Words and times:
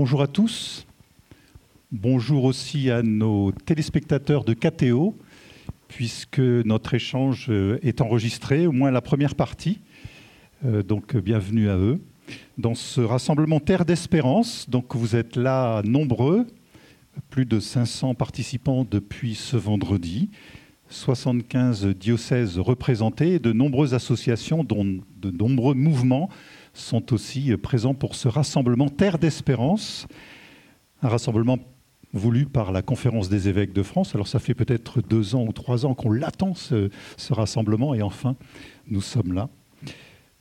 Bonjour 0.00 0.22
à 0.22 0.28
tous. 0.28 0.86
Bonjour 1.90 2.44
aussi 2.44 2.88
à 2.88 3.02
nos 3.02 3.50
téléspectateurs 3.50 4.44
de 4.44 4.54
KTO, 4.54 5.16
puisque 5.88 6.38
notre 6.38 6.94
échange 6.94 7.46
euh, 7.48 7.80
est 7.82 8.00
enregistré, 8.00 8.68
au 8.68 8.70
moins 8.70 8.92
la 8.92 9.00
première 9.00 9.34
partie. 9.34 9.80
Euh, 10.64 10.84
donc 10.84 11.16
bienvenue 11.16 11.68
à 11.68 11.76
eux. 11.76 12.00
Dans 12.58 12.76
ce 12.76 13.00
rassemblement 13.00 13.58
Terre 13.58 13.84
d'Espérance, 13.84 14.70
donc 14.70 14.94
vous 14.94 15.16
êtes 15.16 15.34
là 15.34 15.82
nombreux, 15.82 16.46
plus 17.28 17.44
de 17.44 17.58
500 17.58 18.14
participants 18.14 18.86
depuis 18.88 19.34
ce 19.34 19.56
vendredi, 19.56 20.30
75 20.90 21.86
diocèses 21.86 22.56
représentés 22.60 23.40
de 23.40 23.52
nombreuses 23.52 23.94
associations, 23.94 24.62
dont 24.62 24.84
de 25.20 25.30
nombreux 25.32 25.74
mouvements 25.74 26.30
sont 26.78 27.12
aussi 27.12 27.56
présents 27.56 27.94
pour 27.94 28.14
ce 28.14 28.28
rassemblement 28.28 28.88
Terre 28.88 29.18
d'Espérance, 29.18 30.06
un 31.02 31.08
rassemblement 31.08 31.58
voulu 32.12 32.46
par 32.46 32.72
la 32.72 32.82
Conférence 32.82 33.28
des 33.28 33.48
évêques 33.48 33.72
de 33.72 33.82
France. 33.82 34.14
Alors 34.14 34.28
ça 34.28 34.38
fait 34.38 34.54
peut-être 34.54 35.02
deux 35.02 35.34
ans 35.34 35.44
ou 35.44 35.52
trois 35.52 35.84
ans 35.86 35.94
qu'on 35.94 36.10
l'attend, 36.10 36.54
ce, 36.54 36.90
rassemblement, 37.30 37.94
et 37.94 38.02
enfin, 38.02 38.36
nous 38.88 39.02
sommes 39.02 39.32
là. 39.32 39.48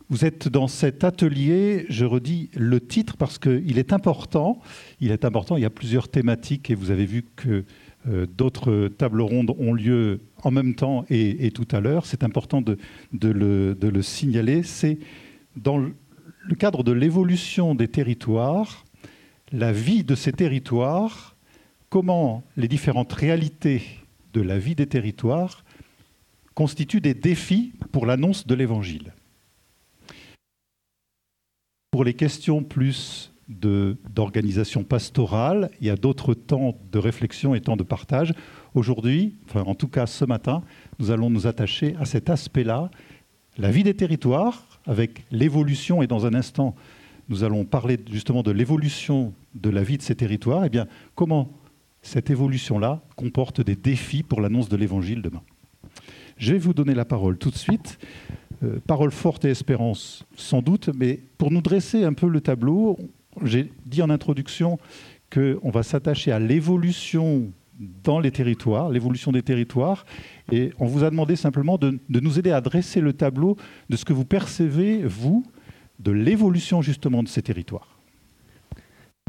Vous 0.09 0.23
êtes 0.23 0.47
dans 0.47 0.69
cet 0.69 1.03
atelier, 1.03 1.85
je 1.89 2.05
redis 2.05 2.49
le 2.55 2.79
titre 2.79 3.17
parce 3.17 3.37
qu'il 3.37 3.77
est 3.77 3.91
important. 3.91 4.61
Il 5.01 5.11
est 5.11 5.25
important, 5.25 5.57
il 5.57 5.63
y 5.63 5.65
a 5.65 5.69
plusieurs 5.69 6.07
thématiques 6.07 6.69
et 6.69 6.75
vous 6.75 6.91
avez 6.91 7.05
vu 7.05 7.25
que 7.35 7.65
euh, 8.07 8.25
d'autres 8.25 8.87
tables 8.87 9.19
rondes 9.19 9.53
ont 9.59 9.73
lieu 9.73 10.21
en 10.43 10.51
même 10.51 10.75
temps 10.75 11.03
et, 11.09 11.51
tout 11.51 11.67
à 11.71 11.81
l'heure. 11.81 12.05
C'est 12.05 12.23
important 12.23 12.61
de, 12.61 12.77
de, 13.11 13.27
le, 13.27 13.75
de, 13.75 13.89
le, 13.89 14.01
signaler. 14.01 14.63
C'est 14.63 14.97
dans 15.57 15.77
le 16.47 16.55
cadre 16.55 16.81
de 16.81 16.93
l'évolution 16.93 17.75
des 17.75 17.89
territoires, 17.89 18.85
la 19.51 19.73
vie 19.73 20.05
de 20.05 20.15
ces 20.15 20.31
territoires, 20.31 21.35
comment 21.89 22.41
les 22.55 22.69
différentes 22.69 23.11
réalités 23.11 23.83
de 24.33 24.41
la 24.41 24.57
vie 24.57 24.75
des 24.75 24.87
territoires 24.87 25.65
constituent 26.53 27.01
des 27.01 27.13
défis 27.13 27.73
pour 27.91 28.05
l'annonce 28.05 28.47
de 28.47 28.55
l'Évangile. 28.55 29.13
Pour 31.91 32.05
les 32.05 32.13
questions 32.13 32.63
plus 32.63 33.33
d'organisation 33.49 34.83
pastorale, 34.83 35.69
il 35.81 35.87
y 35.87 35.89
a 35.89 35.95
d'autres 35.95 36.33
temps 36.33 36.77
de 36.91 36.99
réflexion 36.99 37.55
et 37.55 37.61
temps 37.61 37.77
de 37.77 37.83
partage. 37.83 38.33
Aujourd'hui, 38.73 39.35
enfin 39.45 39.63
en 39.63 39.75
tout 39.75 39.87
cas 39.87 40.05
ce 40.05 40.23
matin, 40.23 40.63
nous 40.99 41.11
allons 41.11 41.29
nous 41.29 41.45
attacher 41.45 41.95
à 41.99 42.05
cet 42.05 42.29
aspect-là, 42.29 42.89
la 43.57 43.71
vie 43.71 43.83
des 43.83 43.95
territoires, 43.95 44.66
avec 44.87 45.25
l'évolution, 45.31 46.01
et 46.01 46.07
dans 46.07 46.25
un 46.25 46.33
instant, 46.33 46.75
nous 47.29 47.43
allons 47.43 47.65
parler 47.65 47.99
justement 48.09 48.41
de 48.41 48.51
l'évolution 48.51 49.33
de 49.53 49.69
la 49.69 49.83
vie 49.83 49.97
de 49.97 50.01
ces 50.01 50.15
territoires, 50.15 50.65
eh 50.65 50.69
bien 50.69 50.87
comment 51.13 51.51
cette 52.01 52.29
évolution-là 52.29 53.01
comporte 53.15 53.61
des 53.61 53.75
défis 53.75 54.23
pour 54.23 54.39
l'annonce 54.39 54.69
de 54.69 54.77
l'évangile 54.77 55.21
demain? 55.21 55.41
Je 56.37 56.53
vais 56.53 56.59
vous 56.59 56.73
donner 56.73 56.93
la 56.93 57.05
parole 57.05 57.37
tout 57.37 57.51
de 57.51 57.57
suite. 57.57 57.99
Euh, 58.63 58.79
parole 58.87 59.11
forte 59.11 59.45
et 59.45 59.49
espérance, 59.49 60.25
sans 60.35 60.61
doute, 60.61 60.89
mais 60.95 61.19
pour 61.37 61.51
nous 61.51 61.61
dresser 61.61 62.03
un 62.03 62.13
peu 62.13 62.27
le 62.27 62.41
tableau, 62.41 62.97
j'ai 63.43 63.71
dit 63.85 64.01
en 64.01 64.09
introduction 64.09 64.79
qu'on 65.31 65.69
va 65.69 65.83
s'attacher 65.83 66.31
à 66.31 66.39
l'évolution 66.39 67.51
dans 68.03 68.19
les 68.19 68.31
territoires, 68.31 68.89
l'évolution 68.89 69.31
des 69.31 69.43
territoires, 69.43 70.05
et 70.51 70.71
on 70.79 70.85
vous 70.85 71.03
a 71.03 71.09
demandé 71.09 71.35
simplement 71.35 71.77
de, 71.77 71.99
nous 72.09 72.39
aider 72.39 72.51
à 72.51 72.61
dresser 72.61 73.01
le 73.01 73.13
tableau 73.13 73.57
de 73.89 73.97
ce 73.97 74.05
que 74.05 74.13
vous 74.13 74.25
percevez, 74.25 75.03
vous, 75.03 75.45
de 75.99 76.11
l'évolution 76.11 76.81
justement 76.81 77.23
de 77.23 77.27
ces 77.27 77.41
territoires. 77.41 77.99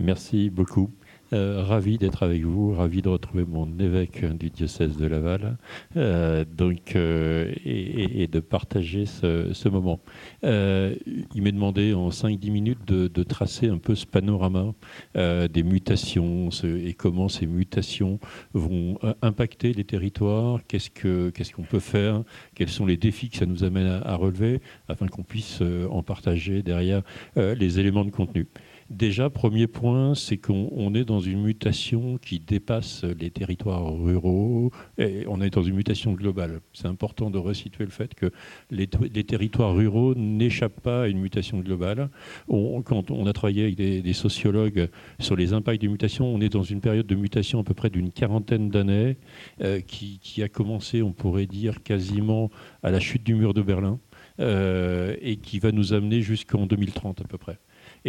Merci 0.01 0.51
beaucoup. 0.51 0.91
Euh, 1.35 1.63
ravi 1.63 1.99
d'être 1.99 2.23
avec 2.23 2.43
vous, 2.43 2.73
ravi 2.73 3.03
de 3.03 3.09
retrouver 3.11 3.45
mon 3.45 3.69
évêque 3.79 4.25
du 4.39 4.49
diocèse 4.49 4.97
de 4.97 5.07
Laval, 5.07 5.59
euh, 5.97 6.47
donc 6.51 6.97
euh, 6.97 7.53
et, 7.67 8.27
de 8.27 8.41
partager 8.41 9.05
ce, 9.05 9.69
moment. 9.69 10.01
Il 10.43 11.43
m'est 11.43 11.53
demandé 11.53 11.93
en 11.93 12.09
5-10 12.09 12.51
minutes 12.51 12.85
de, 12.87 13.23
tracer 13.25 13.69
un 13.69 13.77
peu 13.77 13.95
ce 13.95 14.07
panorama 14.07 14.73
des 15.15 15.63
mutations 15.63 16.49
et 16.65 16.95
comment 16.95 17.29
ces 17.29 17.47
mutations 17.47 18.19
vont 18.55 18.99
impacter 19.21 19.75
les 19.75 19.85
territoires, 19.85 20.61
qu'est-ce 20.67 20.89
qu'on 20.89 21.31
qu 21.31 21.53
qu'on 21.53 21.63
peut 21.63 21.81
faire, 21.81 22.23
quels 22.55 22.71
sont 22.71 22.87
les 22.87 22.97
défis 22.97 23.29
que 23.29 23.37
ça 23.37 23.47
nous 23.47 23.65
amène 23.65 23.87
à 23.87 24.15
relever, 24.15 24.61
afin 24.89 25.07
qu'on 25.09 25.25
puisse 25.25 25.63
en 25.91 26.03
partager 26.03 26.63
derrière 26.63 27.03
les 27.37 27.79
éléments 27.79 28.05
de 28.05 28.11
contenu. 28.11 28.47
Déjà, 28.91 29.29
premier 29.29 29.67
point, 29.67 30.15
c'est 30.15 30.39
qu'on 30.39 30.95
est 30.95 31.05
dans 31.05 31.21
une 31.21 31.43
mutation 31.43 32.17
qui 32.17 32.41
dépasse 32.41 33.05
les 33.05 33.31
territoires 33.31 33.95
ruraux 33.95 34.71
et 34.97 35.25
on 35.29 35.43
est 35.43 35.51
dans 35.51 35.63
une 35.63 35.75
mutation 35.75 36.15
globale. 36.15 36.61
C'est 36.73 36.87
important 36.87 37.29
de 37.29 37.37
resituer 37.37 37.85
le 37.85 37.91
fait 37.91 38.15
que 38.15 38.31
les, 38.71 38.87
territoires 38.87 39.75
ruraux 39.75 40.15
n'échappent 40.15 40.81
pas 40.81 41.03
à 41.03 41.09
une 41.09 41.21
mutation 41.21 41.59
globale. 41.59 42.09
Quand 42.49 43.11
on 43.11 43.27
a 43.27 43.33
travaillé 43.35 43.65
avec 43.65 43.77
des, 43.77 44.13
sociologues 44.15 44.89
sur 45.19 45.37
les 45.37 45.53
impacts 45.53 45.83
des 45.83 45.89
mutations, 45.89 46.27
on 46.27 46.41
est 46.41 46.49
dans 46.49 46.63
une 46.63 46.81
période 46.81 47.07
de 47.07 47.15
mutation 47.15 47.61
à 47.61 47.65
peu 47.65 47.75
près 47.75 47.91
d'une 47.91 48.11
quarantaine 48.11 48.71
d'années 48.71 49.19
euh, 49.61 49.81
qui, 49.81 50.19
qui, 50.19 50.43
a 50.43 50.49
commencé, 50.49 51.03
on 51.03 51.13
pourrait 51.13 51.47
dire, 51.47 51.83
quasiment 51.83 52.51
à 52.83 52.91
la 52.91 53.01
chute 53.01 53.23
du 53.23 53.35
mur 53.35 53.53
de 53.53 53.61
Berlin 53.61 54.01
euh, 54.41 55.15
et 55.21 55.37
qui 55.37 55.59
va 55.59 55.73
nous 55.73 55.93
amener 55.93 56.23
jusqu'en 56.23 56.65
2030 56.67 57.21
à 57.21 57.25
peu 57.25 57.37
près. 57.37 57.59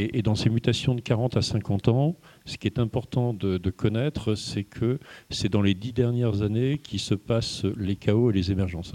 Et, 0.01 0.21
dans 0.21 0.35
ces 0.35 0.49
mutations 0.49 0.95
de 0.95 1.01
40 1.01 1.35
à 1.35 1.41
50 1.41 1.89
ans, 1.89 2.15
ce 2.45 2.57
qui 2.57 2.67
est 2.67 2.79
important 2.79 3.33
de, 3.33 3.57
connaître, 3.69 4.35
c'est 4.35 4.63
que 4.63 4.97
c'est 5.29 5.49
dans 5.49 5.61
les 5.61 5.73
dix 5.73 5.91
dernières 5.91 6.41
années 6.41 6.77
qui 6.77 6.99
se 6.99 7.15
passent 7.15 7.65
les 7.77 7.97
chaos 7.97 8.31
et 8.31 8.33
les 8.33 8.51
émergences. 8.51 8.93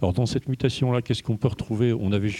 Alors 0.00 0.14
dans 0.14 0.24
cette 0.24 0.48
mutation-là, 0.48 1.02
qu'est-ce 1.02 1.22
qu'on 1.22 1.36
peut 1.36 1.48
retrouver? 1.48 1.92
On 1.92 2.12
avait 2.12 2.30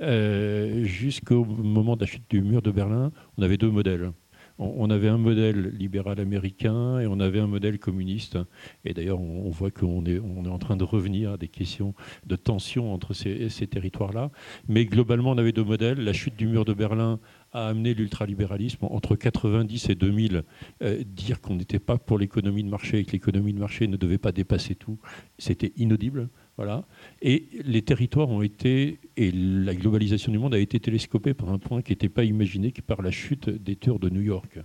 euh, 0.00 0.84
jusqu'au 0.84 1.44
moment 1.44 1.96
de 1.96 2.00
la 2.00 2.06
chute 2.06 2.24
du 2.30 2.40
mur 2.40 2.62
de 2.62 2.70
Berlin, 2.70 3.12
on 3.36 3.42
avait 3.42 3.58
deux 3.58 3.70
modèles 3.70 4.10
on 4.58 4.88
avait 4.90 5.08
un 5.08 5.18
modèle 5.18 5.74
libéral 5.76 6.20
américain 6.20 7.00
et 7.00 7.06
on 7.06 7.18
avait 7.18 7.40
un 7.40 7.46
modèle 7.46 7.78
communiste. 7.78 8.38
Et 8.84 8.94
d'ailleurs, 8.94 9.20
on, 9.20 9.50
voit 9.50 9.70
qu'on 9.70 10.04
est, 10.04 10.20
on 10.20 10.44
est 10.44 10.48
en 10.48 10.58
train 10.58 10.76
de 10.76 10.84
revenir 10.84 11.32
à 11.32 11.36
des 11.36 11.48
questions 11.48 11.94
de 12.26 12.36
tension 12.36 12.92
entre 12.92 13.14
ces, 13.14 13.48
territoires-là. 13.66 14.30
Mais 14.68 14.86
globalement, 14.86 15.32
on 15.32 15.38
avait 15.38 15.52
deux 15.52 15.64
modèles. 15.64 15.98
La 15.98 16.12
chute 16.12 16.36
du 16.36 16.46
mur 16.46 16.64
de 16.64 16.72
Berlin 16.72 17.18
a 17.52 17.66
amené 17.68 17.94
l'ultralibéralisme 17.94 18.84
entre 18.84 19.16
90 19.16 19.88
et 19.90 19.94
2000. 19.94 20.44
Euh, 20.82 21.02
dire 21.04 21.40
qu'on 21.40 21.56
n'était 21.56 21.78
pas 21.80 21.98
pour 21.98 22.18
l'économie 22.18 22.62
de 22.62 22.68
marché 22.68 22.98
et 22.98 23.04
que 23.04 23.12
l'économie 23.12 23.52
de 23.52 23.58
marché 23.58 23.88
ne 23.88 23.96
devait 23.96 24.18
pas 24.18 24.32
dépasser 24.32 24.74
tout, 24.76 24.98
c'était 25.38 25.72
inaudible. 25.76 26.28
Voilà. 26.56 26.84
Et 27.20 27.48
les 27.64 27.82
territoires 27.82 28.28
ont 28.28 28.42
été, 28.42 28.98
et 29.16 29.32
la 29.32 29.74
globalisation 29.74 30.30
du 30.30 30.38
monde 30.38 30.54
a 30.54 30.58
été 30.58 30.78
télescopée 30.78 31.34
par 31.34 31.50
un 31.50 31.58
point 31.58 31.82
qui 31.82 31.92
n'était 31.92 32.08
pas 32.08 32.24
imaginé 32.24 32.70
que 32.70 32.80
par 32.80 33.02
la 33.02 33.10
chute 33.10 33.48
des 33.48 33.76
tours 33.76 33.98
de 33.98 34.08
New 34.08 34.20
York. 34.20 34.60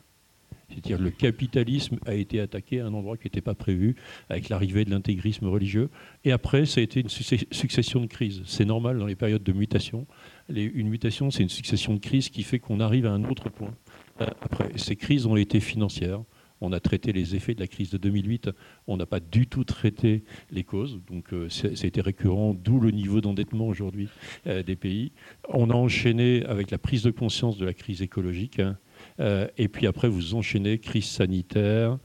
C'est-à-dire 0.70 1.00
le 1.00 1.10
capitalisme 1.10 1.98
a 2.06 2.14
été 2.14 2.40
attaqué 2.40 2.80
à 2.80 2.86
un 2.86 2.94
endroit 2.94 3.18
qui 3.18 3.26
n'était 3.26 3.42
pas 3.42 3.56
prévu, 3.56 3.96
avec 4.30 4.50
l'arrivée 4.50 4.86
de 4.86 4.92
l'intégrisme 4.92 5.48
religieux. 5.48 5.90
Et 6.26 6.32
après, 6.32 6.66
ça 6.66 6.80
a 6.80 6.84
été 6.84 7.02
une 7.02 7.10
succession 7.10 8.02
de 8.02 8.06
crises. 8.06 8.42
C'est 8.46 8.66
normal 8.66 9.00
dans 9.00 9.08
les 9.08 9.16
périodes 9.16 9.44
de 9.44 9.52
mutation. 9.52 10.06
Une 10.50 10.90
mutation, 10.90 11.32
c'est 11.32 11.44
une 11.44 11.50
succession 11.50 11.96
de 11.96 12.00
crises 12.00 12.30
qui 12.30 12.44
fait 12.44 12.60
qu'on 12.60 12.80
arrive 12.80 13.08
à 13.08 13.12
un 13.12 13.24
autre 13.24 13.50
point. 13.50 13.74
Euh, 14.22 14.28
après, 14.42 14.70
ces 14.76 14.96
crises 14.96 15.26
ont 15.26 15.36
été 15.36 15.60
financières. 15.60 16.22
On 16.62 16.72
a 16.74 16.80
traité 16.80 17.14
les 17.14 17.36
effets 17.36 17.56
de 17.56 17.60
la 17.60 17.68
crise 17.68 17.90
de 17.90 17.98
2008. 17.98 18.50
On 18.88 18.98
n'a 18.98 19.06
pas 19.06 19.20
du 19.20 19.48
tout 19.48 19.64
traité 19.64 20.24
les 20.52 20.64
causes. 20.64 21.00
Donc, 21.10 21.34
euh, 21.34 21.48
a 21.64 21.88
été 21.88 22.02
récurrent, 22.02 22.54
d'où 22.54 22.80
le 22.80 22.92
niveau 22.92 23.22
d'endettement 23.22 23.68
aujourd'hui 23.68 24.10
euh, 24.48 24.64
des 24.64 24.76
pays. 24.76 25.12
On 25.50 25.70
a 25.70 25.74
enchaîné 25.74 26.46
avec 26.46 26.72
la 26.72 26.78
prise 26.78 27.04
de 27.04 27.12
conscience 27.12 27.58
de 27.58 27.66
la 27.66 27.74
crise 27.74 28.02
écologique. 28.02 28.60
Hein, 28.60 28.78
euh, 29.20 29.48
et 29.58 29.68
puis 29.68 29.88
après, 29.88 30.10
vous 30.10 30.36
enchaînez 30.36 30.80
crise 30.80 31.06
sanitaire. 31.06 31.98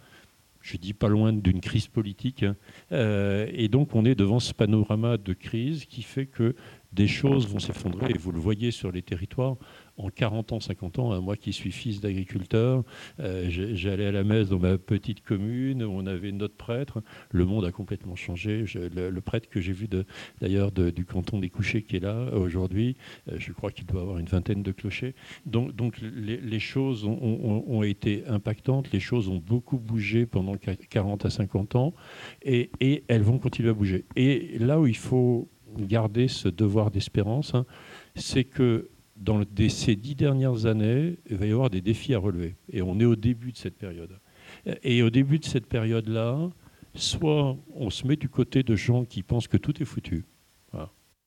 Je 0.61 0.79
dis 0.79 0.95
pas 0.95 1.09
loin 1.09 1.33
d'une 1.33 1.61
crise 1.61 1.89
politique. 1.89 2.43
Hein, 2.43 2.57
euh, 2.93 3.47
et 3.53 3.69
donc, 3.69 3.95
on 3.95 4.05
est 4.07 4.15
devant 4.15 4.41
ce 4.41 4.55
panorama 4.55 5.19
de 5.19 5.35
crise 5.35 5.85
qui 5.85 6.03
fait 6.03 6.27
que 6.27 6.55
des 6.93 7.07
choses 7.07 7.47
vont 7.47 7.59
s'effondrer. 7.59 8.13
Et 8.13 8.19
vous 8.19 8.33
le 8.33 8.39
voyez 8.39 8.71
sur 8.71 8.91
les 8.91 9.03
territoires 9.03 9.57
en 9.97 10.11
40 10.11 10.53
ans, 10.53 10.61
50 10.61 10.99
ans, 10.99 11.21
moi 11.23 11.37
qui 11.37 11.53
suis 11.53 11.71
fils 11.71 12.01
d'agriculteur, 12.01 12.85
euh, 13.21 13.47
j'allais 13.49 14.07
à 14.07 14.13
la 14.13 14.25
messe 14.25 14.49
dans 14.49 14.59
ma 14.59 14.79
petite 14.79 15.23
commune, 15.23 15.85
on 15.85 16.07
avait 16.07 16.33
notre 16.33 16.57
prêtre, 16.57 17.03
le 17.31 17.45
monde 17.45 17.65
a 17.65 17.73
complètement 17.73 18.17
changé. 18.17 18.65
Le, 18.75 19.21
prêtre 19.21 19.49
que 19.49 19.61
j'ai 19.61 19.73
vu 19.73 19.89
d'ailleurs 20.41 20.73
du 20.73 21.05
canton 21.05 21.39
des 21.39 21.49
Couchés 21.49 21.83
qui 21.83 21.97
est 21.97 22.01
là 22.01 22.35
aujourd'hui, 22.35 22.97
euh, 23.31 23.37
je 23.39 23.53
crois 23.53 23.71
qu'il 23.71 23.87
doit 23.87 24.03
avoir 24.03 24.19
une 24.19 24.27
vingtaine 24.27 24.63
de 24.63 24.73
clochers. 24.73 25.15
Donc, 25.47 26.01
les, 26.01 26.59
choses 26.59 27.05
ont, 27.05 27.83
été 27.83 28.25
impactantes, 28.27 28.91
les 28.93 29.01
choses 29.01 29.29
ont 29.29 29.43
beaucoup 29.45 29.79
bougé 29.79 30.27
pendant 30.27 30.57
40 30.57 31.25
à 31.25 31.31
50 31.31 31.77
ans, 31.77 31.95
et, 32.43 32.71
et 32.81 33.05
elles 33.09 33.23
vont 33.23 33.39
continuer 33.39 33.71
à 33.71 33.75
bouger. 33.75 34.05
Et 34.17 34.59
là 34.59 34.81
où 34.81 34.87
il 34.87 34.97
faut 34.97 35.49
garder 35.79 36.29
ce 36.29 36.49
devoir 36.49 36.91
d'espérance, 36.91 37.55
hein, 37.55 37.67
c'est 38.15 38.45
que 38.45 38.89
dans 39.17 39.43
ces 39.69 39.97
dix 39.97 40.15
dernières 40.15 40.67
années, 40.67 41.19
il 41.31 41.37
va 41.37 41.47
y 41.47 41.53
avoir 41.53 41.71
des 41.71 41.81
défis 41.81 42.15
à 42.15 42.19
relever. 42.19 42.57
Et 42.69 42.83
on 42.83 42.99
est 42.99 43.05
au 43.05 43.17
début 43.17 43.53
de 43.53 43.57
cette 43.57 43.77
période. 43.77 44.19
Et 44.83 45.03
au 45.03 45.11
début 45.11 45.39
de 45.39 45.45
cette 45.45 45.67
période-là, 45.67 46.51
soit 46.95 47.57
on 47.75 47.91
se 47.91 48.07
met 48.07 48.17
du 48.17 48.29
côté 48.29 48.63
de 48.63 48.77
gens 48.77 49.05
qui 49.05 49.23
pensent 49.23 49.49
que 49.49 49.57
tout 49.57 49.81
est 49.83 49.87
foutu. 49.87 50.25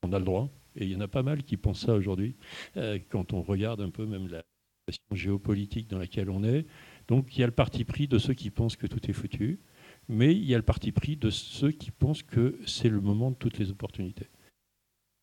On 0.04 0.14
a 0.14 0.20
le 0.20 0.26
droit. 0.26 0.50
Et 0.76 0.86
il 0.86 0.92
y 0.92 0.96
en 0.96 1.02
a 1.02 1.08
pas 1.08 1.24
mal 1.24 1.44
qui 1.44 1.58
pensent 1.58 1.86
ça 1.86 1.96
aujourd'hui, 1.96 2.36
euh, 2.78 3.00
quand 3.10 3.34
on 3.34 3.42
regarde 3.42 3.82
un 3.82 3.90
peu 3.90 4.06
même 4.06 4.28
la 4.28 4.44
situation 4.88 5.16
géopolitique 5.16 5.90
dans 5.90 5.98
laquelle 5.98 6.30
on 6.30 6.44
est. 6.44 6.68
Donc 7.08 7.36
il 7.36 7.42
y 7.42 7.44
a 7.44 7.48
le 7.48 7.52
parti 7.52 7.84
pris 7.84 8.08
de 8.08 8.20
ceux 8.20 8.36
qui 8.36 8.52
pensent 8.52 8.76
que 8.76 8.86
tout 8.86 9.10
est 9.10 9.14
foutu, 9.14 9.60
mais 10.08 10.36
il 10.36 10.46
y 10.46 10.54
a 10.54 10.58
le 10.58 10.64
parti 10.64 10.92
pris 10.92 11.18
de 11.18 11.32
ceux 11.32 11.72
qui 11.72 11.90
pensent 11.90 12.22
que 12.22 12.60
c'est 12.68 12.90
le 12.90 13.02
moment 13.02 13.32
de 13.32 13.36
toutes 13.36 13.58
les 13.58 13.72
opportunités. 13.72 14.28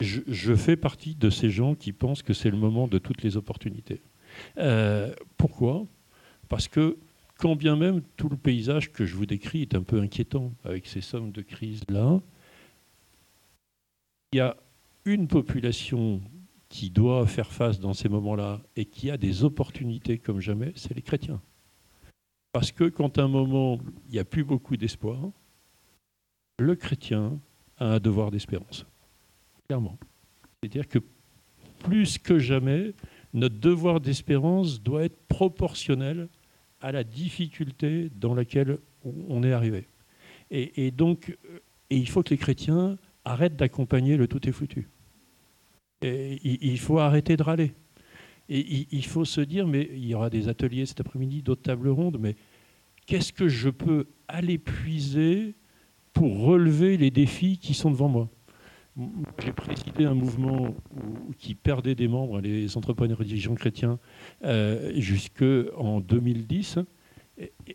Je, 0.05 0.55
fais 0.55 0.77
partie 0.77 1.15
de 1.15 1.31
ces 1.31 1.51
gens 1.51 1.75
qui 1.75 1.93
pensent 1.93 2.23
que 2.23 2.33
c'est 2.33 2.51
le 2.51 2.56
moment 2.56 2.89
de 2.89 2.99
toutes 2.99 3.23
les 3.23 3.37
opportunités. 3.37 4.03
Euh, 4.59 5.15
pourquoi? 5.37 5.87
Parce 6.49 6.69
que 6.69 6.97
quand 7.39 7.56
bien 7.56 7.77
même 7.77 8.03
tout 8.17 8.29
le 8.29 8.37
paysage 8.37 8.93
que 8.93 9.05
je 9.05 9.17
vous 9.17 9.27
décris 9.27 9.62
est 9.62 9.75
un 9.75 9.83
peu 9.83 10.01
inquiétant 10.01 10.53
avec 10.65 10.87
ces 10.87 11.01
sommes 11.01 11.33
de 11.33 11.43
crise-là, 11.43 12.21
il 14.33 14.39
y 14.39 14.41
a 14.41 14.56
une 15.05 15.29
population 15.29 16.21
qui 16.69 16.91
doit 16.91 17.27
faire 17.27 17.53
face 17.53 17.79
dans 17.79 17.95
ces 17.95 18.09
moments-là 18.09 18.61
et 18.77 18.85
qui 18.85 19.11
a 19.11 19.17
des 19.17 19.45
opportunités 19.45 20.19
comme 20.19 20.41
jamais, 20.41 20.73
c'est 20.75 20.95
les 20.95 21.03
chrétiens. 21.03 21.41
Parce 22.53 22.73
que 22.73 22.85
quand 22.85 23.19
à 23.19 23.23
un 23.23 23.29
moment, 23.29 23.79
il 24.09 24.12
n'y 24.12 24.19
a 24.19 24.25
plus 24.25 24.45
beaucoup 24.45 24.77
d'espoir, 24.77 25.19
le 26.59 26.75
chrétien 26.77 27.39
a 27.79 27.95
un 27.95 28.00
devoir 28.00 28.31
d'espérance. 28.31 28.87
Clairement. 29.69 29.99
C'est-à-dire 30.62 30.88
que 30.88 30.99
plus 31.81 32.19
que 32.19 32.38
jamais, 32.38 32.93
notre 33.32 33.58
devoir 33.58 34.00
d'espérance 34.00 34.82
doit 34.82 35.05
être 35.05 35.19
proportionnel 35.28 36.28
à 36.81 36.93
la 36.93 37.05
difficulté 37.05 38.11
dans 38.14 38.34
laquelle 38.34 38.78
on 39.05 39.43
est 39.43 39.52
arrivé. 39.52 39.87
Et, 40.50 40.90
donc, 40.90 41.37
et 41.90 41.96
il 41.96 42.08
faut 42.08 42.22
que 42.22 42.31
les 42.31 42.38
chrétiens 42.38 42.96
arrêtent 43.25 43.56
d'accompagner 43.56 44.16
le 44.16 44.28
tout 44.28 44.49
est 44.49 44.52
foutu. 44.52 44.88
Et 46.02 46.38
il 46.43 46.78
faut 46.78 46.99
arrêter 46.99 47.37
de 47.37 47.43
râler. 47.43 47.75
Et 48.49 48.87
il 48.90 49.05
faut 49.06 49.25
se 49.25 49.40
dire, 49.40 49.66
mais 49.66 49.88
il 49.93 50.06
y 50.06 50.14
aura 50.14 50.28
des 50.28 50.49
ateliers 50.49 50.84
cet 50.84 51.00
après-midi, 51.00 51.43
d'autres 51.43 51.62
tables 51.62 51.88
rondes, 51.88 52.19
mais 52.20 52.37
qu'est-ce 53.06 53.32
que 53.32 53.49
je 53.49 53.70
peux 53.70 54.06
aller 54.28 54.58
puiser 54.58 55.55
pour 56.12 56.40
relever 56.40 56.99
les 56.99 57.11
défis 57.11 57.58
qui 57.58 57.72
sont 57.72 57.90
devant 57.90 58.08
moi? 58.08 58.28
J'ai 59.38 59.52
présidé 59.52 60.05
un 60.05 60.14
mouvement 60.14 60.75
qui 61.38 61.55
perdait 61.55 61.94
des 61.94 62.08
membres, 62.08 62.41
les 62.41 62.76
entrepreneurs 62.76 63.20
et 63.20 63.25
dirigeants 63.25 63.55
chrétiens, 63.55 63.99
euh, 64.44 64.93
jusqu'en 64.96 66.00
2010. 66.00 66.79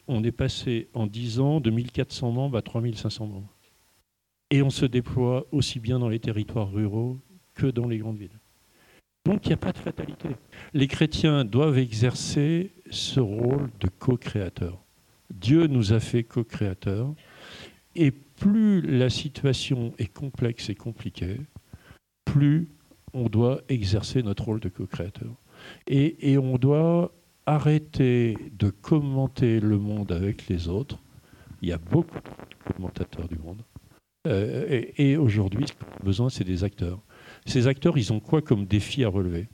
on 0.07 0.23
est 0.23 0.31
passé 0.31 0.87
en 0.93 1.07
10 1.07 1.39
ans 1.39 1.59
de 1.59 1.69
1400 1.69 2.31
membres 2.31 2.57
à 2.57 2.61
3500 2.61 3.27
membres. 3.27 3.53
Et 4.51 4.61
on 4.61 4.69
se 4.69 4.85
déploie 4.85 5.45
aussi 5.51 5.79
bien 5.79 5.99
dans 5.99 6.09
les 6.09 6.19
territoires 6.19 6.71
ruraux 6.71 7.19
que 7.53 7.67
dans 7.67 7.87
les 7.87 7.97
grandes 7.97 8.17
villes. 8.17 8.39
Donc 9.25 9.45
il 9.45 9.49
n'y 9.49 9.53
a 9.53 9.57
pas 9.57 9.73
de 9.73 9.77
fatalité. 9.77 10.29
Les 10.73 10.87
chrétiens 10.87 11.43
doivent 11.43 11.77
exercer 11.77 12.71
ce 12.89 13.19
rôle 13.19 13.69
de 13.79 13.87
co-créateur. 13.87 14.81
Dieu 15.29 15.67
nous 15.67 15.93
a 15.93 15.99
fait 15.99 16.23
co-créateurs. 16.23 17.13
Et 17.95 18.11
plus 18.39 18.81
la 18.81 19.09
situation 19.09 19.93
est 19.99 20.11
complexe 20.11 20.69
et 20.69 20.75
compliquée, 20.75 21.41
plus 22.25 22.69
on 23.13 23.27
doit 23.27 23.61
exercer 23.69 24.23
notre 24.23 24.45
rôle 24.45 24.59
de 24.59 24.69
co-créateur. 24.69 25.35
Et, 25.87 26.37
on 26.37 26.57
doit 26.57 27.11
arrêter 27.45 28.37
de 28.57 28.69
commenter 28.69 29.59
le 29.59 29.77
monde 29.77 30.11
avec 30.11 30.47
les 30.47 30.69
autres. 30.69 30.97
Il 31.61 31.69
y 31.69 31.73
a 31.73 31.77
beaucoup 31.77 32.15
de 32.15 32.73
commentateurs 32.73 33.27
du 33.27 33.37
monde. 33.37 33.61
Euh, 34.27 34.85
et, 34.97 35.17
aujourd'hui, 35.17 35.67
ce 35.67 35.73
qu'on 35.73 35.91
a 35.91 36.03
besoin, 36.03 36.29
c'est 36.29 36.45
des 36.45 36.63
acteurs. 36.63 36.99
Ces 37.45 37.67
acteurs, 37.67 37.97
ils 37.97 38.13
ont 38.13 38.21
quoi 38.21 38.41
comme 38.41 38.65
défi 38.65 39.03
à 39.03 39.09
relever? 39.09 39.49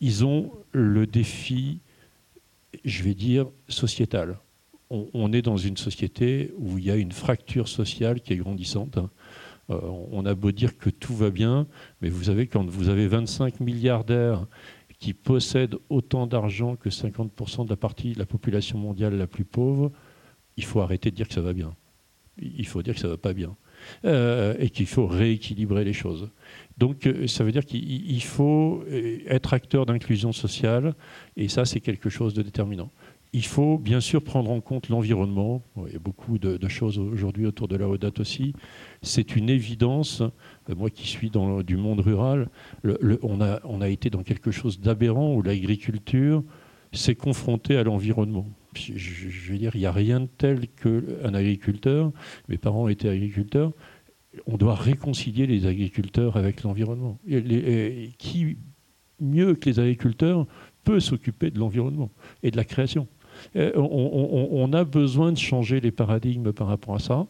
Ils 0.00 0.24
ont 0.24 0.52
le 0.72 1.06
défi, 1.06 1.80
je 2.84 3.02
vais 3.02 3.14
dire, 3.14 3.46
sociétal 3.68 4.38
on, 4.90 5.32
est 5.32 5.42
dans 5.42 5.56
une 5.56 5.76
société 5.76 6.52
où 6.58 6.78
il 6.78 6.84
y 6.84 6.90
a 6.90 6.96
une 6.96 7.12
fracture 7.12 7.68
sociale 7.68 8.20
qui 8.20 8.32
est 8.32 8.36
grandissante. 8.36 8.98
Hein. 8.98 9.10
Euh, 9.70 9.80
on 10.12 10.24
a 10.26 10.34
beau 10.34 10.52
dire 10.52 10.78
que 10.78 10.90
tout 10.90 11.14
va 11.14 11.30
bien, 11.30 11.66
mais 12.00 12.08
vous 12.08 12.24
savez, 12.24 12.46
quand 12.46 12.64
vous 12.68 12.88
avez 12.88 13.08
25 13.08 13.60
milliardaires 13.60 14.46
qui 14.98 15.12
possèdent 15.12 15.76
autant 15.90 16.26
d'argent 16.26 16.76
que 16.76 16.88
50% 16.88 17.64
de 17.64 17.70
la 17.70 17.76
partie 17.76 18.12
de 18.12 18.18
la 18.18 18.26
population 18.26 18.78
mondiale 18.78 19.16
la 19.16 19.26
plus 19.26 19.44
pauvre, 19.44 19.90
il 20.56 20.64
faut 20.64 20.80
arrêter 20.80 21.10
de 21.10 21.16
dire 21.16 21.28
que 21.28 21.34
ça 21.34 21.40
va 21.40 21.52
bien. 21.52 21.74
Il 22.40 22.66
faut 22.66 22.82
dire 22.82 22.94
que 22.94 23.00
ça 23.00 23.08
ne 23.08 23.12
va 23.12 23.18
pas 23.18 23.32
bien. 23.32 23.56
Euh, 24.04 24.54
et 24.58 24.70
qu'il 24.70 24.86
faut 24.86 25.06
rééquilibrer 25.06 25.84
les 25.84 25.92
choses. 25.92 26.30
Donc 26.78 27.06
euh, 27.06 27.26
ça 27.26 27.44
veut 27.44 27.52
dire 27.52 27.64
qu'il 27.64 28.22
faut 28.22 28.84
être 29.26 29.52
acteur 29.52 29.86
d'inclusion 29.86 30.32
sociale, 30.32 30.94
et 31.36 31.48
ça 31.48 31.64
c'est 31.64 31.80
quelque 31.80 32.08
chose 32.08 32.34
de 32.34 32.42
déterminant. 32.42 32.90
Il 33.36 33.44
faut 33.44 33.76
bien 33.76 34.00
sûr 34.00 34.24
prendre 34.24 34.50
en 34.50 34.62
compte 34.62 34.88
l'environnement. 34.88 35.62
Il 35.86 35.92
y 35.92 35.96
a 35.96 35.98
beaucoup 35.98 36.38
de, 36.38 36.68
choses 36.68 36.98
aujourd'hui 36.98 37.44
autour 37.44 37.68
de 37.68 37.76
la 37.76 37.86
Odate 37.86 38.18
aussi. 38.18 38.54
C'est 39.02 39.36
une 39.36 39.50
évidence. 39.50 40.22
Euh, 40.22 40.74
moi 40.74 40.88
qui 40.88 41.06
suis 41.06 41.28
dans 41.28 41.62
du 41.62 41.76
monde 41.76 42.00
rural, 42.00 42.48
on, 43.22 43.40
a, 43.42 43.88
été 43.90 44.08
dans 44.08 44.22
quelque 44.22 44.50
chose 44.50 44.80
d'aberrant 44.80 45.34
où 45.34 45.42
l'agriculture 45.42 46.42
s'est 46.94 47.14
confrontée 47.14 47.76
à 47.76 47.84
l'environnement. 47.84 48.46
Je, 48.74 49.52
veux 49.52 49.58
dire, 49.58 49.72
il 49.74 49.80
n'y 49.80 49.86
a 49.86 49.92
rien 49.92 50.20
de 50.20 50.28
tel 50.38 50.66
qu'un 50.68 51.34
agriculteur. 51.34 52.12
Mes 52.48 52.56
parents 52.56 52.88
étaient 52.88 53.10
agriculteurs. 53.10 53.72
On 54.46 54.56
doit 54.56 54.74
réconcilier 54.74 55.46
les 55.46 55.66
agriculteurs 55.66 56.38
avec 56.38 56.62
l'environnement. 56.62 57.18
Qui, 58.16 58.56
mieux 59.20 59.56
que 59.56 59.68
les 59.68 59.78
agriculteurs, 59.78 60.46
peut 60.84 61.00
s'occuper 61.00 61.50
de 61.50 61.58
l'environnement 61.58 62.10
et 62.42 62.50
de 62.50 62.56
la 62.56 62.64
création? 62.64 63.06
Euh, 63.56 63.72
on, 63.76 64.72
a 64.72 64.84
besoin 64.84 65.32
de 65.32 65.38
changer 65.38 65.80
les 65.80 65.90
paradigmes 65.90 66.52
par 66.52 66.66
rapport 66.66 66.96
à 66.96 66.98
ça. 66.98 67.26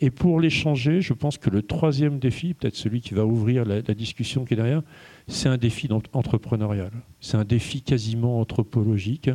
Et 0.00 0.10
pour 0.10 0.40
les 0.40 0.50
changer, 0.50 1.00
je 1.00 1.12
pense 1.12 1.38
que 1.38 1.50
le 1.50 1.62
troisième 1.62 2.18
défi, 2.18 2.54
peut-être 2.54 2.76
celui 2.76 3.00
qui 3.00 3.14
va 3.14 3.24
ouvrir 3.24 3.64
la, 3.64 3.82
discussion 3.82 4.44
qui 4.44 4.54
est 4.54 4.56
derrière, 4.56 4.82
c'est 5.28 5.48
un 5.48 5.56
défi 5.56 5.88
entrepreneurial. 6.12 6.90
C'est 7.20 7.36
un 7.36 7.44
défi 7.44 7.82
quasiment 7.82 8.40
anthropologique. 8.40 9.30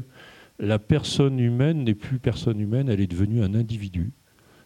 La 0.60 0.80
personne 0.80 1.40
humaine 1.40 1.84
n'est 1.84 1.96
plus 1.96 2.20
personne 2.20 2.60
humaine, 2.60 2.90
elle 2.90 3.02
est 3.02 3.08
devenue 3.08 3.44
un 3.44 3.54
individu. 3.54 4.12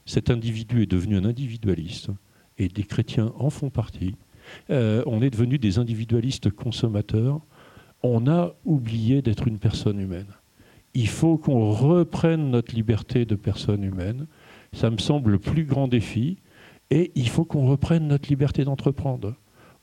Cet 0.06 0.30
individu 0.30 0.84
est 0.84 0.92
devenu 0.92 1.18
un 1.18 1.26
individualiste, 1.26 2.10
et 2.58 2.68
des 2.68 2.84
chrétiens 2.84 3.32
en 3.38 3.50
font 3.50 3.70
partie. 3.70 4.16
Euh, 4.70 5.04
on 5.06 5.22
est 5.22 5.30
devenu 5.30 5.58
des 5.58 5.78
individualistes 5.78 6.50
consommateurs. 6.50 7.40
On 8.02 8.28
a 8.28 8.54
oublié 8.66 9.22
d'être 9.22 9.48
une 9.48 9.60
personne 9.60 10.00
humaine 10.00 10.28
il 10.94 11.08
faut 11.08 11.38
qu'on 11.38 11.72
reprenne 11.72 12.52
notre 12.52 12.74
liberté 12.76 13.26
de 13.26 13.36
personne 13.36 13.84
humaine. 13.84 14.28
Ça 14.74 14.90
me 14.90 14.98
semble 14.98 15.32
le 15.32 15.40
plus 15.40 15.66
grand 15.66 15.88
défi. 15.88 16.38
Et 16.92 17.12
il 17.16 17.30
faut 17.30 17.46
qu'on 17.46 17.68
reprenne 17.68 18.08
notre 18.08 18.30
liberté 18.30 18.64
d'entreprendre. 18.64 19.36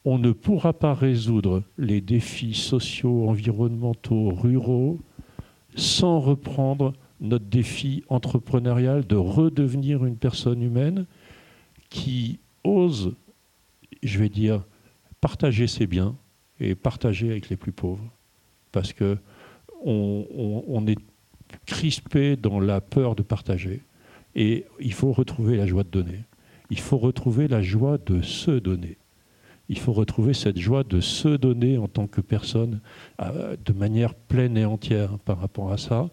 On 0.05 0.19
ne 0.19 0.33
pourra 0.33 0.73
pas 0.73 0.95
résoudre 0.95 1.63
les 1.79 2.01
défis 2.01 2.55
sociaux, 2.55 3.29
environnementaux, 3.29 4.31
ruraux 4.31 4.99
sans 5.77 6.21
reprendre 6.21 6.95
notre 7.21 7.45
défi 7.45 8.03
entrepreneurial 8.09 9.07
de 9.07 9.17
redevenir 9.17 10.05
une 10.05 10.17
personne 10.17 10.63
humaine 10.63 11.07
qui 11.91 12.39
ose, 12.65 13.15
je 14.03 14.19
vais 14.19 14.29
dire, 14.29 14.65
partager 15.21 15.67
ses 15.67 15.87
biens 15.87 16.17
et 16.61 16.75
partager 16.75 17.31
avec 17.31 17.49
les 17.49 17.57
plus 17.57 17.73
pauvres. 17.73 18.11
Parce 18.73 18.93
que 18.93 19.19
on, 19.87 20.87
est 20.87 20.99
crispé 21.65 22.37
dans 22.37 22.61
la 22.61 22.81
peur 22.81 23.15
de 23.15 23.23
partager. 23.23 23.83
Et 24.35 24.67
il 24.81 24.93
faut 24.93 25.13
retrouver 25.13 25.57
la 25.57 25.67
joie 25.67 25.85
de 25.85 25.89
donner. 25.89 26.21
Il 26.71 26.81
faut 26.81 26.99
retrouver 26.99 27.49
la 27.49 27.63
joie 27.63 27.99
de 27.99 28.21
se 28.21 28.51
donner. 28.51 28.99
Il 29.69 29.79
faut 29.79 29.93
retrouver 29.93 30.35
cette 30.35 30.59
joie 30.59 30.85
de 30.85 31.01
se 31.01 31.29
donner 31.29 31.79
en 31.79 31.89
tant 31.89 32.07
que 32.07 32.21
personne 32.21 32.81
euh, 33.21 33.57
de 33.65 33.73
manière 33.73 34.15
pleine 34.15 34.57
et 34.57 34.65
entière 34.65 35.19
par 35.21 35.41
rapport 35.41 35.73
à 35.73 35.79
ça. 35.79 36.09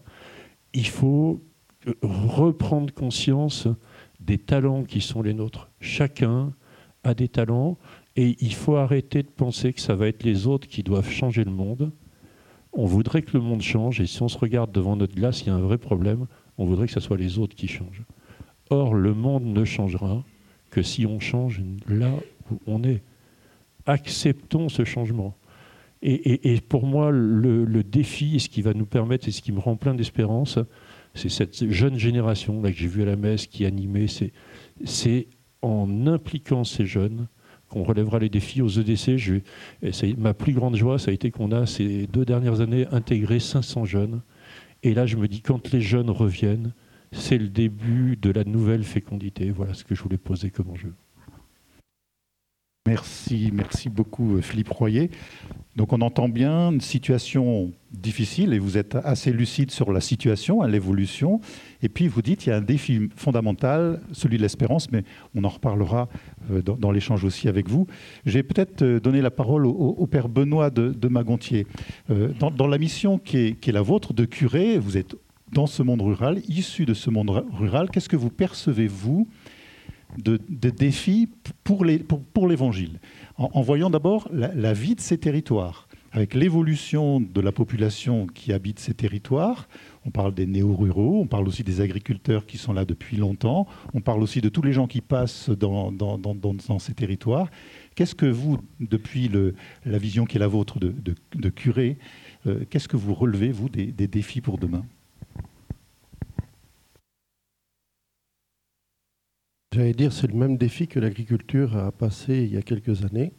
Il 0.72 0.86
faut 0.86 1.42
reprendre 2.02 2.92
conscience 2.92 3.68
des 4.20 4.38
talents 4.38 4.84
qui 4.84 5.00
sont 5.00 5.22
les 5.22 5.34
nôtres. 5.34 5.70
Chacun 5.80 6.52
a 7.04 7.14
des 7.14 7.28
talents 7.28 7.78
et 8.16 8.36
il 8.40 8.54
faut 8.54 8.76
arrêter 8.76 9.22
de 9.22 9.28
penser 9.28 9.72
que 9.72 9.80
ça 9.80 9.94
va 9.94 10.08
être 10.08 10.22
les 10.24 10.46
autres 10.46 10.66
qui 10.66 10.82
doivent 10.82 11.10
changer 11.10 11.44
le 11.44 11.50
monde 11.50 11.92
on 12.74 12.86
voudrait 12.86 13.22
que 13.22 13.36
le 13.36 13.42
monde 13.42 13.62
change, 13.62 14.00
et 14.00 14.06
si 14.06 14.22
on 14.22 14.28
se 14.28 14.38
regarde 14.38 14.72
devant 14.72 14.96
notre 14.96 15.14
glace, 15.14 15.42
il 15.42 15.48
y 15.48 15.50
a 15.50 15.54
un 15.54 15.60
vrai 15.60 15.78
problème, 15.78 16.26
on 16.58 16.66
voudrait 16.66 16.86
que 16.86 16.92
ce 16.92 17.00
soit 17.00 17.16
les 17.16 17.38
autres 17.38 17.54
qui 17.54 17.68
changent. 17.68 18.02
Or, 18.70 18.94
le 18.94 19.14
monde 19.14 19.44
ne 19.44 19.64
changera 19.64 20.24
que 20.70 20.82
si 20.82 21.06
on 21.06 21.20
change 21.20 21.62
là 21.88 22.10
où 22.50 22.58
on 22.66 22.82
est. 22.82 23.02
Acceptons 23.86 24.68
ce 24.68 24.84
changement. 24.84 25.36
Et, 26.06 26.60
pour 26.60 26.84
moi, 26.84 27.10
le, 27.10 27.82
défi, 27.82 28.36
et 28.36 28.38
ce 28.38 28.50
qui 28.50 28.60
va 28.60 28.74
nous 28.74 28.84
permettre, 28.84 29.26
et 29.26 29.30
ce 29.30 29.40
qui 29.40 29.52
me 29.52 29.58
rend 29.58 29.76
plein 29.76 29.94
d'espérance, 29.94 30.58
c'est 31.14 31.30
cette 31.30 31.70
jeune 31.70 31.98
génération 31.98 32.60
là, 32.60 32.70
que 32.70 32.76
j'ai 32.76 32.88
vue 32.88 33.02
à 33.02 33.06
la 33.06 33.16
messe 33.16 33.46
qui 33.46 33.64
animait. 33.64 34.06
C'est 34.84 35.28
en 35.62 36.06
impliquant 36.06 36.64
ces 36.64 36.84
jeunes 36.84 37.26
qu'on 37.74 37.82
relèvera 37.82 38.20
les 38.20 38.28
défis 38.28 38.62
aux 38.62 38.68
EDC. 38.68 39.42
Ma 40.16 40.32
plus 40.32 40.52
grande 40.52 40.76
joie, 40.76 40.98
ça 40.98 41.10
a 41.10 41.14
été 41.14 41.32
qu'on 41.32 41.50
a 41.50 41.66
ces 41.66 42.06
deux 42.06 42.24
dernières 42.24 42.60
années 42.60 42.86
intégré 42.92 43.40
500 43.40 43.84
jeunes. 43.84 44.22
Et 44.84 44.94
là, 44.94 45.06
je 45.06 45.16
me 45.16 45.26
dis, 45.26 45.40
quand 45.40 45.72
les 45.72 45.80
jeunes 45.80 46.10
reviennent, 46.10 46.72
c'est 47.10 47.38
le 47.38 47.48
début 47.48 48.16
de 48.16 48.30
la 48.30 48.44
nouvelle 48.44 48.84
fécondité. 48.84 49.50
Voilà 49.50 49.74
ce 49.74 49.82
que 49.82 49.94
je 49.94 50.02
voulais 50.02 50.18
poser 50.18 50.50
comme 50.50 50.70
enjeu. 50.70 50.92
Merci, 52.86 53.50
merci 53.50 53.88
beaucoup 53.88 54.42
Philippe 54.42 54.68
Royer. 54.68 55.10
Donc 55.74 55.94
on 55.94 56.02
entend 56.02 56.28
bien 56.28 56.70
une 56.70 56.82
situation 56.82 57.72
difficile 57.92 58.52
et 58.52 58.58
vous 58.58 58.76
êtes 58.76 58.94
assez 58.94 59.32
lucide 59.32 59.70
sur 59.70 59.90
la 59.90 60.02
situation, 60.02 60.60
à 60.60 60.68
l'évolution. 60.68 61.40
Et 61.82 61.88
puis 61.88 62.08
vous 62.08 62.20
dites 62.20 62.44
il 62.44 62.50
y 62.50 62.52
a 62.52 62.56
un 62.56 62.60
défi 62.60 63.08
fondamental, 63.16 64.02
celui 64.12 64.36
de 64.36 64.42
l'espérance, 64.42 64.92
mais 64.92 65.02
on 65.34 65.44
en 65.44 65.48
reparlera 65.48 66.10
euh, 66.50 66.60
dans, 66.60 66.90
l'échange 66.90 67.24
aussi 67.24 67.48
avec 67.48 67.70
vous. 67.70 67.86
J'ai 68.26 68.42
peut-être 68.42 68.82
euh, 68.82 69.00
donné 69.00 69.22
la 69.22 69.30
parole 69.30 69.64
au, 69.66 70.06
père 70.06 70.28
Benoît 70.28 70.68
de, 70.68 71.08
Magontier. 71.08 71.66
Euh, 72.10 72.34
dans, 72.38 72.66
la 72.66 72.76
mission 72.76 73.16
qui 73.16 73.38
est, 73.38 73.52
qui 73.58 73.70
est 73.70 73.72
la 73.72 73.80
vôtre 73.80 74.12
de 74.12 74.26
curé, 74.26 74.78
vous 74.78 74.98
êtes 74.98 75.16
dans 75.52 75.66
ce 75.66 75.82
monde 75.82 76.02
rural, 76.02 76.42
issu 76.48 76.84
de 76.84 76.92
ce 76.92 77.08
monde 77.08 77.30
rural. 77.30 77.88
Qu'est-ce 77.90 78.10
que 78.10 78.16
vous 78.16 78.28
percevez, 78.28 78.88
vous, 78.88 79.26
de, 80.18 80.70
défis 80.70 81.28
pour 81.64 81.84
l'évangile, 81.84 83.00
en, 83.36 83.62
voyant 83.62 83.90
d'abord 83.90 84.28
la, 84.30 84.72
vie 84.72 84.94
de 84.94 85.00
ces 85.00 85.18
territoires, 85.18 85.88
avec 86.12 86.34
l'évolution 86.34 87.20
de 87.20 87.40
la 87.40 87.52
population 87.52 88.26
qui 88.26 88.52
habite 88.52 88.78
ces 88.78 88.94
territoires. 88.94 89.66
On 90.04 90.10
parle 90.10 90.34
des 90.34 90.46
néo-ruraux, 90.46 91.20
on 91.22 91.26
parle 91.26 91.48
aussi 91.48 91.64
des 91.64 91.80
agriculteurs 91.80 92.44
qui 92.44 92.58
sont 92.58 92.74
là 92.74 92.84
depuis 92.84 93.16
longtemps, 93.16 93.66
on 93.94 94.02
parle 94.02 94.22
aussi 94.22 94.42
de 94.42 94.50
tous 94.50 94.62
les 94.62 94.74
gens 94.74 94.86
qui 94.86 95.00
passent 95.00 95.48
dans, 95.48 95.90
ces 96.78 96.92
territoires. 96.92 97.48
Qu'est-ce 97.94 98.14
que 98.14 98.26
vous, 98.26 98.58
depuis 98.80 99.30
la 99.86 99.98
vision 99.98 100.26
qui 100.26 100.36
est 100.36 100.40
la 100.40 100.48
vôtre 100.48 100.78
de, 100.78 101.48
curé, 101.48 101.96
euh, 102.46 102.64
qu'est-ce 102.68 102.88
que 102.88 102.98
vous 102.98 103.14
relevez, 103.14 103.50
vous, 103.50 103.70
des 103.70 104.06
défis 104.06 104.42
pour 104.42 104.58
demain? 104.58 104.84
J'allais 109.74 109.92
dire, 109.92 110.12
c'est 110.12 110.28
le 110.28 110.38
même 110.38 110.56
défi 110.56 110.86
que 110.86 111.00
l'agriculture 111.00 111.76
a 111.76 111.90
passé 111.90 112.44
il 112.44 112.54
y 112.54 112.56
a 112.56 112.62
quelques 112.62 113.04
années. 113.04 113.32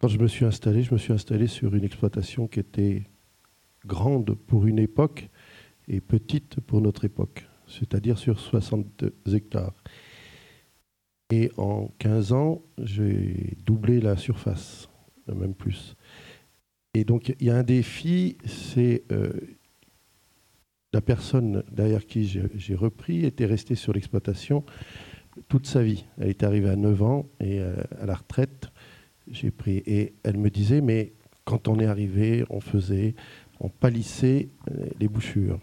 Quand 0.00 0.06
je 0.06 0.20
me 0.20 0.28
suis 0.28 0.44
installé, 0.44 0.84
je 0.84 0.92
me 0.92 0.98
suis 0.98 1.12
installé 1.12 1.48
sur 1.48 1.74
une 1.74 1.82
exploitation 1.82 2.46
qui 2.46 2.60
était 2.60 3.02
grande 3.84 4.36
pour 4.46 4.66
une 4.66 4.78
époque 4.78 5.30
et 5.88 6.00
petite 6.00 6.60
pour 6.60 6.80
notre 6.80 7.04
époque, 7.04 7.44
c'est-à-dire 7.66 8.18
sur 8.18 8.38
62 8.38 9.34
hectares. 9.34 9.74
Et 11.32 11.50
en 11.56 11.88
15 11.98 12.32
ans, 12.32 12.62
j'ai 12.78 13.56
doublé 13.66 14.00
la 14.00 14.16
surface, 14.16 14.88
même 15.26 15.56
plus. 15.56 15.96
Et 16.94 17.02
donc, 17.02 17.34
il 17.40 17.46
y 17.48 17.50
a 17.50 17.56
un 17.56 17.64
défi, 17.64 18.38
c'est 18.46 19.02
euh, 19.10 19.32
la 20.94 21.00
personne 21.00 21.64
derrière 21.72 22.06
qui 22.06 22.24
j'ai 22.24 22.74
repris 22.76 23.26
était 23.26 23.46
restée 23.46 23.74
sur 23.74 23.92
l'exploitation 23.92 24.64
toute 25.48 25.66
sa 25.66 25.82
vie. 25.82 26.04
Elle 26.18 26.28
est 26.28 26.44
arrivée 26.44 26.70
à 26.70 26.76
9 26.76 27.02
ans 27.02 27.26
et 27.40 27.58
euh, 27.58 27.74
à 28.00 28.06
la 28.06 28.14
retraite, 28.14 28.68
j'ai 29.28 29.50
pris. 29.50 29.82
Et 29.86 30.14
elle 30.22 30.36
me 30.36 30.50
disait, 30.50 30.80
mais 30.80 31.12
quand 31.44 31.66
on 31.66 31.80
est 31.80 31.86
arrivé, 31.86 32.44
on 32.48 32.60
faisait, 32.60 33.16
on 33.58 33.68
palissait 33.68 34.50
euh, 34.70 34.86
les 35.00 35.08
bouchures. 35.08 35.58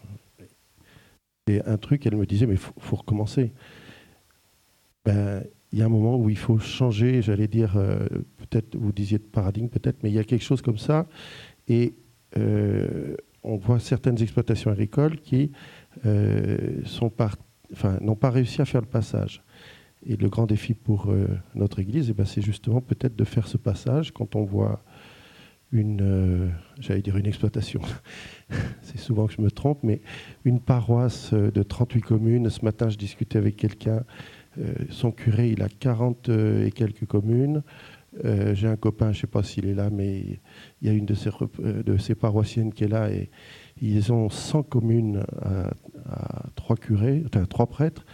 Et 1.47 1.61
un 1.65 1.77
truc, 1.77 2.05
elle 2.05 2.17
me 2.17 2.25
disait, 2.25 2.45
mais 2.45 2.55
il 2.55 2.59
faut, 2.59 2.97
recommencer. 2.97 3.53
Ben, 5.05 5.45
il 5.71 5.79
y 5.79 5.81
a 5.81 5.85
un 5.85 5.89
moment 5.89 6.17
où 6.17 6.29
il 6.29 6.37
faut 6.37 6.59
changer, 6.59 7.21
j'allais 7.21 7.47
dire, 7.47 7.77
euh, 7.77 8.05
peut-être, 8.35 8.75
vous 8.75 8.91
disiez 8.91 9.17
de 9.17 9.23
paradigme, 9.23 9.69
peut-être, 9.69 10.03
mais 10.03 10.09
il 10.09 10.15
y 10.15 10.19
a 10.19 10.25
quelque 10.25 10.43
chose 10.43 10.61
comme 10.61 10.77
ça. 10.77 11.07
Et 11.69 11.93
on 13.43 13.57
voit 13.57 13.79
certaines 13.79 14.21
exploitations 14.21 14.71
agricoles 14.71 15.17
qui 15.19 15.51
euh, 16.05 16.81
n'ont 18.01 18.15
pas 18.15 18.29
réussi 18.29 18.61
à 18.61 18.65
faire 18.65 18.81
le 18.81 18.87
passage. 18.87 19.43
Et 20.05 20.15
le 20.15 20.29
grand 20.29 20.47
défi 20.47 20.73
pour 20.73 21.11
euh, 21.11 21.27
notre 21.53 21.79
Église, 21.79 22.09
eh 22.09 22.13
ben, 22.13 22.25
c'est 22.25 22.41
justement 22.41 22.81
peut-être 22.81 23.15
de 23.15 23.23
faire 23.23 23.47
ce 23.47 23.57
passage 23.57 24.11
quand 24.11 24.35
on 24.35 24.43
voit 24.43 24.83
une, 25.71 26.01
euh, 26.01 26.49
exploitation, 27.23 27.79
c'est 28.81 28.97
souvent 28.97 29.27
que 29.27 29.33
je 29.33 29.41
me 29.41 29.49
trompe, 29.49 29.79
mais 29.83 30.01
une 30.43 30.59
paroisse 30.59 31.33
de 31.33 31.63
38 31.63 32.01
communes. 32.01 32.49
Ce 32.49 32.65
matin, 32.65 32.89
je 32.89 32.97
discutais 32.97 33.37
avec 33.37 33.55
quelqu'un, 33.55 34.03
son 34.89 35.11
curé, 35.11 35.51
il 35.51 35.63
a 35.63 35.69
40 35.69 36.27
et 36.27 36.71
quelques 36.71 37.05
communes. 37.05 37.63
J'ai 38.53 38.67
un 38.67 38.75
copain, 38.75 39.11
je 39.13 39.17
ne 39.17 39.21
sais 39.21 39.27
pas 39.27 39.41
s'il 39.41 39.67
est 39.67 39.73
là, 39.73 39.89
mais 39.89 40.39
il 40.81 40.87
y 40.87 40.89
a 40.89 40.93
une 40.93 41.05
de 41.05 41.15
ces, 41.15 41.29
euh, 41.29 42.15
paroissiennes 42.19 42.73
qui 42.73 42.83
est 42.83 42.89
là 42.89 43.09
et 43.09 43.29
ils 43.81 44.11
ont 44.11 44.29
100 44.29 44.63
communes 44.63 45.23
à, 45.41 46.49
trois 46.55 46.75
curés, 46.75 47.23
enfin 47.25 47.45
trois 47.45 47.67
prêtres. 47.67 48.05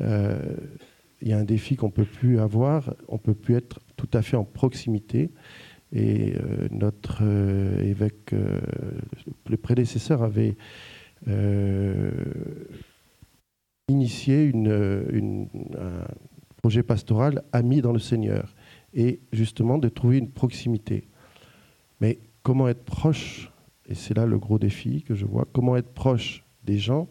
Euh, 0.00 0.56
il 1.22 1.28
y 1.28 1.32
a 1.32 1.38
un 1.38 1.44
défi 1.44 1.76
qu'on 1.76 1.86
ne 1.86 1.92
peut 1.92 2.04
plus 2.04 2.40
avoir, 2.40 2.94
on 3.08 3.14
ne 3.14 3.18
peut 3.18 3.34
plus 3.34 3.54
être 3.54 3.80
tout 3.96 4.08
à 4.12 4.22
fait 4.22 4.36
en 4.36 4.44
proximité. 4.44 5.30
Et 5.92 6.34
euh, 6.34 6.68
notre 6.72 7.22
évêque, 7.80 8.34
le 9.48 9.56
prédécesseur, 9.56 10.22
avait 10.22 10.56
initié 13.88 14.52
un 14.54 16.04
projet 16.56 16.82
pastoral 16.82 17.44
Amis 17.52 17.80
dans 17.80 17.92
le 17.92 17.98
Seigneur, 17.98 18.53
et 18.94 19.20
justement 19.32 19.78
de 19.78 19.88
trouver 19.88 20.18
une 20.18 20.30
proximité. 20.30 21.08
Mais 22.00 22.18
comment 22.42 22.68
être 22.68 22.84
proche, 22.84 23.50
et 23.86 23.94
c'est 23.94 24.14
là 24.14 24.26
le 24.26 24.38
gros 24.38 24.58
défi 24.58 25.02
que 25.02 25.14
je 25.14 25.26
vois, 25.26 25.46
comment 25.52 25.76
être 25.76 25.92
proche 25.92 26.44
des 26.64 26.78
gens 26.78 27.08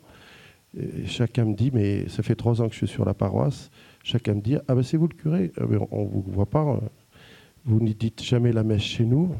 Chacun 1.05 1.45
me 1.45 1.53
dit, 1.53 1.69
mais 1.71 2.09
ça 2.09 2.23
fait 2.23 2.33
trois 2.33 2.59
ans 2.59 2.67
que 2.67 2.73
je 2.73 2.79
suis 2.79 2.87
sur 2.87 3.05
la 3.05 3.13
paroisse. 3.13 3.69
Chacun 4.03 4.33
me 4.33 4.41
dit, 4.41 4.57
ah 4.67 4.73
ben 4.73 4.81
c'est 4.81 4.97
vous 4.97 5.07
le 5.07 5.13
curé. 5.13 5.51
Ah 5.57 5.67
ben, 5.67 5.85
on 5.91 6.03
ne 6.03 6.09
vous 6.09 6.23
voit 6.27 6.47
pas. 6.47 6.61
Hein. 6.61 6.79
Vous 7.65 7.79
ne 7.79 7.91
dites 7.91 8.23
jamais 8.23 8.51
la 8.51 8.63
messe 8.63 8.81
chez 8.81 9.05
nous. 9.05 9.35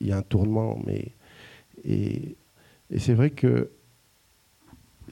Il 0.00 0.06
y 0.06 0.12
a 0.12 0.18
un 0.18 0.22
tournement, 0.22 0.78
mais 0.86 1.12
et, 1.84 2.36
c'est 2.96 3.14
vrai 3.14 3.30
que 3.30 3.70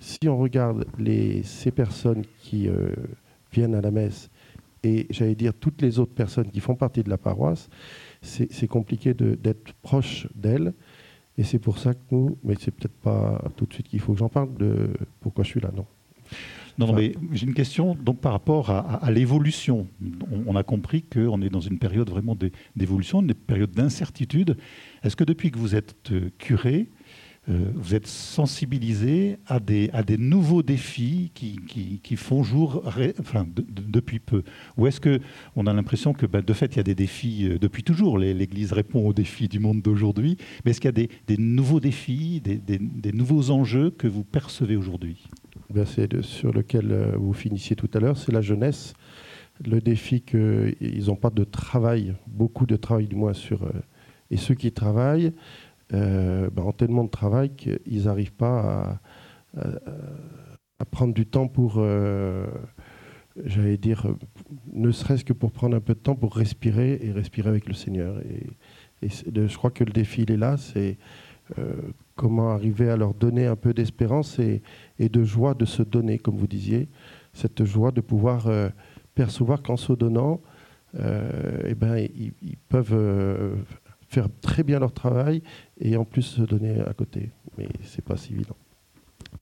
si 0.00 0.28
on 0.28 0.38
regarde 0.38 0.86
ces 1.44 1.70
personnes 1.72 2.24
qui 2.40 2.68
euh, 2.68 2.94
viennent 3.52 3.74
à 3.74 3.80
la 3.80 3.90
messe 3.90 4.30
et 4.82 5.06
j'allais 5.10 5.34
dire 5.34 5.54
toutes 5.54 5.80
les 5.82 5.98
autres 5.98 6.14
personnes 6.14 6.50
qui 6.50 6.60
font 6.60 6.74
partie 6.74 7.02
de 7.02 7.10
la 7.10 7.18
paroisse, 7.18 7.68
c'est 8.20 8.68
compliqué 8.68 9.14
d'être 9.14 9.72
proche 9.82 10.26
d'elle. 10.34 10.74
Et 11.38 11.44
c'est 11.44 11.58
pour 11.58 11.78
ça 11.78 11.94
que 11.94 12.00
nous, 12.10 12.36
mais 12.44 12.54
c'est 12.60 12.70
peut-être 12.70 12.96
pas 12.96 13.42
tout 13.56 13.64
de 13.64 13.72
suite 13.72 13.88
qu'il 13.88 14.00
faut 14.00 14.12
que 14.12 14.18
j'en 14.18 14.28
parle 14.28 14.54
de 14.58 14.90
pourquoi 15.20 15.44
je 15.44 15.50
suis 15.50 15.60
là, 15.60 15.70
non. 15.74 15.86
Non, 16.78 16.92
mais 16.92 17.14
j'ai 17.32 17.46
une 17.46 17.54
question 17.54 17.94
donc 17.94 18.20
par 18.20 18.32
rapport 18.32 18.70
à, 18.70 19.10
l'évolution. 19.10 19.86
On, 20.46 20.56
a 20.56 20.62
compris 20.62 21.02
qu'on 21.02 21.42
est 21.42 21.50
dans 21.50 21.60
une 21.60 21.78
période 21.78 22.08
vraiment 22.08 22.36
d'évolution, 22.76 23.20
une 23.20 23.34
période 23.34 23.72
d'incertitude. 23.72 24.56
Est-ce 25.02 25.16
que 25.16 25.24
depuis 25.24 25.50
que 25.50 25.58
vous 25.58 25.74
êtes 25.74 25.94
euh, 26.12 26.30
curé, 26.38 26.88
vous 27.48 27.96
êtes 27.96 28.06
sensibilisé 28.06 29.38
à 29.46 29.58
des, 29.58 29.90
à 29.92 30.04
des 30.04 30.16
nouveaux 30.16 30.62
défis 30.62 31.32
qui, 31.34 31.58
qui, 32.00 32.16
font 32.16 32.44
jour 32.44 32.84
enfin, 33.18 33.46
depuis 33.68 34.20
peu 34.20 34.44
Ou 34.76 34.86
est-ce 34.86 35.00
qu'on 35.00 35.66
a 35.66 35.72
l'impression 35.72 36.12
que 36.12 36.24
ben, 36.24 36.40
de 36.40 36.52
fait, 36.52 36.74
il 36.74 36.76
y 36.76 36.80
a 36.80 36.84
des 36.84 36.94
défis 36.94 37.48
euh, 37.48 37.58
depuis 37.58 37.82
toujours 37.82 38.16
L'Église 38.16 38.72
répond 38.72 39.04
aux 39.04 39.12
défis 39.12 39.48
du 39.48 39.58
monde 39.58 39.82
d'aujourd'hui. 39.82 40.36
Mais 40.64 40.70
est-ce 40.70 40.80
qu'il 40.80 40.96
y 40.96 41.04
a 41.04 41.08
des, 41.26 41.36
nouveaux 41.36 41.80
défis, 41.80 42.40
des, 42.40 42.58
des, 42.58 43.12
nouveaux 43.12 43.50
enjeux 43.50 43.90
que 43.90 44.06
vous 44.06 44.22
percevez 44.22 44.76
aujourd'hui? 44.76 45.26
C'est 45.84 46.22
sur 46.22 46.52
lequel 46.52 46.92
euh, 46.92 47.16
vous 47.16 47.32
finissiez 47.32 47.74
tout 47.74 47.90
à 47.94 47.98
l'heure, 47.98 48.16
c'est 48.16 48.32
la 48.32 48.42
jeunesse. 48.42 48.94
Le 49.64 49.80
défi 49.80 50.20
qu'ils 50.20 51.06
n'ont 51.06 51.16
pas 51.16 51.30
de 51.30 51.42
travail, 51.42 52.14
beaucoup 52.28 52.66
de 52.66 52.76
travail 52.76 53.08
du 53.08 53.16
moins 53.16 53.32
sur... 53.32 53.68
et 54.30 54.36
ceux 54.36 54.54
qui 54.54 54.70
travaillent, 54.72 55.32
euh, 55.94 56.48
ben, 56.50 56.62
ont 56.62 56.72
tellement 56.72 57.04
de 57.04 57.10
travail 57.10 57.54
qu'ils 57.54 58.04
n'arrivent 58.04 58.32
pas 58.32 59.00
à, 59.56 60.84
prendre 60.90 61.14
du 61.14 61.26
temps 61.26 61.46
pour, 61.46 61.74
euh, 61.76 62.46
j'allais 63.44 63.76
dire, 63.76 64.06
ne 64.72 64.90
serait-ce 64.90 65.24
que 65.24 65.32
pour 65.32 65.52
prendre 65.52 65.76
un 65.76 65.80
peu 65.80 65.94
de 65.94 65.98
temps 65.98 66.16
pour 66.16 66.34
respirer 66.34 66.98
et 67.02 67.12
respirer 67.12 67.48
avec 67.48 67.68
le 67.68 67.74
Seigneur. 67.74 68.18
Et, 68.20 68.46
je 69.02 69.56
crois 69.56 69.70
que 69.70 69.84
le 69.84 69.92
défi, 69.92 70.22
il 70.22 70.30
est 70.30 70.36
là, 70.36 70.56
c'est 70.56 70.96
euh, 71.58 71.74
comment 72.14 72.50
arriver 72.50 72.88
à 72.88 72.96
leur 72.96 73.14
donner 73.14 73.46
un 73.46 73.56
peu 73.56 73.74
d'espérance 73.74 74.38
et, 74.38 74.62
de 74.98 75.24
joie 75.24 75.54
de 75.54 75.64
se 75.64 75.82
donner, 75.82 76.18
comme 76.18 76.36
vous 76.36 76.46
disiez, 76.46 76.88
cette 77.32 77.64
joie 77.64 77.90
de 77.90 78.00
pouvoir 78.00 78.48
percevoir 79.14 79.62
qu'en 79.62 79.76
se 79.76 79.92
donnant, 79.92 80.40
eh 80.94 81.74
ben, 81.74 81.96
ils, 81.96 82.56
peuvent 82.68 82.94
faire 84.12 84.28
très 84.42 84.62
bien 84.62 84.78
leur 84.78 84.92
travail 84.92 85.42
et 85.80 85.96
en 85.96 86.04
plus 86.04 86.22
se 86.22 86.42
donner 86.42 86.80
à 86.80 86.92
côté. 86.92 87.30
Mais 87.56 87.68
c'est 87.82 88.04
pas 88.04 88.16
si 88.16 88.32
évident. 88.34 88.56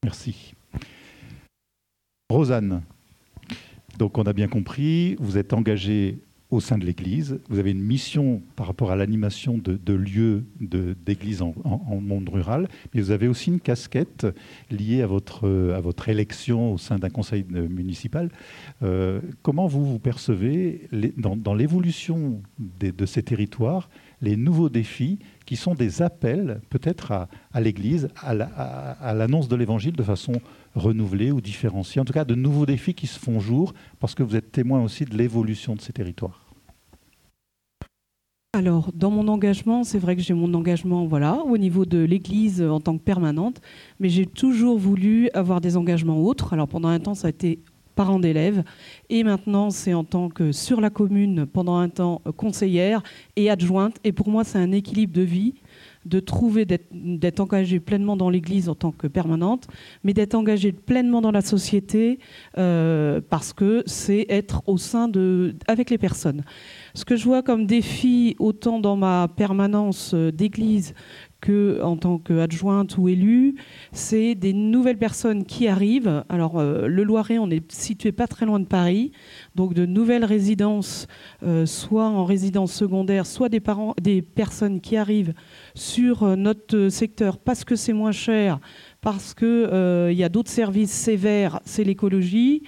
Merci. 0.05 0.55
Rosanne, 2.31 2.83
donc 3.99 4.17
on 4.17 4.23
a 4.23 4.33
bien 4.33 4.47
compris, 4.47 5.17
vous 5.19 5.37
êtes 5.37 5.53
engagée 5.53 6.21
au 6.51 6.61
sein 6.61 6.79
de 6.79 6.85
l'Église. 6.85 7.41
Vous 7.49 7.59
avez 7.59 7.71
une 7.71 7.83
mission 7.83 8.43
par 8.57 8.67
rapport 8.67 8.91
à 8.91 8.97
l'animation 8.97 9.59
de, 9.59 9.93
lieux 9.93 10.45
d'Église 10.61 11.43
en, 11.43 11.55
monde 12.01 12.29
rural, 12.29 12.69
mais 12.93 13.01
vous 13.01 13.11
avez 13.11 13.29
aussi 13.29 13.51
une 13.51 13.61
casquette 13.61 14.27
liée 14.71 15.03
à 15.03 15.07
votre, 15.07 15.49
à 15.75 15.81
votre 15.81 16.09
élection 16.09 16.73
au 16.73 16.79
sein 16.79 16.99
d'un 16.99 17.11
conseil 17.11 17.45
municipal. 17.45 18.31
Euh, 18.83 19.21
comment 19.43 19.67
vous, 19.67 19.85
vous 19.85 19.99
percevez 19.99 20.89
dans, 21.17 21.55
l'évolution 21.55 22.43
de 22.59 23.07
ces 23.07 23.23
territoires 23.23 23.89
les 24.21 24.37
nouveaux 24.37 24.69
défis 24.69 25.19
qui 25.47 25.57
sont 25.57 25.75
des 25.75 26.03
appels 26.03 26.61
peut-être 26.71 27.13
à, 27.53 27.61
l'Église, 27.61 28.09
à 28.23 29.15
l'annonce 29.15 29.49
de 29.49 29.57
l'Évangile 29.57 29.97
de 29.97 30.03
façon 30.03 30.41
renouvelée 30.75 31.33
ou 31.33 31.41
différenciée, 31.41 32.01
en 32.01 32.05
tout 32.05 32.13
cas 32.13 32.25
de 32.25 32.35
nouveaux 32.35 32.67
défis 32.67 32.95
qui 32.95 33.07
se 33.07 33.19
font 33.19 33.41
jour 33.41 33.75
parce 33.99 34.15
que 34.15 34.23
vous 34.23 34.37
êtes 34.37 34.53
témoin 34.53 34.83
aussi 34.83 35.05
de 35.05 35.17
l'évolution 35.17 35.75
de 35.75 35.81
ces 35.81 35.93
territoires. 35.93 36.51
Alors, 38.53 38.91
dans 38.93 39.13
mon 39.13 39.29
engagement, 39.29 39.85
c'est 39.85 40.01
vrai 40.01 40.17
que 40.17 40.23
j'ai 40.23 40.35
mon 40.35 40.53
engagement 40.55 41.07
voilà, 41.07 41.37
au 41.45 41.57
niveau 41.57 41.85
de 41.85 41.99
l'Église 41.99 42.61
en 42.61 42.81
tant 42.81 42.99
que 42.99 43.03
permanente, 43.03 43.61
mais 44.01 44.09
j'ai 44.09 44.27
toujours 44.27 44.77
voulu 44.77 45.31
avoir 45.35 45.61
des 45.61 45.77
engagements 45.77 46.21
autres. 46.21 46.53
Alors, 46.53 46.67
pendant 46.67 46.89
un 46.89 46.99
temps, 46.99 47.15
ça 47.15 47.29
a 47.29 47.31
été 47.31 47.61
parent 48.01 48.19
d'élèves, 48.19 48.63
et 49.11 49.23
maintenant, 49.25 49.69
c'est 49.69 49.93
en 49.93 50.05
tant 50.05 50.31
que 50.31 50.53
sur 50.53 50.81
la 50.81 50.89
commune, 50.89 51.45
pendant 51.45 51.77
un 51.77 51.91
temps, 51.91 52.23
conseillère 52.39 53.03
et 53.37 53.51
adjointe. 53.51 53.97
Et 54.05 54.13
pour 54.13 54.31
moi, 54.31 54.43
c'est 54.43 54.57
un 54.57 54.73
équilibre 54.73 55.13
de 55.13 55.21
vie 55.21 55.53
de 56.07 56.19
trouver 56.19 56.65
d'être 56.65 57.41
engagé 57.41 57.79
pleinement 57.79 58.17
dans 58.17 58.31
l'Église 58.31 58.71
en 58.71 58.75
tant 58.75 58.91
que 58.91 59.07
permanente, 59.07 59.67
mais 60.03 60.15
d'être 60.15 60.35
engagé 60.35 60.73
pleinement 60.73 61.21
dans 61.21 61.31
la 61.31 61.43
société 61.43 62.21
euh, 62.57 63.21
parce 63.29 63.53
que 63.53 63.83
c'est 63.85 64.25
être 64.31 64.63
au 64.67 64.79
sein 64.79 65.09
de, 65.09 65.55
avec 65.67 65.91
les 65.91 65.99
personnes. 65.99 66.43
Ce 66.95 67.05
que 67.05 67.17
je 67.17 67.25
vois 67.25 67.43
comme 67.43 67.67
défi, 67.67 68.35
autant 68.39 68.81
dans 68.81 68.97
ma 68.97 69.29
permanence 69.29 70.13
euh, 70.15 70.33
d'église 70.33 70.95
que 71.41 71.81
en 71.83 71.97
tant 71.97 72.19
qu'adjointe 72.19 72.97
ou 72.99 73.09
élue, 73.09 73.55
c'est 73.93 74.35
des 74.35 74.53
nouvelles 74.53 74.99
personnes 74.99 75.45
qui 75.45 75.69
arrivent. 75.69 76.25
Alors, 76.29 76.59
euh, 76.59 76.87
le 76.87 77.03
Loiret, 77.03 77.39
on 77.39 77.51
est 77.51 77.71
situé 77.73 78.13
pas 78.13 78.27
très 78.27 78.47
loin 78.47 78.61
de 78.61 78.67
Paris, 78.67 79.13
donc 79.55 79.75
de 79.75 79.87
nouvelles 79.87 80.25
résidences, 80.25 81.07
euh, 81.43 81.67
soit 81.67 82.07
en 82.07 82.25
résidence 82.25 82.73
secondaire, 82.73 83.27
soit 83.27 83.49
des, 83.49 83.61
parents, 83.61 83.95
des 84.01 84.23
personnes 84.23 84.81
qui 84.81 84.97
arrivent 84.97 85.35
sur 85.75 86.37
notre 86.37 86.89
secteur 86.89 87.39
parce 87.39 87.65
que 87.65 87.77
c'est 87.77 87.93
moins 87.93 88.13
cher, 88.13 88.61
parce 89.01 89.35
qu'il 89.35 90.13
y 90.13 90.25
a 90.25 90.29
d'autres 90.29 90.51
services 90.51 90.93
sévères, 90.93 91.61
c'est 91.65 91.85
l'écologie. 91.85 92.63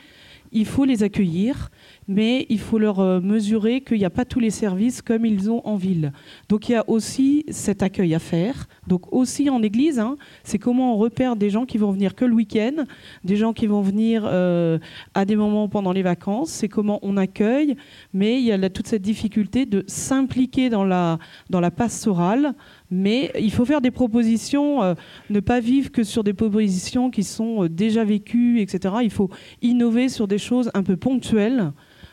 Il 0.54 0.66
faut 0.66 0.84
les 0.84 1.02
accueillir 1.02 1.70
mais 2.08 2.46
il 2.48 2.58
faut 2.58 2.78
leur 2.78 3.00
euh, 3.00 3.20
mesurer 3.20 3.80
qu'il 3.80 3.98
n'y 3.98 4.04
a 4.04 4.10
pas 4.10 4.24
tous 4.24 4.40
les 4.40 4.50
services 4.50 5.02
comme 5.02 5.24
ils 5.24 5.50
ont 5.50 5.66
en 5.66 5.76
ville. 5.76 6.12
Donc 6.48 6.68
il 6.68 6.72
y 6.72 6.74
a 6.74 6.88
aussi 6.88 7.44
cet 7.48 7.82
accueil 7.82 8.14
à 8.14 8.18
faire. 8.18 8.66
Donc 8.86 9.12
aussi 9.12 9.48
en 9.50 9.62
église, 9.62 9.98
hein, 9.98 10.16
c'est 10.42 10.58
comment 10.58 10.94
on 10.94 10.98
repère 10.98 11.36
des 11.36 11.50
gens 11.50 11.64
qui 11.64 11.78
vont 11.78 11.92
venir 11.92 12.14
que 12.14 12.24
le 12.24 12.34
week-end, 12.34 12.84
des 13.24 13.36
gens 13.36 13.52
qui 13.52 13.66
vont 13.66 13.82
venir 13.82 14.24
euh, 14.26 14.78
à 15.14 15.24
des 15.24 15.36
moments 15.36 15.68
pendant 15.68 15.92
les 15.92 16.02
vacances, 16.02 16.50
c'est 16.50 16.68
comment 16.68 16.98
on 17.02 17.16
accueille, 17.16 17.76
mais 18.12 18.40
il 18.40 18.44
y 18.44 18.52
a 18.52 18.70
toute 18.70 18.86
cette 18.86 19.02
difficulté 19.02 19.66
de 19.66 19.84
s'impliquer 19.86 20.70
dans 20.70 20.84
la, 20.84 21.18
dans 21.50 21.60
la 21.60 21.70
pastorale, 21.70 22.54
mais 22.90 23.30
il 23.38 23.50
faut 23.52 23.64
faire 23.64 23.80
des 23.80 23.90
propositions, 23.90 24.82
euh, 24.82 24.94
ne 25.30 25.40
pas 25.40 25.60
vivre 25.60 25.90
que 25.90 26.04
sur 26.04 26.24
des 26.24 26.34
propositions 26.34 27.10
qui 27.10 27.22
sont 27.22 27.66
déjà 27.66 28.04
vécues, 28.04 28.60
etc. 28.60 28.96
Il 29.02 29.10
faut 29.10 29.30
innover 29.62 30.08
sur 30.08 30.28
des 30.28 30.38
choses 30.38 30.70
un 30.74 30.82
peu 30.82 30.96
ponctuelles 30.96 31.72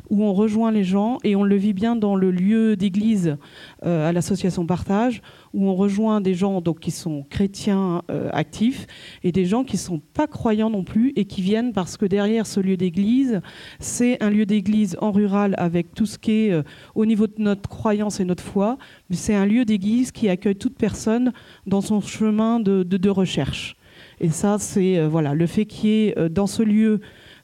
où 0.09 0.23
on 0.23 0.33
rejoint 0.33 0.71
les 0.71 0.83
gens 0.83 1.17
et 1.23 1.35
on 1.35 1.43
le 1.43 1.55
vit 1.55 1.73
bien 1.73 1.95
dans 1.95 2.15
le 2.15 2.31
lieu 2.31 2.75
d'église 2.75 3.37
euh, 3.85 4.09
à 4.09 4.11
l'association 4.11 4.65
Partage, 4.65 5.21
où 5.53 5.67
on 5.67 5.75
rejoint 5.75 6.21
des 6.21 6.33
gens 6.33 6.61
donc, 6.61 6.79
qui 6.79 6.91
sont 6.91 7.25
chrétiens 7.29 8.01
euh, 8.09 8.29
actifs 8.33 8.87
et 9.23 9.31
des 9.31 9.45
gens 9.45 9.63
qui 9.63 9.75
ne 9.75 9.81
sont 9.81 10.01
pas 10.13 10.27
croyants 10.27 10.69
non 10.69 10.83
plus 10.83 11.13
et 11.15 11.25
qui 11.25 11.41
viennent 11.41 11.73
parce 11.73 11.97
que 11.97 12.05
derrière 12.05 12.47
ce 12.47 12.59
lieu 12.59 12.77
d'église, 12.77 13.41
c'est 13.79 14.21
un 14.23 14.29
lieu 14.29 14.45
d'église 14.45 14.97
en 15.01 15.11
rural 15.11 15.55
avec 15.57 15.93
tout 15.93 16.05
ce 16.05 16.17
qui 16.17 16.31
est 16.31 16.51
euh, 16.51 16.63
au 16.95 17.05
niveau 17.05 17.27
de 17.27 17.35
notre 17.37 17.69
croyance 17.69 18.19
et 18.19 18.25
notre 18.25 18.43
foi, 18.43 18.77
c'est 19.11 19.35
un 19.35 19.45
lieu 19.45 19.65
d'église 19.65 20.11
qui 20.11 20.29
accueille 20.29 20.55
toute 20.55 20.77
personne 20.77 21.33
dans 21.67 21.81
son 21.81 22.01
chemin 22.01 22.59
de, 22.59 22.83
de 22.83 23.09
recherche. 23.09 23.75
Et 24.21 24.29
ça, 24.29 24.57
c'est 24.59 25.05
voilà, 25.07 25.33
le 25.33 25.45
fait 25.45 25.65
qu'il 25.65 25.89
y 25.89 25.93
ait 26.07 26.29
dans 26.29 26.47
ce 26.47 26.63
lieu 26.63 26.99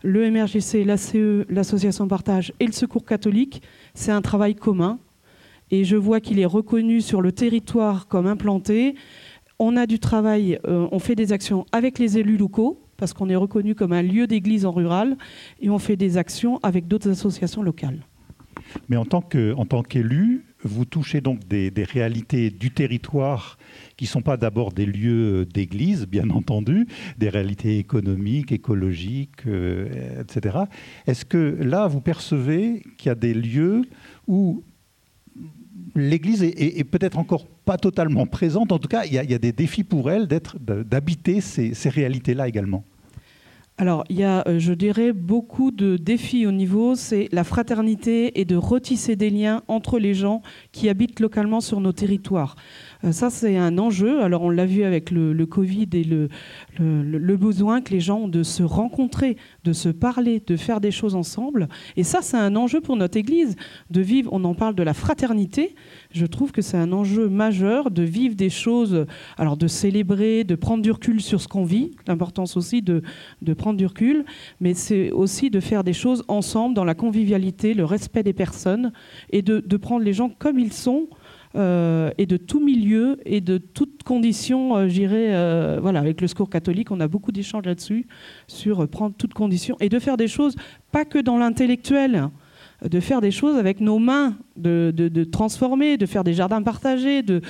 le 0.05 0.29
MRGC, 0.29 0.85
l'ACE, 0.85 1.15
l'association 1.49 2.07
Partage 2.07 2.53
et 2.59 2.67
le 2.67 2.71
Secours 2.71 3.05
catholique, 3.05 3.63
c'est 3.95 4.11
un 4.11 4.21
travail 4.21 4.53
commun. 4.53 4.99
Et 5.71 5.83
je 5.83 5.95
vois 5.95 6.19
qu'il 6.19 6.39
est 6.39 6.45
reconnu 6.45 7.01
sur 7.01 7.23
le 7.23 7.31
territoire 7.31 8.07
comme 8.07 8.27
implanté. 8.27 8.93
On 9.57 9.75
a 9.75 9.87
du 9.87 9.97
travail, 9.97 10.59
euh, 10.67 10.87
on 10.91 10.99
fait 10.99 11.15
des 11.15 11.33
actions 11.33 11.65
avec 11.71 11.97
les 11.97 12.19
élus 12.19 12.37
locaux, 12.37 12.79
parce 12.97 13.13
qu'on 13.13 13.29
est 13.29 13.35
reconnu 13.35 13.73
comme 13.73 13.93
un 13.93 14.03
lieu 14.03 14.27
d'église 14.27 14.65
en 14.65 14.71
rural, 14.71 15.17
et 15.59 15.71
on 15.71 15.79
fait 15.79 15.95
des 15.95 16.17
actions 16.17 16.59
avec 16.61 16.87
d'autres 16.87 17.09
associations 17.09 17.63
locales. 17.63 18.05
Mais 18.89 18.97
en 18.97 19.05
tant 19.05 19.21
qu'élu, 19.21 20.45
vous 20.65 20.85
touchez 20.85 21.21
donc 21.21 21.47
des, 21.47 21.71
réalités 21.83 22.49
du 22.49 22.71
territoire 22.71 23.57
qui 23.97 24.05
ne 24.05 24.09
sont 24.09 24.21
pas 24.21 24.35
d'abord 24.35 24.73
des 24.73 24.85
lieux 24.85 25.45
d'église, 25.45 26.07
bien 26.07 26.29
entendu, 26.31 26.87
des 27.17 27.29
réalités 27.29 27.77
économiques, 27.77 28.51
écologiques, 28.51 29.45
euh, 29.47 30.21
etc. 30.21 30.57
Est-ce 31.07 31.23
que 31.23 31.57
là, 31.61 31.87
vous 31.87 32.01
percevez 32.01 32.83
qu'il 32.97 33.07
y 33.07 33.11
a 33.11 33.15
des 33.15 33.33
lieux 33.33 33.83
où 34.27 34.63
l'Église 35.93 36.43
est, 36.43 36.83
peut-être 36.83 37.19
encore 37.19 37.47
pas 37.47 37.77
totalement 37.77 38.25
présente? 38.25 38.71
En 38.71 38.79
tout 38.79 38.87
cas, 38.87 39.05
il 39.05 39.13
y 39.13 39.19
a, 39.19 39.37
des 39.37 39.51
défis 39.51 39.83
pour 39.83 40.09
elle 40.09 40.27
d'habiter 40.27 41.41
ces 41.41 41.89
réalités-là 41.89 42.47
également. 42.47 42.83
Alors, 43.77 44.05
il 44.07 44.15
y 44.15 44.23
a, 44.23 44.41
euh, 44.47 44.57
je 44.57 44.71
dirais, 44.71 45.11
beaucoup 45.11 45.69
de 45.71 45.97
défis 45.97 46.47
au 46.47 46.53
niveau, 46.53 46.95
c'est 46.95 47.27
la 47.33 47.43
fraternité 47.43 48.39
et 48.39 48.45
de 48.45 48.55
retisser 48.55 49.17
des 49.17 49.29
liens 49.29 49.63
entre 49.67 49.99
les 49.99 50.13
gens 50.13 50.41
qui 50.71 50.87
habitent 50.87 51.19
localement 51.19 51.59
sur 51.59 51.81
nos 51.81 51.91
territoires. 51.91 52.55
Euh, 53.03 53.11
ça, 53.11 53.29
c'est 53.29 53.57
un 53.57 53.77
enjeu. 53.77 54.21
Alors, 54.21 54.43
on 54.43 54.49
l'a 54.49 54.65
vu 54.65 54.83
avec 54.83 55.11
le, 55.11 55.45
Covid 55.45 55.89
et 55.91 56.05
le, 56.05 56.29
le, 56.79 57.35
besoin 57.35 57.81
que 57.81 57.91
les 57.91 57.99
gens 57.99 58.19
ont 58.19 58.27
de 58.29 58.43
se 58.43 58.63
rencontrer, 58.63 59.35
de 59.65 59.73
se 59.73 59.89
parler, 59.89 60.41
de 60.47 60.55
faire 60.55 60.79
des 60.79 60.91
choses 60.91 61.13
ensemble. 61.13 61.67
Et 61.97 62.03
ça, 62.03 62.21
c'est 62.21 62.37
un 62.37 62.55
enjeu 62.55 62.79
pour 62.79 62.95
notre 62.95 63.17
Église, 63.17 63.57
de 63.89 63.99
vivre, 63.99 64.31
on 64.31 64.45
en 64.45 64.55
parle 64.55 64.75
de 64.75 64.83
la 64.83 64.93
fraternité. 64.93 65.75
Je 66.15 66.25
trouve 66.25 66.53
que 66.53 66.61
c'est 66.61 66.77
un 66.77 66.93
enjeu 66.93 67.27
majeur 67.27 67.91
de 67.91 68.01
vivre 68.01 68.35
des 68.35 68.49
choses, 68.49 69.05
alors 69.37 69.57
de 69.57 69.67
célébrer, 69.67 70.45
de 70.45 70.55
prendre 70.55 70.81
du 70.81 70.89
recul 70.89 71.21
sur 71.21 71.41
ce 71.41 71.49
qu'on 71.49 71.65
vit, 71.65 71.91
l'importance 72.07 72.55
aussi 72.55 72.81
de, 72.81 73.01
de 73.41 73.53
prendre 73.53 73.77
du 73.77 73.85
recul, 73.85 74.23
mais 74.61 74.73
c'est 74.73 75.11
aussi 75.11 75.49
de 75.49 75.59
faire 75.59 75.83
des 75.83 75.91
choses 75.91 76.23
ensemble 76.29 76.73
dans 76.73 76.85
la 76.85 76.95
convivialité, 76.95 77.73
le 77.73 77.83
respect 77.83 78.23
des 78.23 78.31
personnes 78.31 78.93
et 79.31 79.41
de, 79.41 79.59
de 79.59 79.75
prendre 79.75 80.05
les 80.05 80.13
gens 80.13 80.29
comme 80.29 80.57
ils 80.57 80.71
sont 80.71 81.09
euh, 81.57 82.11
et 82.17 82.25
de 82.25 82.37
tout 82.37 82.61
milieu 82.61 83.17
et 83.25 83.41
de 83.41 83.57
toutes 83.57 84.03
conditions, 84.03 84.77
euh, 84.77 84.87
j'irais, 84.87 85.33
euh, 85.33 85.79
voilà, 85.81 85.99
avec 85.99 86.21
le 86.21 86.27
secours 86.27 86.49
catholique, 86.49 86.91
on 86.91 87.01
a 87.01 87.09
beaucoup 87.09 87.33
d'échanges 87.33 87.65
là-dessus, 87.65 88.07
sur 88.47 88.87
prendre 88.87 89.15
toutes 89.17 89.33
conditions 89.33 89.75
et 89.81 89.89
de 89.89 89.99
faire 89.99 90.15
des 90.15 90.29
choses, 90.29 90.55
pas 90.93 91.03
que 91.03 91.19
dans 91.19 91.37
l'intellectuel, 91.37 92.29
de 92.89 92.99
faire 92.99 93.21
des 93.21 93.31
choses 93.31 93.57
avec 93.57 93.79
nos 93.81 93.99
mains, 93.99 94.35
de, 94.55 94.93
de, 94.95 95.23
transformer, 95.23 95.97
de 95.97 96.05
faire 96.05 96.23
des 96.23 96.33
jardins 96.33 96.61
partagés. 96.61 97.23
De, 97.23 97.41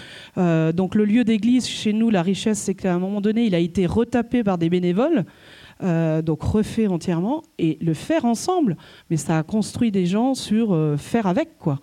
donc 0.72 0.96
le 0.96 1.06
lieu 1.06 1.24
d'église, 1.24 1.68
chez 1.68 1.94
nous, 1.94 2.10
la 2.10 2.22
richesse, 2.22 2.60
c'est 2.60 2.76
qu'à 2.76 2.94
un 2.94 3.00
moment 3.00 3.22
donné, 3.22 3.46
il 3.46 3.56
a 3.56 3.60
été 3.60 3.86
retapé 3.86 4.44
par 4.44 4.58
des 4.58 4.70
bénévoles. 4.70 5.26
donc 5.82 6.42
refait 6.42 6.88
entièrement 6.88 7.44
et 7.58 7.78
le 7.82 7.94
faire 7.94 8.26
ensemble. 8.26 8.78
Mais 9.10 9.18
ça 9.18 9.38
a 9.38 9.44
construit 9.44 9.92
des 9.92 10.06
gens 10.06 10.34
sur 10.34 10.78
faire 10.98 11.28
avec 11.28 11.58
quoi 11.60 11.80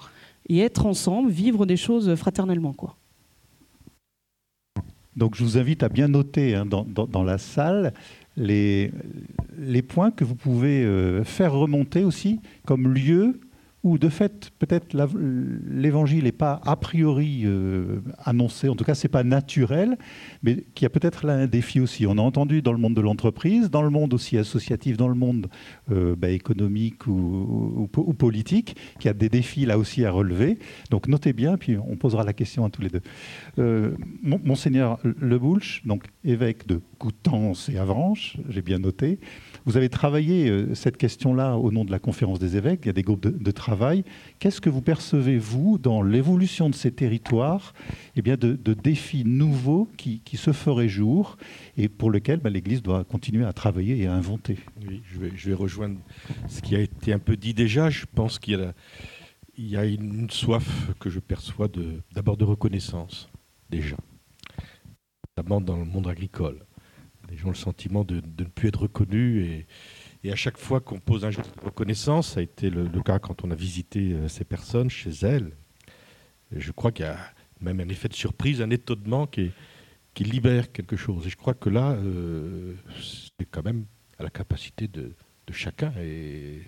et 0.49 0.59
être 0.59 0.87
ensemble, 0.87 1.31
vivre 1.31 1.67
des 1.67 1.77
choses 1.77 2.15
fraternellement. 2.15 2.73
Quoi. 2.73 2.97
Donc 5.17 5.35
je 5.35 5.45
vous 5.45 5.59
invite 5.59 5.83
à 5.83 5.88
bien 5.88 6.09
noter 6.09 6.55
hein, 6.55 6.67
dans, 6.67 6.85
dans, 6.85 7.23
la 7.23 7.38
salle 7.38 7.93
les, 8.37 8.92
points 9.88 10.11
que 10.11 10.25
vous 10.25 10.35
pouvez 10.35 10.85
euh, 10.85 11.25
faire 11.25 11.53
remonter 11.53 12.05
aussi 12.05 12.40
comme 12.66 12.92
lieu 12.92 13.40
où 13.85 13.99
de 13.99 14.09
fait, 14.09 14.51
peut-être 14.59 14.97
l'évangile 15.68 16.25
n'est 16.25 16.33
pas 16.33 16.61
a 16.64 16.77
priori 16.77 17.42
euh, 17.45 18.01
annoncé, 18.25 18.68
en 18.68 18.77
tout 18.77 18.85
cas, 18.85 18.95
c'est 18.95 19.09
pas 19.09 19.25
naturel, 19.25 19.99
mais 20.42 20.64
qu'il 20.75 20.85
y 20.85 20.87
a 20.87 20.90
peut-être 20.90 21.27
là 21.27 21.35
un 21.35 21.47
défi 21.47 21.81
aussi. 21.81 22.07
On 22.07 22.18
a 22.18 22.21
entendu 22.23 22.62
dans 22.62 22.73
le 22.73 22.79
monde 22.79 22.95
de 22.95 23.01
l'entreprise, 23.01 23.71
dans 23.71 23.83
le 23.83 23.90
monde 23.90 24.14
aussi 24.14 24.38
associatif, 24.38 24.97
dans 24.97 25.09
le 25.09 25.14
monde 25.14 25.49
euh, 25.90 26.14
bah, 26.16 26.31
économique 26.31 27.07
ou, 27.07 27.88
politique, 28.18 28.77
qu'il 28.99 29.07
y 29.07 29.11
a 29.11 29.14
des 29.14 29.29
défis 29.29 29.66
là 29.66 29.79
aussi 29.79 30.05
à 30.05 30.11
relever. 30.11 30.59
Donc 30.90 31.09
notez 31.09 31.33
bien, 31.33 31.57
puis 31.57 31.77
on 31.77 31.97
posera 31.97 32.25
la 32.25 32.33
question 32.33 32.64
à 32.64 32.71
tous 32.71 32.83
les 32.83 32.88
deux. 32.88 33.03
Euh, 33.59 33.97
Monseigneur 34.23 34.99
Le 35.03 35.40
donc 35.85 36.05
évêque 36.25 36.68
de 36.68 36.81
Coutances 36.99 37.68
et 37.68 37.79
Avranches, 37.79 38.37
j'ai 38.49 38.62
bien 38.62 38.79
noté. 38.79 39.18
Vous 39.64 39.77
avez 39.77 39.88
travaillé 39.88 40.48
euh, 40.48 40.75
cette 40.75 40.96
question-là 40.96 41.57
au 41.57 41.70
nom 41.70 41.85
de 41.85 41.90
la 41.90 41.98
conférence 41.98 42.38
des 42.38 42.57
évêques, 42.57 42.81
il 42.83 42.87
y 42.87 42.90
a 42.90 42.94
des 42.94 43.03
groupes 43.03 43.20
de, 43.20 43.51
travail. 43.51 44.05
Qu'est-ce 44.38 44.61
que 44.61 44.70
vous 44.70 44.81
percevez, 44.81 45.38
vous, 45.38 45.79
dans 45.79 46.03
l'évolution 46.03 46.68
de 46.68 46.75
ces 46.75 46.90
territoires, 46.90 47.75
eh 48.16 48.22
bien, 48.22 48.37
de, 48.37 48.57
défis 48.75 49.25
nouveaux 49.25 49.88
qui, 49.96 50.20
se 50.35 50.53
feraient 50.53 50.88
jour 50.88 51.37
et 51.77 51.88
pour 51.88 52.11
lesquels 52.11 52.40
bah, 52.40 52.51
l'Église 52.51 52.83
doit 52.83 53.05
continuer 53.05 53.44
à 53.44 53.53
travailler 53.53 53.98
et 53.98 54.07
à 54.07 54.14
inventer? 54.14 54.59
Oui, 54.88 55.03
je 55.05 55.48
vais, 55.48 55.55
rejoindre 55.55 55.98
ce 56.48 56.61
qui 56.61 56.75
a 56.75 56.81
été 56.81 57.12
un 57.12 57.18
peu 57.18 57.37
dit 57.37 57.55
déjà. 57.55 57.90
Je 57.90 58.07
pense 58.12 58.38
qu'il 58.38 58.59
y 58.59 58.62
a, 58.62 58.72
il 59.57 59.68
y 59.68 59.77
a 59.77 59.85
une 59.85 60.31
soif 60.31 60.90
que 60.98 61.11
je 61.11 61.20
perçois 61.20 61.68
d'abord 62.12 62.37
de, 62.37 62.44
de 62.44 62.48
reconnaissance, 62.48 63.29
déjà, 63.70 63.96
notamment 65.37 65.61
dans 65.61 65.77
le 65.77 65.85
monde 65.85 66.09
agricole 66.09 66.64
les 67.33 67.38
gens 67.38 67.49
ont 67.49 67.53
le 67.53 67.57
sentiment 67.57 68.05
de, 68.05 68.16
ne 68.16 68.45
plus 68.45 68.68
être 68.68 68.83
reconnus. 68.83 69.64
Et, 70.23 70.31
à 70.31 70.37
chaque 70.37 70.59
fois 70.59 70.81
qu'on 70.81 71.01
pose 71.01 71.25
un 71.25 71.31
geste 71.31 71.57
de 71.59 71.64
reconnaissance, 71.64 72.35
ça 72.35 72.40
a 72.40 72.42
été 72.45 72.71
le, 72.71 72.87
cas 73.03 73.18
quand 73.18 73.45
on 73.45 73.51
a 73.51 73.57
visité 73.57 74.12
euh, 74.12 74.29
ces 74.29 74.45
personnes 74.45 74.88
chez 74.88 75.11
elles. 75.23 75.51
je 76.55 76.71
crois 76.71 76.92
qu'il 76.92 77.07
y 77.07 77.09
a 77.09 77.18
même 77.61 77.81
un 77.81 77.88
effet 77.88 78.09
de 78.09 78.14
surprise, 78.14 78.62
un 78.62 78.71
étonnement 78.71 79.27
qui, 79.27 79.51
libère 80.18 80.71
quelque 80.71 80.95
chose. 80.97 81.27
Et 81.27 81.31
je 81.31 81.37
crois 81.37 81.55
que 81.55 81.71
là, 81.71 81.92
euh, 81.92 82.75
c'est 83.01 83.47
quand 83.51 83.64
même 83.64 83.87
à 84.18 84.23
la 84.23 84.31
capacité 84.31 84.87
de, 84.87 85.12
chacun. 85.51 85.92
Et 86.01 86.62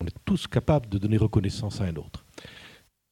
on 0.00 0.06
est 0.06 0.14
tous 0.24 0.46
capables 0.46 0.88
de 0.88 0.98
donner 0.98 1.16
reconnaissance 1.16 1.80
à 1.80 1.84
un 1.84 1.96
autre. 1.96 2.24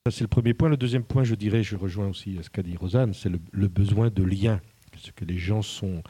Ça, 0.05 0.13
c'est 0.13 0.23
le 0.23 0.29
premier 0.29 0.55
point. 0.55 0.69
Le 0.69 0.77
deuxième 0.77 1.03
point, 1.03 1.25
je 1.25 1.35
dirais, 1.35 1.65
je 1.65 1.75
rejoins 1.75 2.07
aussi 2.09 2.39
ce 2.43 2.51
qu'a 2.51 2.63
dit 2.63 2.77
Rosanne, 2.77 3.13
c'est 3.13 3.29
le, 3.29 3.41
le, 3.51 3.67
besoin 3.67 4.09
de 4.09 4.23
lien. 4.23 4.61
Parce 4.93 5.11
que 5.11 5.25
les 5.25 5.39
gens 5.39 5.63
sont 5.63 6.05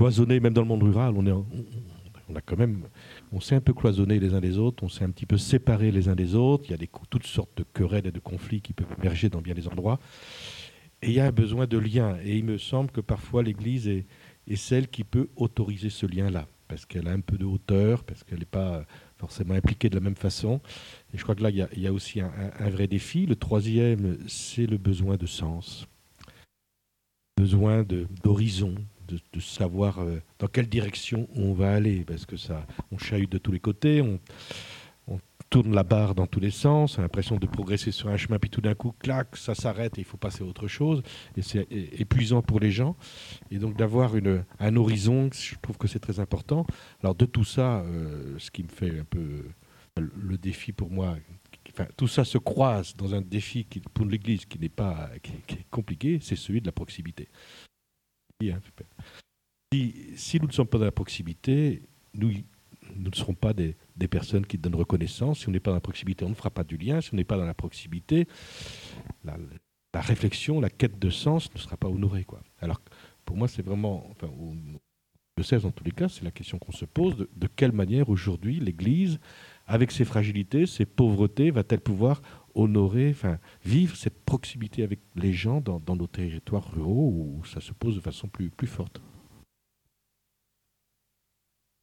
cloisonné, 0.00 0.40
même 0.40 0.54
dans 0.54 0.62
le 0.62 0.66
monde 0.66 0.82
rural, 0.82 1.12
on, 1.14 1.26
est, 1.26 1.30
on, 1.30 2.34
a 2.34 2.40
quand 2.40 2.56
même, 2.56 2.84
on 3.32 3.40
s'est 3.40 3.54
un 3.54 3.60
peu 3.60 3.74
cloisonné 3.74 4.18
les 4.18 4.32
uns 4.32 4.40
des 4.40 4.56
autres, 4.56 4.82
on 4.82 4.88
s'est 4.88 5.04
un 5.04 5.10
petit 5.10 5.26
peu 5.26 5.36
séparés 5.36 5.90
les 5.90 6.08
uns 6.08 6.14
des 6.14 6.34
autres. 6.34 6.64
Il 6.68 6.70
y 6.70 6.74
a 6.74 6.78
des, 6.78 6.88
toutes 7.10 7.26
sortes 7.26 7.50
de 7.58 7.64
querelles 7.74 8.06
et 8.06 8.10
de 8.10 8.18
conflits 8.18 8.62
qui 8.62 8.72
peuvent 8.72 8.96
émerger 8.98 9.28
dans 9.28 9.42
bien 9.42 9.52
des 9.52 9.68
endroits. 9.68 10.00
Et 11.02 11.08
il 11.08 11.12
y 11.12 11.20
a 11.20 11.26
un 11.26 11.32
besoin 11.32 11.66
de 11.66 11.76
lien. 11.76 12.16
Et 12.24 12.38
il 12.38 12.44
me 12.44 12.56
semble 12.56 12.90
que 12.90 13.02
parfois 13.02 13.42
l'Église 13.42 13.88
est, 13.88 14.06
celle 14.56 14.88
qui 14.88 15.04
peut 15.04 15.28
autoriser 15.36 15.90
ce 15.90 16.06
lien-là, 16.06 16.46
parce 16.66 16.86
qu'elle 16.86 17.06
a 17.06 17.12
un 17.12 17.20
peu 17.20 17.36
de 17.36 17.44
hauteur, 17.44 18.02
parce 18.02 18.24
qu'elle 18.24 18.38
n'est 18.38 18.46
pas 18.46 18.86
forcément 19.18 19.52
impliquée 19.52 19.90
de 19.90 19.96
la 19.96 20.00
même 20.00 20.16
façon. 20.16 20.62
Et 21.12 21.18
je 21.18 21.22
crois 21.24 21.34
que 21.34 21.42
là, 21.42 21.50
il 21.50 21.56
y 21.58 21.86
a, 21.86 21.90
a 21.90 21.92
aussi 21.92 22.22
un, 22.22 22.32
un, 22.58 22.70
vrai 22.70 22.86
défi. 22.86 23.26
Le 23.26 23.36
troisième, 23.36 24.16
c'est 24.28 24.64
le 24.64 24.78
besoin 24.78 25.18
de 25.18 25.26
sens, 25.26 25.86
besoin 27.36 27.84
d'horizon, 28.24 28.74
de, 29.32 29.40
savoir 29.40 30.00
euh, 30.00 30.20
dans 30.38 30.46
quelle 30.46 30.68
direction 30.68 31.28
on 31.34 31.52
va 31.52 31.72
aller, 31.72 32.04
parce 32.04 32.26
que 32.26 32.36
ça, 32.36 32.66
on 32.92 32.98
chahute 32.98 33.30
de 33.30 33.38
tous 33.38 33.52
les 33.52 33.60
côtés, 33.60 34.02
on, 34.02 34.18
tourne 35.48 35.74
la 35.74 35.82
barre 35.82 36.14
dans 36.14 36.28
tous 36.28 36.38
les 36.38 36.52
sens, 36.52 36.96
on 36.96 37.00
a 37.00 37.02
l'impression 37.02 37.36
de 37.36 37.46
progresser 37.46 37.90
sur 37.90 38.08
un 38.08 38.16
chemin, 38.16 38.38
puis 38.38 38.50
tout 38.50 38.60
d'un 38.60 38.76
coup, 38.76 38.94
clac, 38.96 39.36
ça 39.36 39.56
s'arrête 39.56 39.98
et 39.98 40.02
il 40.02 40.04
faut 40.04 40.16
passer 40.16 40.44
à 40.44 40.46
autre 40.46 40.68
chose, 40.68 41.02
et 41.36 41.42
c'est 41.42 41.66
épuisant 41.72 42.40
pour 42.40 42.60
les 42.60 42.70
gens. 42.70 42.94
Et 43.50 43.58
donc 43.58 43.76
d'avoir 43.76 44.12
un 44.60 44.76
horizon, 44.76 45.28
je 45.32 45.56
trouve 45.60 45.76
que 45.76 45.88
c'est 45.88 45.98
très 45.98 46.20
important. 46.20 46.66
Alors 47.02 47.16
de 47.16 47.26
tout 47.26 47.42
ça, 47.42 47.80
euh, 47.80 48.36
ce 48.38 48.52
qui 48.52 48.62
me 48.62 48.68
fait 48.68 49.00
un 49.00 49.04
peu 49.04 49.44
le 49.96 50.38
défi 50.38 50.70
pour 50.70 50.88
moi, 50.88 51.16
tout 51.96 52.08
ça 52.08 52.24
se 52.24 52.38
croise 52.38 52.96
dans 52.96 53.14
un 53.14 53.20
défi 53.20 53.66
pour 53.94 54.06
l'Église 54.06 54.44
qui 54.44 54.58
n'est 54.58 54.68
pas 54.68 55.10
qui 55.22 55.32
est 55.32 55.66
compliqué, 55.70 56.18
c'est 56.22 56.36
celui 56.36 56.60
de 56.60 56.66
la 56.66 56.72
proximité. 56.72 57.28
Hein, 58.42 58.60
si, 59.72 60.38
nous 60.40 60.48
ne 60.48 60.52
sommes 60.52 60.66
pas 60.66 60.78
dans 60.78 60.84
la 60.84 60.92
proximité, 60.92 61.82
nous, 62.14 62.32
ne 62.96 63.10
serons 63.14 63.34
pas 63.34 63.52
des, 63.52 63.76
personnes 64.08 64.46
qui 64.46 64.58
donnent 64.58 64.74
reconnaissance. 64.74 65.40
Si 65.40 65.48
on 65.48 65.52
n'est 65.52 65.60
pas 65.60 65.70
dans 65.70 65.76
la 65.76 65.80
proximité, 65.80 66.24
on 66.24 66.30
ne 66.30 66.34
fera 66.34 66.50
pas 66.50 66.64
du 66.64 66.76
lien. 66.76 67.00
Si 67.00 67.12
on 67.12 67.16
n'est 67.16 67.24
pas 67.24 67.36
dans 67.36 67.44
la 67.44 67.54
proximité, 67.54 68.26
la, 69.24 69.36
réflexion, 69.94 70.60
la 70.60 70.70
quête 70.70 70.98
de 70.98 71.10
sens 71.10 71.52
ne 71.54 71.58
sera 71.58 71.76
pas 71.76 71.88
honorée. 71.88 72.26
Alors, 72.60 72.80
pour 73.24 73.36
moi, 73.36 73.46
c'est 73.46 73.62
vraiment, 73.62 74.08
enfin, 74.10 74.28
je 75.36 75.42
sais 75.42 75.58
dans 75.58 75.70
tous 75.70 75.84
les 75.84 75.92
cas, 75.92 76.08
c'est 76.08 76.24
la 76.24 76.30
question 76.30 76.58
qu'on 76.58 76.72
se 76.72 76.84
pose 76.84 77.28
de 77.34 77.46
quelle 77.46 77.72
manière 77.72 78.08
aujourd'hui 78.08 78.58
l'Église, 78.58 79.20
avec 79.66 79.92
ses 79.92 80.04
fragilités, 80.04 80.66
ses 80.66 80.86
pauvretés, 80.86 81.50
va-t-elle 81.50 81.80
pouvoir 81.80 82.22
honorer, 82.54 83.10
enfin, 83.10 83.38
vivre 83.64 83.96
cette 83.96 84.24
proximité 84.24 84.82
avec 84.82 85.00
les 85.16 85.32
gens 85.32 85.60
dans, 85.60 85.96
nos 85.96 86.06
territoires 86.06 86.72
ruraux 86.72 87.12
où 87.14 87.44
ça 87.44 87.60
se 87.60 87.72
pose 87.72 87.96
de 87.96 88.00
façon 88.00 88.28
plus, 88.28 88.50
plus 88.50 88.66
forte. 88.66 89.00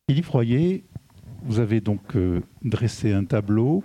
Philippe 0.10 0.28
Royer, 0.28 0.84
vous 1.44 1.60
avez 1.60 1.82
donc 1.82 2.16
euh, 2.16 2.42
dressé 2.64 3.12
un 3.14 3.26
tableau. 3.26 3.84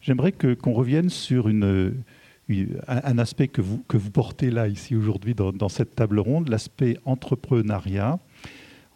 J'aimerais 0.00 0.32
que, 0.32 0.54
qu'on 0.54 0.72
revienne 0.72 1.10
sur 1.10 1.48
un, 1.48 3.18
aspect 3.18 3.48
que 3.48 3.60
vous, 3.60 3.82
que 3.88 3.96
vous 3.96 4.10
portez 4.10 4.50
là, 4.50 4.68
ici, 4.68 4.96
aujourd'hui, 4.96 5.34
dans, 5.34 5.68
cette 5.68 5.94
table 5.94 6.20
ronde, 6.20 6.48
l'aspect 6.48 6.96
entrepreneuriat, 7.04 8.18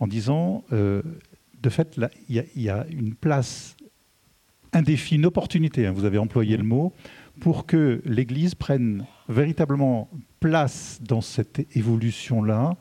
en 0.01 0.07
disant, 0.07 0.65
euh, 0.73 1.03
de 1.63 1.69
fait, 1.69 1.99
il 2.29 2.45
y, 2.57 2.69
a 2.69 2.87
une 2.91 3.15
place 3.15 3.77
un 4.75 4.83
défi, 4.83 5.17
une 5.17 5.27
opportunité, 5.27 5.87
hein, 5.87 5.93
vous 5.93 6.05
avez 6.05 6.19
employé 6.19 6.57
le 6.57 6.65
mot, 6.65 6.93
pour 7.41 7.67
que 7.67 8.03
l'Église 8.05 8.55
prenne 8.55 9.07
véritablement 9.29 10.09
place 10.41 11.01
dans 11.03 11.21
cette 11.21 11.67
évolution-là, 11.77 12.77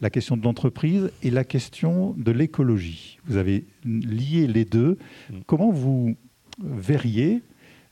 la 0.00 0.10
question 0.10 0.36
de 0.36 0.42
l'entreprise 0.42 1.10
et 1.22 1.30
la 1.30 1.44
question 1.44 2.14
de 2.18 2.30
l'écologie. 2.30 3.18
Vous 3.26 3.36
avez 3.36 3.64
lié 3.84 4.46
les 4.46 4.64
deux. 4.64 4.98
Mm. 5.30 5.34
Comment 5.46 5.70
vous 5.70 6.16
verriez 6.62 7.42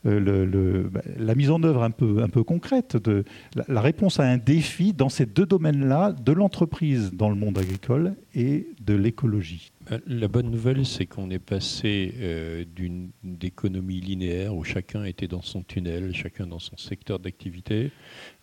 euh, 0.05 0.87
bah, 0.89 1.01
la 1.17 1.35
mise 1.35 1.49
en 1.49 1.61
œuvre 1.63 1.83
un 1.83 1.91
peu, 1.91 2.21
un 2.21 2.29
peu 2.29 2.43
concrète, 2.43 2.97
de, 2.97 3.23
la, 3.67 3.81
réponse 3.81 4.19
à 4.19 4.23
un 4.23 4.37
défi 4.37 4.93
dans 4.93 5.09
ces 5.09 5.25
deux 5.25 5.45
domaines-là, 5.45 6.13
de 6.13 6.31
l'entreprise 6.31 7.11
dans 7.13 7.29
le 7.29 7.35
monde 7.35 7.57
agricole 7.57 8.15
et 8.33 8.67
de 8.81 8.93
l'écologie. 8.93 9.71
Euh, 9.91 9.99
la 10.07 10.27
bonne 10.27 10.49
nouvelle, 10.51 10.85
c'est 10.85 11.05
qu'on 11.05 11.29
est 11.29 11.39
passé 11.39 12.13
euh, 12.19 12.65
d'une 12.75 13.09
économie 13.41 13.99
linéaire 13.99 14.55
où 14.55 14.63
chacun 14.63 15.03
était 15.03 15.27
dans 15.27 15.41
son 15.41 15.63
tunnel, 15.63 16.13
chacun 16.13 16.47
dans 16.47 16.59
son 16.59 16.77
secteur 16.77 17.19
d'activité. 17.19 17.91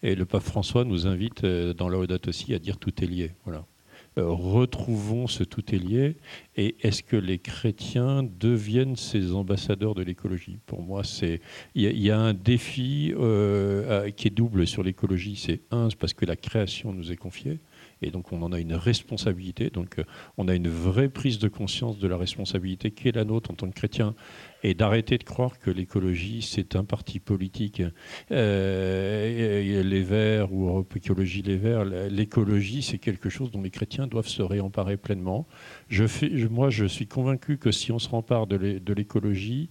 Et 0.03 0.14
le 0.14 0.25
pape 0.25 0.42
François 0.42 0.85
nous 0.85 1.07
invite 1.07 1.44
dans 1.44 1.88
la 1.88 1.98
aussi 2.27 2.55
à 2.55 2.59
dire 2.59 2.79
tout 2.79 3.03
est 3.03 3.07
lié. 3.07 3.31
Voilà. 3.44 3.64
Euh, 4.18 4.29
retrouvons 4.29 5.27
ce 5.27 5.42
tout 5.42 5.75
est 5.75 5.79
lié 5.79 6.16
et 6.57 6.77
est-ce 6.83 7.03
que 7.03 7.16
les 7.16 7.38
chrétiens 7.38 8.22
deviennent 8.22 8.96
ces 8.96 9.33
ambassadeurs 9.33 9.94
de 9.94 10.03
l'écologie? 10.03 10.59
Pour 10.66 10.83
moi, 10.83 11.03
il 11.75 11.98
y, 11.98 12.11
a 12.11 12.18
un 12.18 12.35
défi 12.35 13.14
euh, 13.16 14.11
qui 14.11 14.29
est 14.29 14.31
double 14.31 14.66
sur 14.66 14.83
l'écologie. 14.83 15.37
C'est 15.37 15.62
un, 15.70 15.88
parce 15.98 16.12
que 16.12 16.27
la 16.27 16.37
création 16.37 16.92
nous 16.92 17.11
est 17.11 17.16
confiée. 17.16 17.59
Et 18.03 18.11
donc 18.11 18.33
on 18.33 18.43
en 18.43 18.53
a 18.53 18.59
une 18.59 18.75
responsabilité. 18.75 19.71
Donc 19.71 19.99
euh, 19.99 20.05
on 20.37 20.49
a 20.49 20.55
une 20.55 20.69
vraie 20.69 21.09
prise 21.09 21.38
de 21.38 21.49
conscience 21.49 21.99
de 21.99 22.09
la 22.09 22.17
responsabilité 22.17 22.91
qui 22.91 23.09
est 23.09 23.17
la 23.17 23.25
nôtre 23.25 23.51
en 23.51 23.55
tant 23.55 23.69
que 23.69 23.75
chrétien 23.75 24.15
et 24.62 24.75
d'arrêter 24.75 25.19
de 25.19 25.25
croire 25.25 25.59
que 25.59 25.71
l'écologie 25.71 26.43
c'est 26.43 26.77
un 26.77 26.85
parti 26.85 27.21
politique. 27.21 27.83
Euh, 28.31 29.83
les 29.83 30.03
Verts 30.03 30.53
ou 30.53 30.67
Europe 30.67 30.95
Écologie 30.97 31.43
Les 31.43 31.57
Verts, 31.57 31.85
l'écologie 31.85 32.83
c'est 32.83 32.99
quelque 32.99 33.29
chose 33.29 33.51
dont 33.51 33.62
les 33.62 33.71
chrétiens 33.71 34.07
doivent 34.07 34.29
se 34.29 34.43
réemparer 34.43 34.97
pleinement. 34.97 35.47
Je 35.88 36.05
moi 36.47 36.71
je 36.71 36.85
suis 36.85 37.07
convaincu 37.07 37.59
que 37.59 37.71
si 37.71 37.93
on 37.93 37.99
se 37.99 38.09
rempare 38.09 38.47
de 38.47 38.93
l'écologie, 38.93 39.69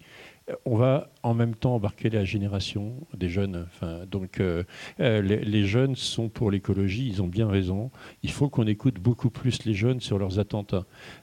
on 0.65 0.75
va 0.75 1.09
en 1.23 1.33
même 1.33 1.55
temps 1.55 1.75
embarquer 1.75 2.09
la 2.09 2.23
génération 2.23 2.95
des 3.13 3.29
jeunes. 3.29 3.67
Donc, 4.09 4.39
euh, 4.39 4.63
euh, 4.99 5.21
les, 5.21 5.65
jeunes 5.65 5.95
sont 5.95 6.29
pour 6.29 6.51
l'écologie, 6.51 7.07
ils 7.07 7.21
ont 7.21 7.27
bien 7.27 7.47
raison. 7.47 7.91
Il 8.23 8.31
faut 8.31 8.49
qu'on 8.49 8.67
écoute 8.67 8.99
beaucoup 8.99 9.29
plus 9.29 9.65
les 9.65 9.73
jeunes 9.73 9.99
sur 9.99 10.17
leurs 10.17 10.39
attentes. 10.39 10.75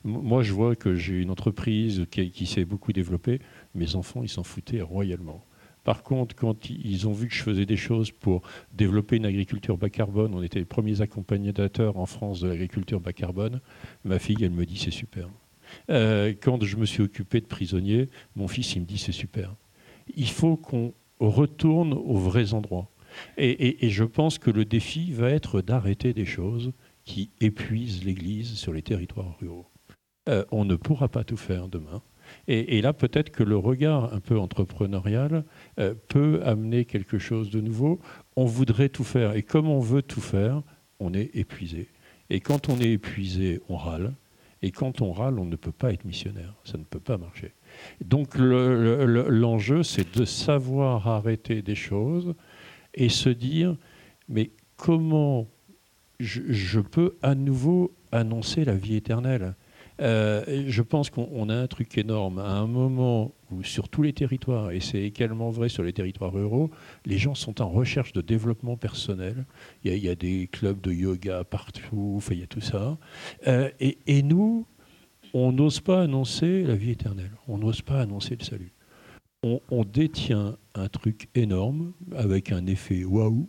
moi, 0.05 0.43
je 0.43 0.53
vois 0.53 0.77
que 0.77 0.95
j'ai 0.95 1.21
une 1.21 1.31
entreprise 1.31 2.07
qui, 2.11 2.47
s'est 2.47 2.65
beaucoup 2.65 2.93
développée. 2.93 3.41
Mes 3.75 3.95
enfants, 3.97 4.23
ils 4.23 4.29
s'en 4.29 4.43
foutaient 4.43 4.83
royalement. 4.83 5.45
Par 5.85 6.03
contre, 6.03 6.35
quand 6.35 6.69
ils 6.69 7.09
ont 7.09 7.13
vu 7.13 7.29
que 7.29 7.35
je 7.35 7.43
faisais 7.43 7.65
des 7.65 7.77
choses 7.77 8.11
pour 8.11 8.43
développer 8.75 9.17
une 9.17 9.27
agriculture 9.27 9.79
bas 9.79 9.89
carbone, 9.89 10.35
on 10.35 10.43
était 10.43 10.59
les 10.59 10.65
premiers 10.65 11.01
accompagnateurs 11.01 11.97
en 11.97 12.07
France 12.07 12.41
de 12.41 12.49
l'agriculture 12.49 13.01
bas 13.01 13.13
carbone, 13.13 13.61
ma 14.05 14.19
fille, 14.19 14.37
elle 14.43 14.51
me 14.51 14.67
dit 14.67 14.77
c'est 14.77 14.91
super. 14.91 15.29
Euh, 15.91 16.35
quand 16.41 16.63
je 16.65 16.77
me 16.77 16.87
suis 16.87 17.03
occupé 17.03 17.41
de 17.41 17.47
prisonniers, 17.47 18.09
mon 18.37 18.49
fils, 18.49 18.75
il 18.75 18.83
me 18.83 18.87
dit 18.87 18.99
c'est 18.99 19.13
super. 19.13 19.55
il 20.17 20.29
faut 20.29 20.57
qu'on 20.57 20.95
retourne 21.21 21.93
aux 21.93 22.17
vrais 22.17 22.55
endroits. 22.55 22.91
Et, 23.37 23.89
je 23.89 24.05
pense 24.05 24.39
que 24.39 24.51
le 24.51 24.65
défi 24.65 25.13
va 25.13 25.31
être 25.31 25.61
d'arrêter 25.61 26.13
des 26.13 26.27
choses 26.27 26.73
qui 27.05 27.31
épuisent 27.41 28.05
l'Église 28.05 28.55
sur 28.55 28.73
les 28.73 28.83
territoires 28.83 29.37
ruraux. 29.41 29.67
Euh, 30.29 30.45
on 30.51 30.65
ne 30.65 30.77
pourra 30.77 31.09
pas 31.09 31.25
tout 31.25 31.37
faire 31.37 31.69
demain. 31.69 32.03
Et, 32.47 32.83
là, 32.83 32.93
peut-être 32.93 33.31
que 33.31 33.43
le 33.43 33.57
regard 33.57 34.13
un 34.13 34.21
peu 34.21 34.39
entrepreneurial 34.39 35.45
euh, 35.81 35.95
peut 36.09 36.43
amener 36.45 36.85
quelque 36.85 37.19
chose 37.19 37.49
de 37.49 37.61
nouveau. 37.61 38.01
On 38.37 38.45
voudrait 38.45 38.91
tout 38.91 39.05
faire. 39.05 39.35
Et 39.35 39.43
comme 39.43 39.69
on 39.69 39.81
veut 39.81 40.03
tout 40.03 40.21
faire, 40.21 40.63
on 41.01 41.15
est 41.15 41.35
épuisé. 41.35 41.89
Et 42.29 42.41
quand 42.41 42.69
on 42.69 42.79
est 42.79 42.93
épuisé, 42.93 43.61
on 43.71 43.77
râle. 43.77 44.13
Et 44.63 44.71
quand 44.71 45.01
on 45.03 45.13
râle, 45.13 45.39
on 45.39 45.45
ne 45.45 45.57
peut 45.57 45.73
pas 45.73 45.93
être 45.93 46.05
missionnaire. 46.05 46.55
Ça 46.65 46.79
ne 46.79 46.85
peut 46.85 47.01
pas 47.01 47.17
marcher. 47.17 47.53
Donc 48.05 48.37
l'enjeu, 48.37 49.83
c'est 49.83 50.17
de 50.17 50.25
savoir 50.25 51.07
arrêter 51.07 51.63
des 51.63 51.75
choses 51.75 52.35
et 52.95 53.09
se 53.09 53.29
dire, 53.29 53.77
mais 54.29 54.51
comment 54.77 55.47
je 56.19 56.81
peux 56.81 57.17
à 57.23 57.35
nouveau 57.35 57.93
annoncer 58.11 58.65
la 58.65 58.75
vie 58.75 58.97
éternelle? 58.97 59.55
Euh, 60.01 60.65
je 60.67 60.83
pense 60.83 61.11
qu'on 61.11 61.49
a 61.49 61.55
un 61.55 61.67
truc 61.67 61.99
énorme. 61.99 62.39
À 62.39 62.53
un 62.53 62.67
moment 62.67 63.33
où, 63.51 63.63
sur 63.63 63.89
tous 63.89 64.03
les 64.03 64.13
territoires, 64.13 64.71
et 64.71 64.81
c'est 64.81 65.03
également 65.03 65.51
vrai 65.51 65.69
sur 65.69 65.83
les 65.83 65.93
territoires 65.93 66.33
ruraux, 66.33 66.71
les 67.05 67.19
gens 67.19 67.35
sont 67.35 67.61
en 67.61 67.69
recherche 67.69 68.13
de 68.13 68.21
développement 68.21 68.77
personnel. 68.77 69.45
Il 69.85 69.97
y 69.97 70.09
a, 70.09 70.15
des 70.15 70.47
clubs 70.47 70.81
de 70.81 70.93
yoga 70.93 71.45
partout, 71.45 72.21
il 72.31 72.39
y 72.39 72.43
a 72.43 72.47
tout 72.47 72.61
ça. 72.61 72.99
Euh, 73.47 73.71
et, 73.81 74.23
nous, 74.23 74.67
on 75.35 75.53
n'ose 75.53 75.81
pas 75.81 76.03
annoncer 76.03 76.63
la 76.63 76.75
vie 76.75 76.91
éternelle. 76.91 77.33
On 77.49 77.59
n'ose 77.59 77.83
pas 77.83 78.01
annoncer 78.01 78.37
le 78.39 78.45
salut. 78.45 78.73
On, 79.43 79.85
détient 79.85 80.57
un 80.75 80.89
truc 80.89 81.29
énorme 81.37 81.93
avec 82.17 82.51
un 82.51 82.67
effet 82.67 83.05
waouh 83.05 83.49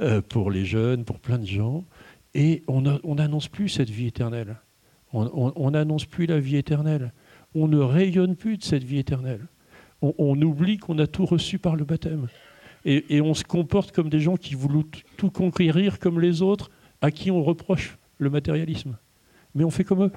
euh, 0.00 0.22
pour 0.22 0.50
les 0.50 0.64
jeunes, 0.64 1.04
pour 1.04 1.20
plein 1.20 1.38
de 1.38 1.46
gens, 1.46 1.84
et 2.34 2.62
on 2.66 2.80
n'annonce 2.80 3.48
plus 3.48 3.68
cette 3.68 3.90
vie 3.90 4.06
éternelle. 4.06 4.56
On 5.12 5.70
n'annonce 5.70 6.04
plus 6.04 6.26
la 6.26 6.38
vie 6.38 6.56
éternelle. 6.56 7.12
On 7.54 7.68
ne 7.68 7.78
rayonne 7.78 8.36
plus 8.36 8.58
de 8.58 8.62
cette 8.62 8.84
vie 8.84 8.98
éternelle. 8.98 9.46
On, 10.02 10.40
oublie 10.42 10.78
qu'on 10.78 10.98
a 10.98 11.06
tout 11.06 11.26
reçu 11.26 11.58
par 11.58 11.74
le 11.74 11.84
baptême. 11.84 12.28
Et, 12.84 13.20
on 13.20 13.34
se 13.34 13.44
comporte 13.44 13.92
comme 13.92 14.08
des 14.08 14.20
gens 14.20 14.36
qui 14.36 14.54
voulaient 14.54 14.84
tout 15.16 15.30
conquérir 15.30 15.98
comme 15.98 16.20
les 16.20 16.42
autres, 16.42 16.70
à 17.00 17.10
qui 17.10 17.30
on 17.30 17.42
reproche 17.42 17.98
le 18.18 18.30
matérialisme. 18.30 18.96
Mais 19.54 19.64
on 19.64 19.70
fait 19.70 19.84
comme 19.84 20.04
eux. 20.04 20.12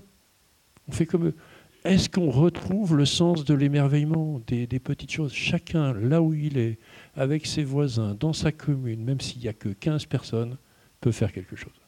On 0.88 0.92
fait 0.92 1.06
comme 1.06 1.28
eux. 1.28 1.36
Est-ce 1.84 2.10
qu'on 2.10 2.30
retrouve 2.30 2.96
le 2.96 3.06
sens 3.06 3.44
de 3.44 3.56
l'émerveillement 3.56 4.40
des, 4.46 4.68
des, 4.68 4.80
petites 4.80 5.12
choses? 5.12 5.34
Chacun, 5.34 5.94
là 5.94 6.22
où 6.22 6.34
il 6.34 6.60
est, 6.60 6.78
avec 7.16 7.48
ses 7.48 7.64
voisins, 7.64 8.16
dans 8.20 8.34
sa 8.34 8.52
commune, 8.52 9.04
même 9.04 9.20
s'il 9.20 9.42
n'y 9.42 9.48
a 9.48 9.54
que 9.54 9.70
15 9.70 10.06
personnes, 10.06 10.58
peut 11.00 11.12
faire 11.12 11.32
quelque 11.32 11.56
chose. 11.56 11.81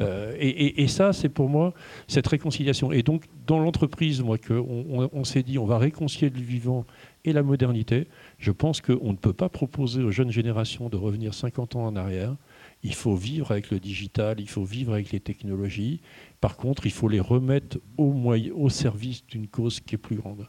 Euh, 0.00 0.34
et, 0.38 0.88
ça, 0.88 1.12
c'est 1.12 1.28
pour 1.28 1.48
moi 1.48 1.74
cette 2.08 2.26
réconciliation. 2.26 2.92
Et 2.92 3.02
donc, 3.02 3.24
dans 3.46 3.58
l'entreprise, 3.58 4.22
moi, 4.22 4.38
qu'on 4.38 5.10
on, 5.12 5.24
s'est 5.24 5.42
dit, 5.42 5.58
on 5.58 5.66
va 5.66 5.78
réconcilier 5.78 6.30
le 6.30 6.40
vivant 6.40 6.86
et 7.24 7.32
la 7.32 7.42
modernité. 7.42 8.08
Je 8.38 8.50
pense 8.50 8.80
qu'on 8.80 9.12
ne 9.12 9.16
peut 9.16 9.32
pas 9.32 9.48
proposer 9.48 10.02
aux 10.02 10.10
jeunes 10.10 10.30
générations 10.30 10.88
de 10.88 10.96
revenir 10.96 11.34
50 11.34 11.76
ans 11.76 11.86
en 11.86 11.96
arrière. 11.96 12.36
Il 12.82 12.94
faut 12.94 13.14
vivre 13.14 13.50
avec 13.50 13.70
le 13.70 13.78
digital, 13.78 14.40
il 14.40 14.48
faut 14.48 14.64
vivre 14.64 14.94
avec 14.94 15.12
les 15.12 15.20
technologies. 15.20 16.00
Par 16.40 16.56
contre, 16.56 16.86
il 16.86 16.92
faut 16.92 17.08
les 17.08 17.20
remettre 17.20 17.78
au, 17.98 18.14
au 18.54 18.68
service 18.70 19.26
d'une 19.26 19.48
cause 19.48 19.80
qui 19.80 19.96
est 19.96 19.98
plus 19.98 20.16
grande. 20.16 20.48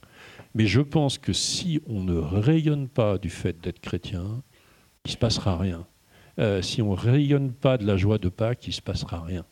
Mais 0.54 0.66
je 0.66 0.82
pense 0.82 1.18
que 1.18 1.34
si 1.34 1.82
on 1.88 2.04
ne 2.04 2.16
rayonne 2.16 2.88
pas 2.88 3.18
du 3.18 3.30
fait 3.30 3.60
d'être 3.60 3.80
chrétien, 3.80 4.42
il 5.04 5.10
ne 5.10 5.12
se 5.12 5.18
passera 5.18 5.58
rien. 5.58 5.86
Euh, 6.40 6.62
si 6.62 6.82
on 6.82 6.92
ne 6.92 6.98
rayonne 6.98 7.52
pas 7.52 7.78
de 7.78 7.86
la 7.86 7.98
joie 7.98 8.18
de 8.18 8.30
Pâques, 8.30 8.68
il 8.68 8.72
ne 8.72 8.76
se 8.76 8.82
passera 8.82 9.22
rien. 9.22 9.46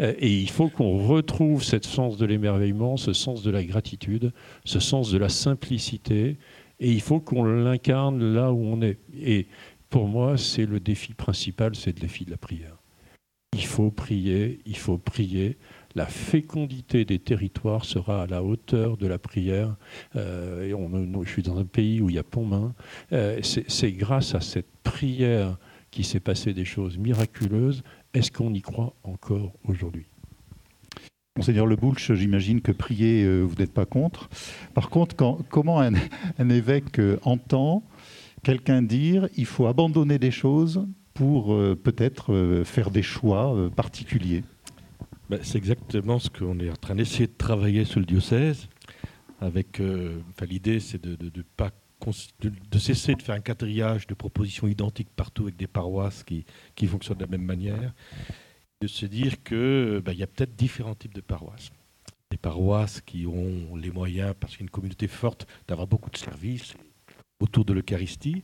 Euh, 0.00 0.14
et 0.18 0.32
il 0.32 0.50
faut 0.50 0.68
qu'on 0.68 1.06
retrouve 1.06 1.62
ce 1.62 1.76
sens 1.82 2.16
de 2.16 2.26
l'émerveillement, 2.26 2.96
ce 2.96 3.12
sens 3.12 3.42
de 3.42 3.50
la 3.50 3.64
gratitude, 3.64 4.32
ce 4.64 4.80
sens 4.80 5.10
de 5.10 5.18
la 5.18 5.28
simplicité, 5.28 6.38
et 6.80 6.90
il 6.90 7.00
faut 7.00 7.20
qu'on 7.20 7.44
l'incarne 7.44 8.34
là 8.34 8.52
où 8.52 8.64
on 8.64 8.82
est. 8.82 8.98
Et 9.20 9.46
pour 9.90 10.08
moi, 10.08 10.36
c'est 10.36 10.66
le 10.66 10.80
défi 10.80 11.14
principal, 11.14 11.74
c'est 11.74 11.94
le 11.94 12.00
défi 12.00 12.24
de 12.24 12.30
la 12.30 12.36
prière. 12.36 12.76
Il 13.54 13.64
faut 13.64 13.92
prier, 13.92 14.58
il 14.66 14.76
faut 14.76 14.98
prier. 14.98 15.56
La 15.94 16.06
fécondité 16.06 17.04
des 17.04 17.20
territoires 17.20 17.84
sera 17.84 18.22
à 18.22 18.26
la 18.26 18.42
hauteur 18.42 18.96
de 18.96 19.06
la 19.06 19.18
prière. 19.20 19.76
Euh, 20.16 20.64
et 20.64 21.24
je 21.24 21.30
suis 21.30 21.42
dans 21.44 21.56
un 21.58 21.64
pays 21.64 22.00
où 22.00 22.10
il 22.10 22.16
y 22.16 22.18
a 22.18 22.24
Pontmain. 22.24 22.74
c'est 23.42 23.92
grâce 23.92 24.34
à 24.34 24.40
cette 24.40 24.66
prière 24.82 25.56
qu'il 25.94 26.04
s'est 26.04 26.20
passé 26.20 26.52
des 26.52 26.64
choses 26.64 26.98
miraculeuses. 26.98 27.84
Est-ce 28.14 28.32
qu'on 28.32 28.52
y 28.52 28.60
croit 28.60 28.96
encore 29.04 29.52
aujourd'hui? 29.64 30.06
Monseigneur 31.36 31.66
Le 31.66 31.76
Boulch, 31.76 32.12
j'imagine 32.12 32.60
que 32.60 32.72
prier, 32.72 33.24
euh, 33.24 33.42
vous 33.42 33.54
n'êtes 33.56 33.72
pas 33.72 33.86
contre. 33.86 34.28
Par 34.74 34.90
contre, 34.90 35.14
comment 35.48 35.80
un, 35.80 35.94
évêque 36.50 36.98
euh, 36.98 37.18
entend 37.22 37.84
quelqu'un 38.42 38.82
dire 38.82 39.28
il 39.36 39.46
faut 39.46 39.66
abandonner 39.66 40.18
des 40.18 40.32
choses 40.32 40.86
pour 41.12 41.54
euh, 41.54 41.76
peut-être 41.80 42.62
faire 42.64 42.90
des 42.90 43.02
choix 43.02 43.56
particuliers? 43.76 44.42
Ben, 45.30 45.38
C'est 45.42 45.58
exactement 45.58 46.18
ce 46.18 46.28
qu'on 46.28 46.58
est 46.58 46.70
en 46.70 46.76
train 46.76 46.96
d'essayer 46.96 47.28
de 47.28 47.38
travailler 47.38 47.84
sur 47.84 48.00
le 48.00 48.06
diocèse. 48.06 48.68
Avec, 49.40 49.80
l'idée, 50.48 50.80
c'est 50.80 51.02
de 51.02 51.16
ne 51.24 51.42
pas 51.56 51.70
de, 52.40 52.78
cesser 52.78 53.14
de 53.14 53.22
faire 53.22 53.34
un 53.34 53.40
quatriage 53.40 54.06
de 54.06 54.14
propositions 54.14 54.66
identiques 54.66 55.08
partout 55.14 55.44
avec 55.44 55.56
des 55.56 55.66
paroisses 55.66 56.22
qui, 56.22 56.44
qui 56.74 56.86
fonctionnent 56.86 57.18
de 57.18 57.24
la 57.24 57.30
même 57.30 57.44
manière, 57.44 57.94
de 58.80 58.86
se 58.86 59.06
dire 59.06 59.42
qu'il 59.42 60.00
bah, 60.04 60.12
y 60.12 60.22
a 60.22 60.26
peut-être 60.26 60.54
différents 60.56 60.94
types 60.94 61.14
de 61.14 61.20
paroisses. 61.20 61.70
Des 62.30 62.36
paroisses 62.36 63.00
qui 63.00 63.26
ont 63.26 63.76
les 63.76 63.90
moyens, 63.90 64.34
parce 64.38 64.52
qu'il 64.52 64.60
y 64.60 64.64
a 64.64 64.66
une 64.66 64.70
communauté 64.70 65.08
forte, 65.08 65.46
d'avoir 65.68 65.86
beaucoup 65.86 66.10
de 66.10 66.16
services 66.16 66.74
autour 67.40 67.64
de 67.64 67.72
l'Eucharistie, 67.72 68.42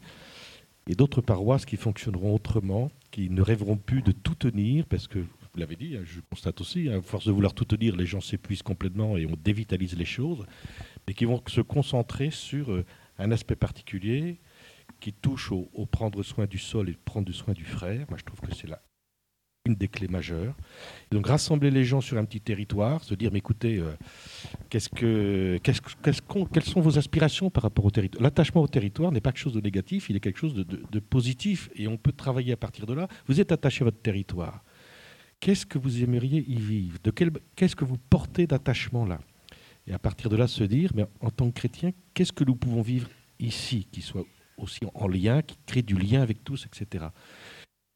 et 0.87 0.95
d'autres 0.95 1.21
paroisses 1.21 1.67
qui 1.67 1.77
fonctionneront 1.77 2.35
autrement, 2.35 2.91
qui 3.11 3.31
ne 3.31 3.43
rêveront 3.43 3.77
plus 3.77 4.03
de 4.03 4.13
tout 4.13 4.35
tenir, 4.35 4.87
parce 4.87 5.07
que 5.07 5.19
vous 5.19 5.59
l'avez 5.59 5.77
dit, 5.77 5.97
hein, 5.97 6.03
je 6.05 6.21
constate 6.31 6.61
aussi, 6.61 6.89
hein, 6.89 6.99
à 6.99 7.03
force 7.03 7.27
de 7.27 7.33
vouloir 7.33 7.53
tout 7.53 7.65
tenir, 7.65 7.97
les 7.97 8.07
gens 8.07 8.21
s'épuisent 8.21 8.63
complètement 8.63 9.17
et 9.17 9.27
on 9.27 9.37
dévitalise 9.37 9.97
les 9.97 10.05
choses, 10.05 10.47
mais 11.07 11.15
qui 11.15 11.25
vont 11.25 11.43
se 11.47 11.61
concentrer 11.61 12.31
sur 12.31 12.71
euh, 12.71 12.85
un 13.21 13.31
aspect 13.31 13.57
particulier 13.57 14.41
qui 14.99 15.13
touche 15.13 15.53
au, 15.53 15.87
prendre 15.87 16.23
soin 16.23 16.47
du 16.47 16.59
sol 16.59 16.89
et 16.89 16.97
prendre 17.05 17.31
soin 17.33 17.55
du 17.55 17.65
frère. 17.65 18.07
Moi, 18.09 18.19
je 18.19 18.25
trouve 18.25 18.41
que 18.41 18.55
c'est 18.55 18.69
là 18.69 18.83
une 19.67 19.75
des 19.75 19.89
clés 19.89 20.09
majeures. 20.09 20.57
donc 21.11 21.27
rassembler 21.27 21.71
les 21.71 21.85
gens 21.85 22.01
sur 22.01 22.17
un 22.17 22.25
petit 22.25 22.41
territoire, 22.41 23.05
se 23.05 23.15
dire, 23.15 23.31
mais 23.31 23.41
écoutez, 23.41 23.77
euh, 23.77 23.93
qu'est-ce 24.71 24.89
que, 24.89 25.59
qu'est-ce, 25.63 25.83
qu'est-ce 26.03 26.23
quelles 26.51 26.65
sont 26.65 26.81
vos 26.81 26.97
aspirations 26.99 27.51
par 27.51 27.65
rapport 27.65 27.85
au 27.85 27.91
territoire? 27.91 28.23
L'attachement 28.23 28.63
au 28.63 28.69
territoire 28.69 29.13
n'est 29.13 29.21
pas 29.21 29.33
quelque 29.33 29.43
chose 29.43 29.53
de 29.53 29.61
négatif, 29.61 30.09
il 30.09 30.17
est 30.17 30.21
quelque 30.21 30.39
chose 30.39 30.55
de, 30.55 30.63
de, 30.65 30.99
positif, 30.99 31.69
et 31.75 31.89
on 31.89 31.99
peut 31.99 32.13
travailler 32.13 32.55
à 32.55 32.57
partir 32.57 32.87
de 32.87 32.95
là. 32.95 33.07
Vous 33.27 33.39
êtes 33.39 33.53
attaché 33.53 33.83
à 33.83 33.85
votre 33.85 34.01
territoire. 34.01 34.65
Qu'est-ce 35.41 35.67
que 35.67 35.79
vous 35.79 36.03
aimeriez 36.03 36.43
y 36.49 36.57
vivre? 36.57 36.99
De 37.05 37.11
quel, 37.11 37.31
Qu'est-ce 37.55 37.77
que 37.77 37.85
vous 37.85 37.99
portez 37.99 38.47
d'attachement 38.47 39.05
là? 39.05 39.21
Et 39.91 39.93
à 39.93 39.99
partir 39.99 40.31
de 40.31 40.37
là, 40.37 40.47
se 40.47 40.63
dire, 40.63 40.93
mais 40.95 41.05
en 41.21 41.31
tant 41.31 41.51
que 41.51 41.55
chrétien, 41.57 41.91
qu'est-ce 42.15 42.33
que 42.33 42.45
nous 42.45 42.55
pouvons 42.55 42.81
vivre 42.81 43.09
ici, 43.41 43.89
qui 43.91 44.03
soit 44.03 44.25
aussi 44.57 44.79
en 44.95 45.09
lien, 45.09 45.43
qui 45.43 45.59
crée 45.67 45.83
du 45.83 45.97
lien 45.97 46.23
avec 46.23 46.45
tous, 46.45 46.65
etc. 46.65 47.07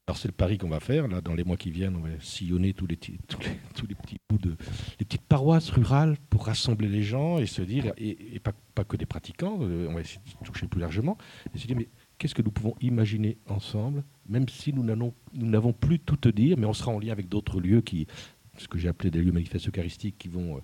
Alors 0.05 0.17
c'est 0.17 0.27
le 0.27 0.33
pari 0.33 0.57
qu'on 0.57 0.67
va 0.67 0.81
faire. 0.81 1.07
Là, 1.07 1.21
dans 1.21 1.33
les 1.33 1.45
mois 1.45 1.55
qui 1.55 1.71
viennent, 1.71 1.95
on 1.95 2.01
va 2.01 2.09
sillonner 2.19 2.73
tous 2.73 2.85
les, 2.85 2.97
tous 2.97 3.39
les, 3.87 3.95
petits 3.95 4.17
bouts 4.29 4.37
de, 4.37 4.57
les 4.99 5.05
petites 5.05 5.21
paroisses 5.21 5.69
rurales 5.69 6.17
pour 6.29 6.47
rassembler 6.47 6.89
les 6.89 7.01
gens 7.01 7.37
et 7.37 7.45
se 7.45 7.61
dire, 7.61 7.93
et, 7.97 8.41
pas, 8.41 8.83
que 8.83 8.97
des 8.97 9.05
pratiquants, 9.05 9.59
euh, 9.61 9.87
on 9.89 9.93
va 9.93 10.01
essayer 10.01 10.19
de 10.41 10.45
toucher 10.45 10.67
plus 10.67 10.81
largement, 10.81 11.17
et 11.53 11.57
se 11.57 11.65
dire, 11.65 11.77
mais 11.77 11.87
qu'est-ce 12.17 12.35
que 12.35 12.41
nous 12.41 12.51
pouvons 12.51 12.75
imaginer 12.81 13.37
ensemble, 13.47 14.03
même 14.27 14.49
si 14.49 14.73
nous 14.73 14.83
n'avons 14.83 15.71
plus 15.71 15.99
tout 15.99 16.19
à 16.25 16.31
dire, 16.33 16.57
mais 16.57 16.65
on 16.65 16.73
sera 16.73 16.91
en 16.91 16.99
lien 16.99 17.13
avec 17.13 17.29
d'autres 17.29 17.61
lieux 17.61 17.81
qui, 17.81 18.05
ce 18.57 18.67
que 18.67 18.77
j'ai 18.77 18.87
appelé 18.87 19.11
des 19.11 19.21
lieux 19.21 19.31
manifestes 19.31 19.67
eucharistiques 19.67 20.17
qui 20.17 20.27
vont, 20.27 20.57
euh, 20.57 20.59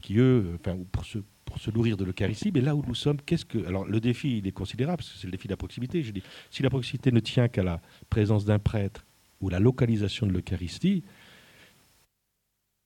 qui 0.00 0.18
eux, 0.18 0.44
euh, 0.46 0.56
enfin, 0.60 0.78
pour 0.90 1.04
se, 1.04 1.18
pour 1.44 1.58
se 1.58 1.70
nourrir 1.70 1.96
de 1.96 2.04
l'Eucharistie, 2.04 2.50
mais 2.52 2.60
là 2.60 2.74
où 2.74 2.84
nous 2.86 2.94
sommes, 2.94 3.18
qu'est-ce 3.20 3.44
que. 3.44 3.64
Alors, 3.66 3.84
le 3.84 4.00
défi, 4.00 4.38
il 4.38 4.46
est 4.46 4.52
considérable, 4.52 4.98
parce 4.98 5.12
que 5.12 5.18
c'est 5.18 5.26
le 5.26 5.32
défi 5.32 5.48
de 5.48 5.52
la 5.52 5.56
proximité. 5.56 6.02
Je 6.02 6.12
dis, 6.12 6.22
si 6.50 6.62
la 6.62 6.70
proximité 6.70 7.12
ne 7.12 7.20
tient 7.20 7.48
qu'à 7.48 7.62
la 7.62 7.80
présence 8.10 8.44
d'un 8.44 8.58
prêtre 8.58 9.06
ou 9.40 9.48
la 9.48 9.58
localisation 9.58 10.26
de 10.26 10.32
l'Eucharistie, 10.32 11.02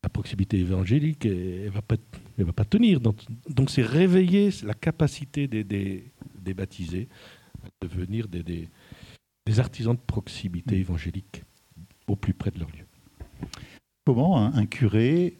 la 0.03 0.09
proximité 0.09 0.59
évangélique, 0.59 1.27
elle 1.27 1.65
ne 1.65 1.71
va, 1.71 1.83
pas, 1.83 1.97
va 2.39 2.53
pas 2.53 2.65
tenir. 2.65 3.01
Donc, 3.01 3.21
c'est 3.69 3.83
réveiller 3.83 4.51
la 4.63 4.75
capacité 4.75 5.49
des, 5.49 5.65
des, 5.65 6.55
baptisés 6.55 7.09
à 7.65 7.69
devenir 7.81 8.29
des, 8.29 8.45
des, 8.45 8.69
des 9.45 9.61
artisans 9.61 9.95
de 9.95 10.01
proximité 10.01 10.77
évangélique 10.77 11.43
au 12.07 12.15
plus 12.15 12.35
près 12.35 12.53
de 12.53 12.61
leur 12.61 12.69
lieu. 12.69 12.87
Comment 14.07 14.37
un, 14.37 14.67
curé 14.67 15.37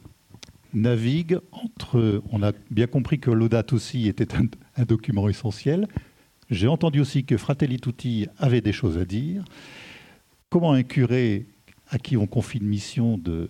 navigue 0.73 1.39
entre. 1.53 2.21
On 2.33 2.43
a 2.43 2.51
bien 2.69 2.85
compris 2.85 3.17
que 3.17 3.31
l'audate 3.31 3.71
aussi 3.71 4.09
était 4.09 4.27
un, 4.35 4.83
document 4.83 5.29
essentiel. 5.29 5.87
J'ai 6.49 6.67
entendu 6.67 6.99
aussi 6.99 7.23
que 7.23 7.37
Fratelli 7.37 7.79
Tutti 7.79 8.27
avait 8.37 8.59
des 8.59 8.73
choses 8.73 8.97
à 8.97 9.05
dire. 9.05 9.45
Comment 10.49 10.73
un 10.73 10.83
curé 10.83 11.45
à 11.87 11.97
qui 11.97 12.17
on 12.17 12.27
confie 12.27 12.57
une 12.57 12.67
mission 12.67 13.17
de, 13.17 13.49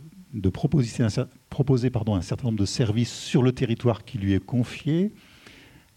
proposer, 0.52 1.02
un, 1.02 1.08
un 1.08 2.22
certain 2.22 2.44
nombre 2.44 2.60
de 2.60 2.66
services 2.66 3.12
sur 3.12 3.42
le 3.42 3.54
territoire 3.54 4.06
qui 4.06 4.20
lui 4.20 4.34
est 4.34 4.46
confié 4.46 5.14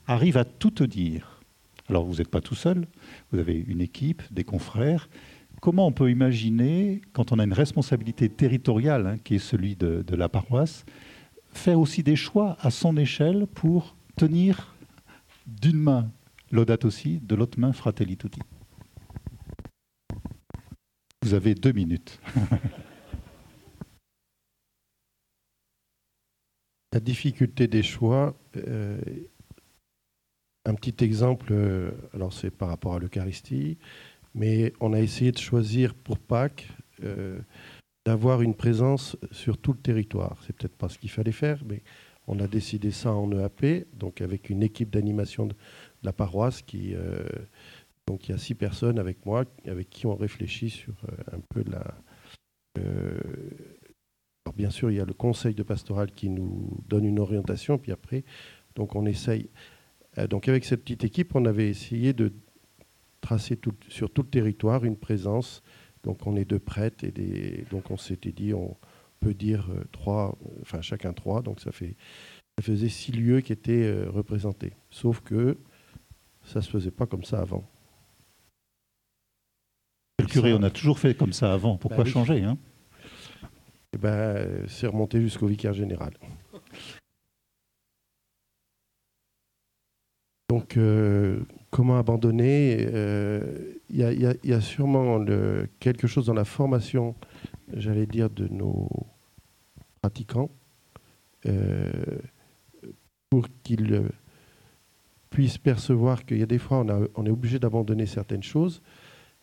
arrive 0.06 0.38
à 0.38 0.46
tout 0.46 0.70
te 0.70 0.85
dire 0.85 1.42
Alors 1.90 2.06
vous 2.06 2.16
n'êtes 2.16 2.30
pas 2.30 2.40
tout 2.40 2.54
seul, 2.54 2.87
vous 3.33 3.38
avez 3.38 3.62
une 3.68 3.83
équipe, 3.83 4.22
des 4.30 4.44
confrères. 4.44 5.11
Comment 5.61 5.87
on 5.87 5.92
peut 5.92 6.11
imaginer, 6.11 7.03
quand 7.12 7.33
on 7.33 7.38
a 7.38 7.44
une 7.44 7.53
responsabilité 7.53 8.31
territoriale, 8.31 9.07
hein, 9.07 9.18
qui 9.23 9.35
est 9.35 9.38
celui 9.38 9.77
de, 9.77 10.03
la 10.14 10.31
paroisse, 10.31 10.87
faire 11.53 11.79
aussi 11.79 12.03
des 12.03 12.16
choix 12.16 12.57
à 12.61 12.70
son 12.70 12.96
échelle 12.96 13.46
pour 13.46 13.94
tenir 14.16 14.75
d'une 15.46 15.79
main 15.79 16.11
Laudato 16.51 16.88
aussi, 16.88 17.20
de 17.20 17.35
l'autre 17.35 17.61
main 17.61 17.75
Fratelli 17.75 18.16
Tutti. 18.16 18.40
Vous 21.23 21.35
avez 21.35 21.55
deux 21.55 21.73
minutes. 21.73 22.18
La 26.92 26.99
difficulté 26.99 27.68
des 27.68 27.85
choix, 27.85 28.35
euh, 28.57 29.01
un 30.64 30.75
petit 30.75 31.05
exemple, 31.05 31.49
euh, 31.53 31.92
alors 32.14 32.33
c'est 32.33 32.51
par 32.51 32.68
rapport 32.68 32.94
à 32.94 32.99
l'Eucharistie, 32.99 33.79
mais 34.35 34.73
on 34.81 34.93
a 34.93 35.01
essayé 35.01 35.33
de 35.33 35.38
choisir 35.38 35.95
pour 35.95 36.19
Pâques 36.19 36.69
euh, 37.03 37.38
d'avoir 38.07 38.43
une 38.43 38.55
présence 38.55 39.16
sur 39.31 39.59
tout 39.59 39.73
le 39.73 39.79
territoire. 39.79 40.38
C'est 40.47 40.55
peut-être 40.55 40.77
pas 40.77 40.88
ce 40.88 40.99
qu'il 40.99 41.11
fallait 41.11 41.33
faire, 41.33 41.62
mais 41.69 41.83
on 42.27 42.38
a 42.40 42.47
décidé 42.47 42.90
ça 42.90 43.12
en 43.12 43.31
EAP, 43.33 43.87
donc 43.95 44.21
avec 44.21 44.51
une 44.51 44.62
équipe 44.62 44.90
d'animation 44.90 45.47
de, 45.47 45.55
la 46.03 46.12
paroisse 46.12 46.62
qui 46.62 46.95
donc 48.07 48.29
il 48.29 48.33
y 48.33 48.35
a 48.35 48.38
six 48.38 48.55
personnes 48.55 48.99
avec 48.99 49.27
moi, 49.27 49.45
avec 49.66 49.90
qui 49.90 50.07
on 50.07 50.14
réfléchit 50.14 50.71
sur 50.71 50.95
un 51.31 51.40
peu 51.40 51.62
la, 51.71 51.85
bien 54.61 54.71
sûr, 54.71 54.90
il 54.90 54.97
y 54.97 55.01
a 55.01 55.05
le 55.05 55.14
conseil 55.14 55.55
de 55.55 55.62
pastoral 55.62 56.11
qui 56.11 56.29
nous 56.29 56.83
donne 56.88 57.05
une 57.05 57.19
orientation, 57.19 57.79
puis 57.79 57.93
après, 57.93 58.25
donc 58.75 58.95
on 58.95 59.07
essaye. 59.07 59.51
Euh, 60.19 60.27
donc 60.27 60.49
avec 60.49 60.64
cette 60.64 60.83
petite 60.83 61.05
équipe, 61.05 61.35
on 61.35 61.45
avait 61.45 61.69
essayé 61.69 62.12
de 62.12 62.33
tracer 63.20 63.59
sur 63.88 64.11
tout 64.11 64.22
le 64.22 64.28
territoire 64.28 64.85
une 64.85 64.96
présence. 64.96 65.62
Donc 66.02 66.26
on 66.26 66.37
est 66.37 66.44
deux 66.44 66.59
prêtres 66.59 67.04
et 67.04 67.11
des, 67.11 67.64
donc 67.70 67.90
on 67.90 67.96
s'était 67.96 68.33
dit 68.33 68.54
on 68.54 68.76
peut 69.20 69.35
dire 69.35 69.68
euh, 69.70 69.85
trois, 69.92 70.38
enfin 70.62 70.80
chacun 70.80 71.12
trois, 71.12 71.42
donc 71.42 71.61
ça 71.61 71.72
fait 71.72 71.96
ça 72.59 72.64
faisait 72.64 72.88
six 72.88 73.12
lieux 73.12 73.40
qui 73.40 73.52
étaient 73.52 73.85
euh, 73.85 74.11
représentés. 74.11 74.72
Sauf 74.90 75.20
que 75.20 75.59
ça 76.44 76.62
se 76.62 76.70
faisait 76.70 76.90
pas 76.90 77.06
comme 77.06 77.24
ça 77.24 77.40
avant. 77.40 77.68
Le 80.20 80.26
curé, 80.26 80.52
on 80.52 80.62
a 80.62 80.70
toujours 80.70 80.98
fait 80.98 81.14
comme 81.14 81.33
ça 81.33 81.52
avant. 81.52 81.76
Pourquoi 81.76 82.04
bah 82.04 82.11
changer 82.11 82.42
hein? 82.42 82.59
Eh 83.92 83.98
ben, 83.98 84.66
c'est 84.68 84.87
remonté 84.87 85.20
jusqu'au 85.20 85.46
vicaire 85.46 85.72
général. 85.72 86.12
Donc, 90.48 90.76
euh, 90.76 91.42
comment 91.70 91.98
abandonner 91.98 92.80
Il 92.80 92.88
euh, 92.92 93.72
y, 93.90 94.52
a 94.52 94.61
sûrement 94.61 95.24
quelque 95.78 96.06
chose 96.06 96.26
dans 96.26 96.35
la 96.35 96.44
formation, 96.44 97.14
j'allais 97.72 98.06
dire, 98.06 98.30
de 98.30 98.48
nos 98.48 98.88
pratiquants, 100.02 100.50
euh, 101.46 101.90
pour 103.30 103.46
qu'ils 103.62 104.02
puissent 105.30 105.59
percevoir 105.59 106.24
qu'il 106.24 106.38
y 106.38 106.42
a 106.42 106.46
des 106.46 106.59
fois, 106.59 106.78
on, 106.78 107.09
on 107.14 107.26
est 107.26 107.30
obligé 107.30 107.59
d'abandonner 107.59 108.06
certaines 108.06 108.42
choses, 108.42 108.83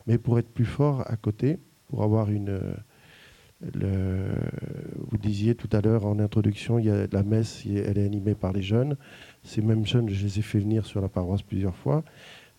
mais 0.05 0.17
pour 0.17 0.37
être 0.37 0.49
plus 0.49 0.65
fort 0.65 1.03
à 1.09 1.15
côté, 1.15 1.59
pour 1.87 2.03
avoir 2.03 2.29
une 2.29 2.59
vous 3.61 5.17
disiez 5.17 5.55
tout 5.55 5.69
à 5.71 5.81
l'heure 5.81 6.05
en 6.05 6.19
introduction, 6.19 6.79
il 6.79 6.85
y 6.85 6.89
a 6.89 7.07
la 7.11 7.23
messe, 7.23 7.63
elle 7.65 7.97
est 7.97 8.05
animée 8.05 8.35
par 8.35 8.53
les 8.53 8.61
jeunes. 8.61 8.97
Ces 9.43 9.61
mêmes 9.61 9.85
jeunes, 9.85 10.09
je 10.09 10.23
les 10.23 10.39
ai 10.39 10.41
fait 10.41 10.59
venir 10.59 10.85
sur 10.85 11.01
la 11.01 11.09
paroisse 11.09 11.41
plusieurs 11.41 11.75
fois, 11.75 12.03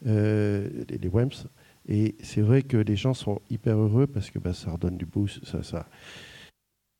euh, 0.06 0.68
les, 0.88 1.08
WEMS. 1.08 1.46
Et 1.88 2.16
c'est 2.22 2.40
vrai 2.40 2.62
que 2.62 2.76
les 2.76 2.96
gens 2.96 3.14
sont 3.14 3.40
hyper 3.50 3.76
heureux 3.78 4.06
parce 4.06 4.30
que 4.30 4.38
bah, 4.38 4.52
ça 4.54 4.72
redonne 4.72 4.96
du 4.96 5.06
boost. 5.06 5.44
Ça, 5.44 5.62
ça... 5.62 5.86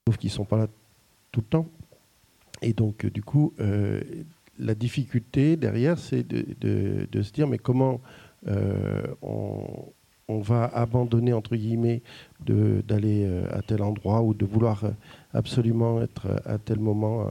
Sauf 0.07 0.17
qu'ils 0.17 0.29
ne 0.29 0.35
sont 0.35 0.45
pas 0.45 0.59
là 0.59 0.69
tout 1.33 1.41
le 1.41 1.47
temps. 1.47 1.67
Et 2.63 2.73
donc, 2.73 3.07
du 3.07 3.23
coup, 3.23 3.53
euh, 3.61 4.01
la 4.59 4.75
difficulté 4.75 5.57
derrière, 5.57 5.99
c'est 5.99 6.27
de, 6.27 7.23
se 7.23 7.33
dire, 7.33 7.47
mais 7.47 7.59
comment 7.59 8.01
euh, 8.47 9.07
on, 9.23 9.93
on 10.29 10.41
va 10.41 10.67
abandonner, 10.67 11.33
entre 11.33 11.57
guillemets, 11.57 12.03
d'aller 12.41 13.25
euh, 13.25 13.49
à 13.51 13.63
tel 13.63 13.83
endroit 13.83 14.23
ou 14.23 14.35
de 14.35 14.45
vouloir 14.45 14.85
euh, 14.85 14.91
absolument 15.33 16.03
être 16.03 16.27
euh, 16.27 16.37
à 16.45 16.59
tel 16.59 16.79
moment. 16.79 17.27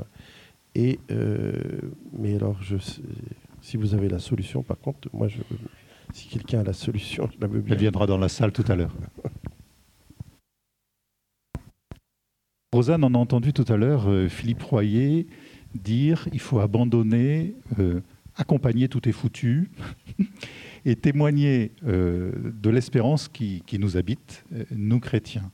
Et, 0.76 1.00
mais 2.14 2.36
alors, 2.36 2.62
je, 2.62 2.76
si 3.62 3.78
vous 3.78 3.96
avez 3.96 4.10
la 4.10 4.20
solution, 4.20 4.62
par 4.62 4.78
contre, 4.78 5.10
moi, 5.12 5.28
je, 5.28 5.40
si 6.14 6.28
quelqu'un 6.28 6.60
a 6.60 6.64
la 6.64 6.74
solution, 6.74 7.28
je 7.34 7.40
la 7.42 7.48
veux 7.48 7.62
bien. 7.62 7.74
Elle 7.74 7.80
viendra 7.80 8.06
dans 8.06 8.20
la 8.20 8.30
salle 8.30 8.52
tout 8.52 8.66
à 8.68 8.76
l'heure. 8.76 8.94
Rosanne, 12.74 13.04
on 13.04 13.16
a 13.16 13.18
entendu 13.18 13.54
tout 13.54 13.66
à 13.70 13.78
l'heure 13.78 14.08
Philippe 14.30 14.62
Royer 14.62 15.26
dire 15.74 16.28
il 16.32 16.40
faut 16.40 16.60
abandonner, 16.60 17.56
accompagner, 18.36 18.88
tout 18.88 19.10
est 19.10 19.14
foutu 19.14 19.72
et 20.88 20.96
témoigner 20.96 21.74
euh, 21.86 22.32
de 22.34 22.70
l'espérance 22.70 23.28
qui, 23.28 23.62
nous 23.78 23.98
habite, 23.98 24.46
euh, 24.54 24.64
nous 24.72 25.02
chrétiens. 25.02 25.52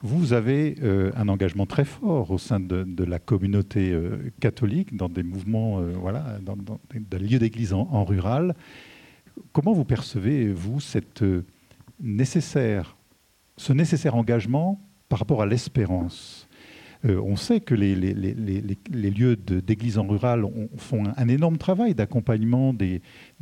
Vous 0.00 0.32
avez 0.32 0.76
euh, 0.82 1.12
un 1.14 1.28
engagement 1.28 1.66
très 1.66 1.84
fort 1.84 2.30
au 2.30 2.38
sein 2.38 2.58
de, 2.58 3.04
la 3.04 3.18
communauté 3.18 3.94
catholique, 4.40 4.96
dans 4.96 5.10
des 5.10 5.22
mouvements, 5.22 5.82
voilà, 6.00 6.38
dans, 6.40 6.56
des 6.90 7.18
lieux 7.18 7.38
d'église 7.38 7.74
en, 7.74 8.04
rural. 8.04 8.56
Comment 9.52 9.74
vous 9.74 9.84
percevez, 9.84 10.50
vous, 10.50 10.80
ce 10.80 10.98
nécessaire 12.00 12.96
engagement 14.14 14.80
par 15.10 15.18
rapport 15.18 15.42
à 15.42 15.46
l'espérance? 15.46 16.48
On 17.04 17.34
sait 17.34 17.60
que 17.60 17.74
les, 17.74 17.94
lieux 17.94 19.36
d'église 19.36 19.98
en 19.98 20.06
rural 20.06 20.44
font 20.76 21.04
un, 21.16 21.28
énorme 21.28 21.58
travail 21.58 21.94
d'accompagnement, 21.94 22.72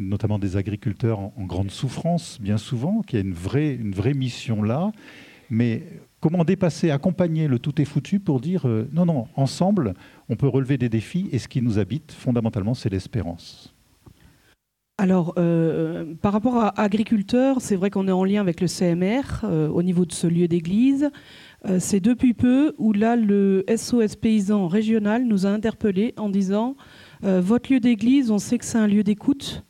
notamment 0.01 0.39
des 0.39 0.57
agriculteurs 0.57 1.21
en, 1.21 1.45
grande 1.45 1.71
souffrance, 1.71 2.39
bien 2.41 2.59
souvent, 2.59 3.03
qui 3.03 3.17
a 3.17 3.21
une 3.21 3.35
vraie, 3.35 3.79
mission 4.15 4.63
là. 4.63 4.93
Mais 5.51 5.83
comment 6.21 6.45
dépasser, 6.45 6.91
accompagner 6.91 7.49
le 7.49 7.59
tout 7.59 7.81
est 7.81 7.85
foutu 7.85 8.21
pour 8.21 8.41
dire 8.41 8.67
euh, 8.67 8.89
non, 8.93 9.05
non, 9.05 9.27
ensemble, 9.37 9.95
on 10.29 10.37
peut 10.37 10.49
relever 10.49 10.79
des 10.79 10.89
défis 10.89 11.29
et 11.33 11.39
ce 11.39 11.49
qui 11.49 11.61
nous 11.63 11.79
habite, 11.79 12.13
fondamentalement, 12.13 12.75
c'est 12.75 12.91
l'espérance 12.91 13.75
alors, 14.99 15.33
euh, 15.39 16.13
par 16.21 16.31
rapport 16.31 16.59
à 16.59 16.79
agriculteurs, 16.79 17.63
c'est 17.63 17.75
vrai 17.75 17.89
qu'on 17.89 18.07
est 18.07 18.13
en 18.13 18.23
lien 18.23 18.43
avec 18.43 18.61
le 18.61 18.67
CMR 18.67 19.47
au 19.73 19.83
niveau 19.83 20.05
de 20.05 20.13
ce 20.13 20.27
lieu 20.27 20.47
d'église. 20.47 21.11
Euh, 21.67 21.77
c'est 21.79 22.01
depuis 22.01 22.33
peu 22.33 22.75
où 22.79 22.93
là, 22.93 23.17
le 23.17 23.65
SOS 23.75 24.17
paysan 24.17 24.67
régional 24.67 25.25
nous 25.25 25.47
a 25.47 25.51
interpellés 25.51 26.15
en 26.17 26.29
disant 26.29 26.77
euh, 27.25 27.41
Votre 27.41 27.73
lieu 27.73 27.81
d'église, 27.81 28.31
on 28.31 28.39
sait 28.39 28.59
que 28.59 28.65
c'est 28.65 28.79
un 28.79 28.87
lieu 28.87 29.03
d'écoute. 29.03 29.65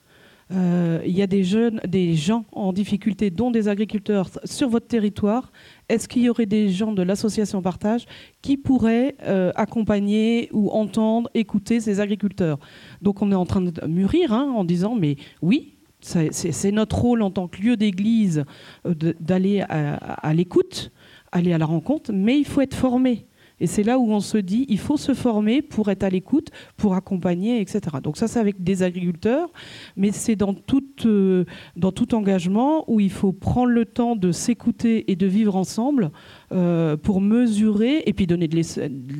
Euh, 0.52 1.00
il 1.06 1.16
y 1.16 1.22
a 1.22 1.26
des 1.26 1.44
jeunes, 1.44 1.80
des 1.86 2.14
gens 2.14 2.44
en 2.52 2.72
difficulté, 2.72 3.30
dont 3.30 3.50
des 3.50 3.68
agriculteurs, 3.68 4.28
sur 4.44 4.68
votre 4.68 4.86
territoire. 4.86 5.52
Est-ce 5.88 6.08
qu'il 6.08 6.22
y 6.22 6.28
aurait 6.28 6.46
des 6.46 6.70
gens 6.70 6.92
de 6.92 7.02
l'association 7.02 7.62
Partage 7.62 8.06
qui 8.42 8.56
pourraient 8.56 9.16
accompagner 9.54 10.48
ou 10.52 10.70
entendre, 10.70 11.30
écouter 11.34 11.80
ces 11.80 12.00
agriculteurs? 12.00 12.58
Donc 13.02 13.22
on 13.22 13.30
est 13.32 13.36
en 13.36 13.46
train 13.46 13.60
de 13.60 13.86
mûrir 13.86 14.32
hein, 14.32 14.52
en 14.54 14.64
disant 14.64 14.94
mais 14.94 15.16
oui, 15.42 15.76
c'est 16.00 16.72
notre 16.72 16.96
rôle 16.98 17.22
en 17.22 17.30
tant 17.30 17.48
que 17.48 17.60
lieu 17.60 17.76
d'église 17.76 18.44
d'aller 18.84 19.62
à 19.68 20.32
l'écoute 20.32 20.92
aller 21.32 21.52
à 21.52 21.58
la 21.58 21.66
rencontre, 21.66 22.12
mais 22.12 22.38
il 22.38 22.44
faut 22.44 22.60
être 22.60 22.74
formé. 22.74 23.26
Et 23.60 23.66
c'est 23.66 23.82
là 23.82 23.98
où 23.98 24.10
on 24.10 24.20
se 24.20 24.38
dit, 24.38 24.66
il 24.68 24.78
faut 24.78 24.96
se 24.96 25.14
former 25.14 25.62
pour 25.62 25.90
être 25.90 26.02
à 26.02 26.10
l'écoute, 26.10 26.48
pour 26.76 26.94
accompagner, 26.94 27.60
etc. 27.60 27.80
Donc 28.02 28.16
ça, 28.16 28.26
c'est 28.26 28.40
avec 28.40 28.62
des 28.62 28.82
agriculteurs, 28.82 29.50
mais 29.96 30.10
c'est 30.12 30.40
euh, 30.40 31.44
dans 31.76 31.92
tout 31.92 32.14
engagement 32.14 32.90
où 32.90 33.00
il 33.00 33.10
faut 33.10 33.32
prendre 33.32 33.70
le 33.70 33.84
temps 33.84 34.16
de 34.16 34.32
s'écouter 34.32 35.10
et 35.10 35.16
de 35.16 35.26
vivre 35.26 35.56
ensemble 35.56 36.10
euh, 36.52 36.96
pour 36.96 37.20
mesurer 37.20 38.02
et 38.06 38.12
puis 38.12 38.26
donner 38.26 38.48
de 38.48 38.56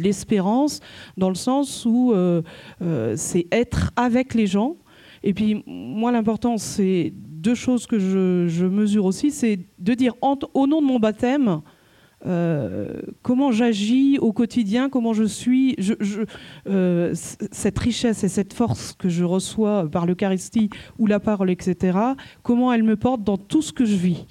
l'espérance 0.02 0.80
dans 1.16 1.28
le 1.28 1.34
sens 1.34 1.84
où 1.84 2.12
euh, 2.12 2.42
c'est 3.16 3.46
être 3.52 3.92
avec 3.96 4.34
les 4.34 4.46
gens. 4.46 4.76
Et 5.22 5.34
puis 5.34 5.62
moi, 5.66 6.12
l'important, 6.12 6.56
c'est 6.56 7.12
deux 7.14 7.54
choses 7.54 7.86
que 7.86 7.98
je, 7.98 8.66
mesure 8.66 9.04
aussi, 9.04 9.30
c'est 9.30 9.58
de 9.78 9.94
dire 9.94 10.14
au 10.22 10.66
nom 10.66 10.80
de 10.80 10.86
mon 10.86 10.98
baptême, 10.98 11.62
euh, 12.26 13.00
comment 13.22 13.50
j'agis 13.50 14.18
au 14.18 14.32
quotidien, 14.32 14.90
comment 14.90 15.14
je 15.14 15.24
suis, 15.24 15.76
euh, 16.68 17.14
cette 17.14 17.78
richesse 17.78 18.24
et 18.24 18.28
cette 18.28 18.52
force 18.52 18.92
que 18.92 19.08
je 19.08 19.24
reçois 19.24 19.88
par 19.90 20.06
l'Eucharistie 20.06 20.68
ou 20.98 21.06
la 21.06 21.20
parole, 21.20 21.50
etc., 21.50 21.98
comment 22.42 22.72
elle 22.72 22.82
me 22.82 22.96
porte 22.96 23.24
dans 23.24 23.38
tout 23.38 23.62
ce 23.62 23.72
que 23.72 23.84
je 23.84 23.96
vis. 23.96 24.26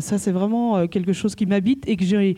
ça, 0.00 0.16
c'est 0.16 0.32
vraiment 0.32 0.86
quelque 0.86 1.12
chose 1.12 1.34
qui 1.34 1.46
m'habite 1.46 1.86
et 1.88 1.96
que 1.96 2.04
j'ai 2.04 2.36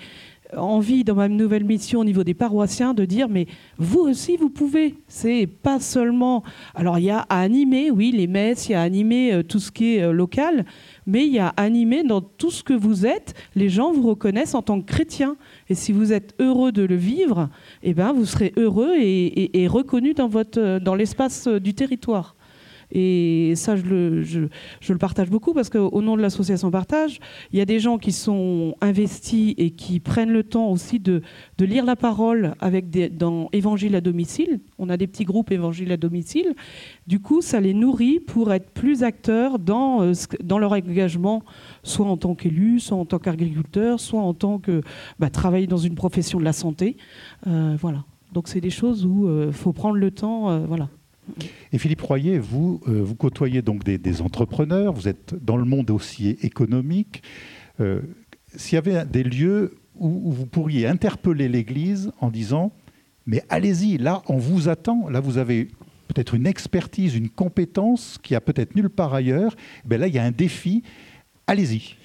envie 0.56 1.04
dans 1.04 1.14
ma 1.14 1.28
nouvelle 1.28 1.64
mission 1.64 2.00
au 2.00 2.04
niveau 2.04 2.24
des 2.24 2.34
paroissiens 2.34 2.94
de 2.94 3.04
dire 3.04 3.28
mais 3.28 3.46
vous 3.78 4.00
aussi 4.00 4.36
vous 4.36 4.48
pouvez 4.48 4.94
c'est 5.08 5.48
pas 5.48 5.80
seulement 5.80 6.44
alors 6.76 7.00
il 7.00 7.06
y 7.06 7.10
a 7.10 7.26
à 7.28 7.40
animer 7.40 7.90
oui 7.90 8.12
les 8.12 8.28
messes 8.28 8.68
il 8.68 8.72
y 8.72 8.74
a 8.76 8.82
à 8.82 8.84
animer 8.84 9.42
tout 9.48 9.58
ce 9.58 9.72
qui 9.72 9.96
est 9.96 10.12
local 10.12 10.64
mais 11.06 11.26
il 11.26 11.32
y 11.32 11.38
a 11.38 11.48
animé 11.56 12.02
dans 12.02 12.20
tout 12.20 12.50
ce 12.50 12.62
que 12.62 12.74
vous 12.74 13.06
êtes. 13.06 13.34
Les 13.54 13.68
gens 13.68 13.92
vous 13.92 14.08
reconnaissent 14.08 14.54
en 14.54 14.62
tant 14.62 14.80
que 14.80 14.86
chrétien. 14.86 15.36
Et 15.68 15.74
si 15.74 15.92
vous 15.92 16.12
êtes 16.12 16.34
heureux 16.40 16.72
de 16.72 16.82
le 16.82 16.96
vivre, 16.96 17.48
eh 17.82 17.94
ben, 17.94 18.12
vous 18.12 18.26
serez 18.26 18.52
heureux 18.56 18.94
et, 18.96 19.66
reconnu 19.68 20.14
dans, 20.14 20.28
dans 20.80 20.94
l'espace 20.94 21.48
du 21.48 21.74
territoire. 21.74 22.35
Et 22.92 23.54
ça, 23.56 23.76
je 23.76 23.84
le, 23.84 24.98
partage 24.98 25.30
beaucoup 25.30 25.52
parce 25.52 25.70
qu'au 25.70 26.02
nom 26.02 26.16
de 26.16 26.22
l'association 26.22 26.70
Partage, 26.70 27.18
il 27.52 27.58
y 27.58 27.62
a 27.62 27.64
des 27.64 27.80
gens 27.80 27.98
qui 27.98 28.12
sont 28.12 28.76
investis 28.80 29.54
et 29.58 29.70
qui 29.70 30.00
prennent 30.00 30.30
le 30.30 30.44
temps 30.44 30.70
aussi 30.70 31.00
de, 31.00 31.22
lire 31.58 31.84
la 31.84 31.96
parole 31.96 32.54
avec 32.60 32.90
dans 33.16 33.48
Évangile 33.52 33.96
à 33.96 34.00
domicile. 34.00 34.60
On 34.78 34.88
a 34.88 34.96
des 34.96 35.06
petits 35.06 35.24
groupes 35.24 35.50
Évangile 35.50 35.90
à 35.92 35.96
domicile. 35.96 36.54
Du 37.06 37.20
coup, 37.20 37.40
ça 37.40 37.60
les 37.60 37.74
nourrit 37.74 38.20
pour 38.20 38.52
être 38.52 38.70
plus 38.70 39.02
acteurs 39.02 39.58
dans, 39.58 40.02
euh, 40.02 40.12
dans 40.42 40.58
leur 40.58 40.72
engagement, 40.72 41.42
soit 41.82 42.06
en 42.06 42.16
tant 42.16 42.34
qu'élu, 42.34 42.80
soit 42.80 42.96
en 42.96 43.04
tant 43.04 43.18
qu'agriculteur, 43.18 44.00
soit 44.00 44.20
en 44.20 44.34
tant 44.34 44.58
que 44.58 44.80
bah, 45.18 45.30
travailler 45.30 45.66
dans 45.66 45.76
une 45.76 45.94
profession 45.94 46.38
de 46.38 46.44
la 46.44 46.52
santé. 46.52 46.96
Euh, 47.46 47.76
voilà. 47.80 48.04
Donc, 48.32 48.48
c'est 48.48 48.60
des 48.60 48.70
choses 48.70 49.06
où 49.06 49.24
il 49.24 49.30
euh, 49.30 49.52
faut 49.52 49.72
prendre 49.72 49.96
le 49.96 50.10
temps. 50.10 50.66
voilà. 50.66 50.88
Et 51.72 51.78
Philippe 51.78 52.02
Royer, 52.02 52.38
vous, 52.38 52.80
euh, 52.88 53.02
vous 53.02 53.14
côtoyez 53.14 53.62
donc 53.62 53.84
des, 53.84 54.22
entrepreneurs, 54.22 54.92
vous 54.92 55.08
êtes 55.08 55.34
dans 55.42 55.56
le 55.56 55.64
monde 55.64 55.90
aussi 55.90 56.30
économique. 56.42 57.22
Euh, 57.80 58.00
s'il 58.54 58.76
y 58.76 58.78
avait 58.78 59.04
des 59.04 59.22
lieux 59.22 59.76
où, 59.96 60.32
vous 60.32 60.46
pourriez 60.46 60.86
interpeller 60.86 61.48
l'Église 61.48 62.12
en 62.20 62.30
disant, 62.30 62.72
mais 63.26 63.42
allez-y, 63.48 63.98
là, 63.98 64.22
on 64.28 64.36
vous 64.36 64.68
attend, 64.68 65.08
là, 65.08 65.20
vous 65.20 65.38
avez 65.38 65.68
peut-être 66.08 66.34
une 66.34 66.46
expertise, 66.46 67.16
une 67.16 67.28
compétence 67.28 68.18
qui 68.22 68.34
a 68.34 68.40
peut-être 68.40 68.76
nulle 68.76 68.90
part 68.90 69.14
ailleurs, 69.14 69.56
ben 69.84 70.00
là, 70.00 70.06
il 70.06 70.14
y 70.14 70.18
a 70.18 70.24
un 70.24 70.30
défi, 70.30 70.82
allez-y. 71.46 71.96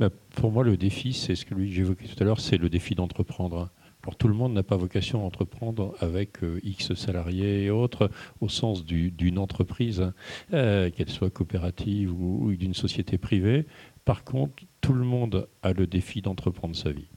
Ben, 0.00 0.10
pour 0.34 0.52
moi, 0.52 0.64
le 0.64 0.76
défi, 0.76 1.12
c'est 1.12 1.34
ce 1.34 1.44
que 1.44 1.54
j'évoquais 1.66 2.06
tout 2.06 2.22
à 2.22 2.24
l'heure, 2.24 2.40
c'est 2.40 2.58
le 2.58 2.68
défi 2.68 2.94
d'entreprendre. 2.94 3.70
Alors, 4.06 4.14
tout 4.14 4.28
le 4.28 4.34
monde 4.34 4.54
n'a 4.54 4.62
pas 4.62 4.76
vocation 4.76 5.22
à 5.22 5.24
entreprendre 5.24 5.96
avec 5.98 6.44
euh, 6.44 6.60
X 6.62 6.94
salariés 6.94 7.64
et 7.64 7.70
autres, 7.70 8.08
au 8.40 8.48
sens 8.48 8.84
d'une 8.84 9.36
entreprise, 9.36 10.12
euh, 10.54 10.90
qu'elle 10.90 11.08
soit 11.08 11.28
coopérative 11.28 12.12
ou, 12.12 12.54
d'une 12.54 12.72
société 12.72 13.18
privée. 13.18 13.66
Par 14.04 14.22
contre, 14.22 14.62
tout 14.80 14.92
le 14.92 15.02
monde 15.02 15.48
a 15.64 15.72
le 15.72 15.88
défi 15.88 16.22
d'entreprendre 16.22 16.76
sa 16.76 16.92
vie. 16.92 17.08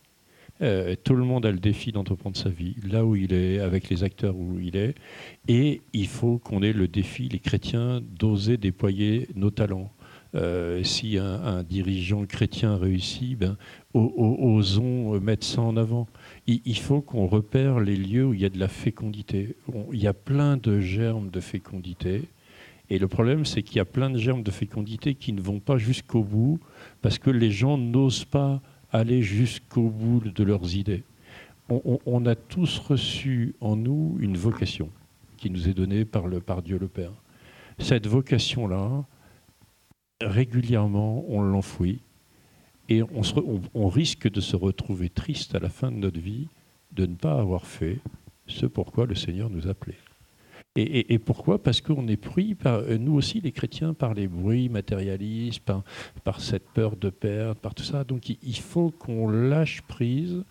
Euh, 0.63 0.95
tout 1.03 1.13
le 1.13 1.23
monde 1.23 1.45
a 1.45 1.51
le 1.51 1.59
défi 1.59 1.91
d'entreprendre 1.91 2.35
sa 2.35 2.49
vie, 2.49 2.73
là 2.83 3.05
où 3.05 3.15
il 3.15 3.33
est, 3.33 3.59
avec 3.59 3.87
les 3.89 4.03
acteurs 4.03 4.35
où 4.35 4.57
il 4.59 4.75
est. 4.75 4.95
Et 5.47 5.81
il 5.93 6.07
faut 6.07 6.39
qu'on 6.39 6.63
ait 6.63 6.73
le 6.73 6.87
défi, 6.87 7.29
les 7.29 7.37
chrétiens, 7.37 8.01
d'oser 8.01 8.57
déployer 8.57 9.27
nos 9.35 9.51
talents. 9.51 9.91
si 10.81 11.19
un, 11.19 11.61
dirigeant 11.61 12.25
chrétien 12.25 12.77
réussit, 12.77 13.37
ben, 13.37 13.57
osons 13.93 15.19
mettre 15.19 15.45
ça 15.45 15.61
en 15.61 15.77
avant 15.77 16.07
il 16.65 16.77
faut 16.77 17.01
qu'on 17.01 17.27
repère 17.27 17.79
les 17.79 17.95
lieux 17.95 18.25
où 18.25 18.33
il 18.33 18.41
y 18.41 18.45
a 18.45 18.49
de 18.49 18.59
la 18.59 18.67
fécondité. 18.67 19.55
Il 19.91 20.01
y 20.01 20.07
a 20.07 20.13
plein 20.13 20.57
de 20.57 20.79
germes 20.79 21.29
de 21.29 21.39
fécondité. 21.39 22.23
Et 22.89 22.97
le 22.97 23.07
problème, 23.07 23.45
c'est 23.45 23.61
qu'il 23.61 23.77
y 23.77 23.81
a 23.81 23.85
plein 23.85 24.09
de 24.09 24.17
germes 24.17 24.41
de 24.41 24.51
fécondité 24.51 25.13
qui 25.13 25.33
ne 25.33 25.41
vont 25.41 25.59
pas 25.59 25.77
jusqu'au 25.77 26.23
bout 26.23 26.59
parce 27.01 27.19
que 27.19 27.29
les 27.29 27.51
gens 27.51 27.77
n'osent 27.77 28.25
pas 28.25 28.61
aller 28.91 29.21
jusqu'au 29.21 29.89
bout 29.89 30.21
de 30.21 30.43
leurs 30.43 30.75
idées. 30.75 31.03
On, 31.69 32.25
a 32.25 32.33
tous 32.33 32.79
reçu 32.79 33.53
en 33.61 33.75
nous 33.75 34.17
une 34.19 34.37
vocation 34.37 34.89
qui 35.37 35.51
nous 35.51 35.69
est 35.69 35.75
donnée 35.75 36.03
par, 36.03 36.27
le, 36.27 36.39
par 36.39 36.63
Dieu 36.63 36.79
le 36.79 36.87
Père. 36.87 37.11
Cette 37.77 38.07
vocation-là, 38.07 39.05
régulièrement, 40.19 41.25
on 41.27 41.41
l'enfouit 41.41 42.01
et 42.89 43.03
on, 43.03 43.87
risque 43.87 44.29
de 44.29 44.41
se 44.41 44.55
retrouver 44.55 45.09
triste 45.09 45.53
à 45.53 45.59
la 45.59 45.69
fin 45.69 45.91
de 45.91 45.97
notre 45.97 46.19
vie 46.19 46.47
de 46.91 47.05
ne 47.05 47.15
pas 47.15 47.39
avoir 47.39 47.65
fait 47.67 47.99
ce 48.47 48.65
pourquoi 48.65 49.05
le 49.05 49.13
Seigneur 49.13 49.49
nous 49.49 49.67
appelait. 49.67 49.97
Et, 50.75 51.13
et, 51.13 51.19
pourquoi? 51.19 51.61
Parce 51.61 51.81
qu'on 51.81 52.07
est 52.07 52.17
pris, 52.17 52.55
par, 52.55 52.81
nous 52.83 53.13
aussi 53.13 53.41
les 53.41 53.51
chrétiens, 53.51 53.93
par 53.93 54.13
les 54.13 54.27
bruits 54.27 54.69
matérialistes, 54.69 55.61
par, 56.23 56.41
cette 56.41 56.67
peur 56.69 56.95
de 56.95 57.09
perdre, 57.09 57.59
par 57.59 57.75
tout 57.75 57.83
ça. 57.83 58.03
Donc 58.03 58.29
il 58.29 58.57
faut 58.57 58.91
qu'on 58.91 59.29
lâche 59.29 59.81
prise 59.83 60.43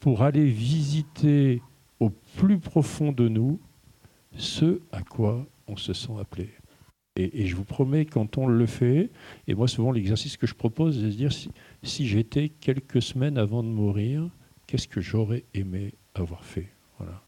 pour 0.00 0.22
aller 0.22 0.44
visiter 0.44 1.60
au 2.00 2.10
plus 2.36 2.58
profond 2.58 3.12
de 3.12 3.28
nous 3.28 3.58
ce 4.36 4.80
à 4.92 5.02
quoi 5.02 5.44
on 5.66 5.76
se 5.76 5.92
sent 5.92 6.12
appelé. 6.18 6.50
Et, 7.20 7.46
je 7.46 7.56
vous 7.56 7.64
promets, 7.64 8.04
quand 8.06 8.38
on 8.38 8.46
le 8.46 8.66
fait, 8.66 9.10
et 9.48 9.54
moi 9.56 9.66
souvent 9.66 9.90
l'exercice 9.90 10.36
que 10.36 10.46
je 10.46 10.54
propose, 10.54 10.96
c'est 10.96 11.06
de 11.06 11.10
se 11.10 11.16
dire 11.16 11.32
si, 11.82 12.06
j'étais 12.06 12.48
quelques 12.48 13.02
semaines 13.02 13.38
avant 13.38 13.64
de 13.64 13.68
mourir, 13.68 14.30
qu'est-ce 14.68 14.86
que 14.86 15.00
j'aurais 15.00 15.44
aimé 15.52 15.94
avoir 16.14 16.44
fait? 16.44 16.68
Voilà. 16.98 17.24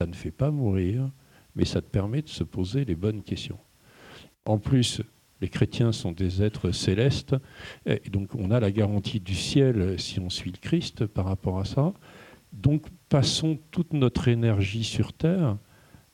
Ça 0.00 0.06
ne 0.06 0.14
fait 0.14 0.30
pas 0.30 0.50
mourir, 0.50 1.10
mais 1.54 1.66
ça 1.66 1.82
te 1.82 1.86
permet 1.86 2.22
de 2.22 2.30
se 2.30 2.44
poser 2.44 2.86
les 2.86 2.94
bonnes 2.94 3.22
questions. 3.22 3.58
En 4.46 4.56
plus, 4.56 5.02
les 5.42 5.48
chrétiens 5.48 5.92
sont 5.92 6.12
des 6.12 6.42
êtres 6.42 6.70
célestes, 6.70 7.36
et 7.84 8.08
donc 8.08 8.34
on 8.34 8.50
a 8.50 8.58
la 8.58 8.70
garantie 8.70 9.20
du 9.20 9.34
ciel 9.34 10.00
si 10.00 10.18
on 10.18 10.30
suit 10.30 10.52
le 10.52 10.58
Christ 10.58 11.04
par 11.04 11.26
rapport 11.26 11.58
à 11.58 11.66
ça. 11.66 11.92
Donc 12.54 12.86
passons 13.10 13.58
toute 13.70 13.92
notre 13.92 14.28
énergie 14.28 14.84
sur 14.84 15.12
terre 15.12 15.58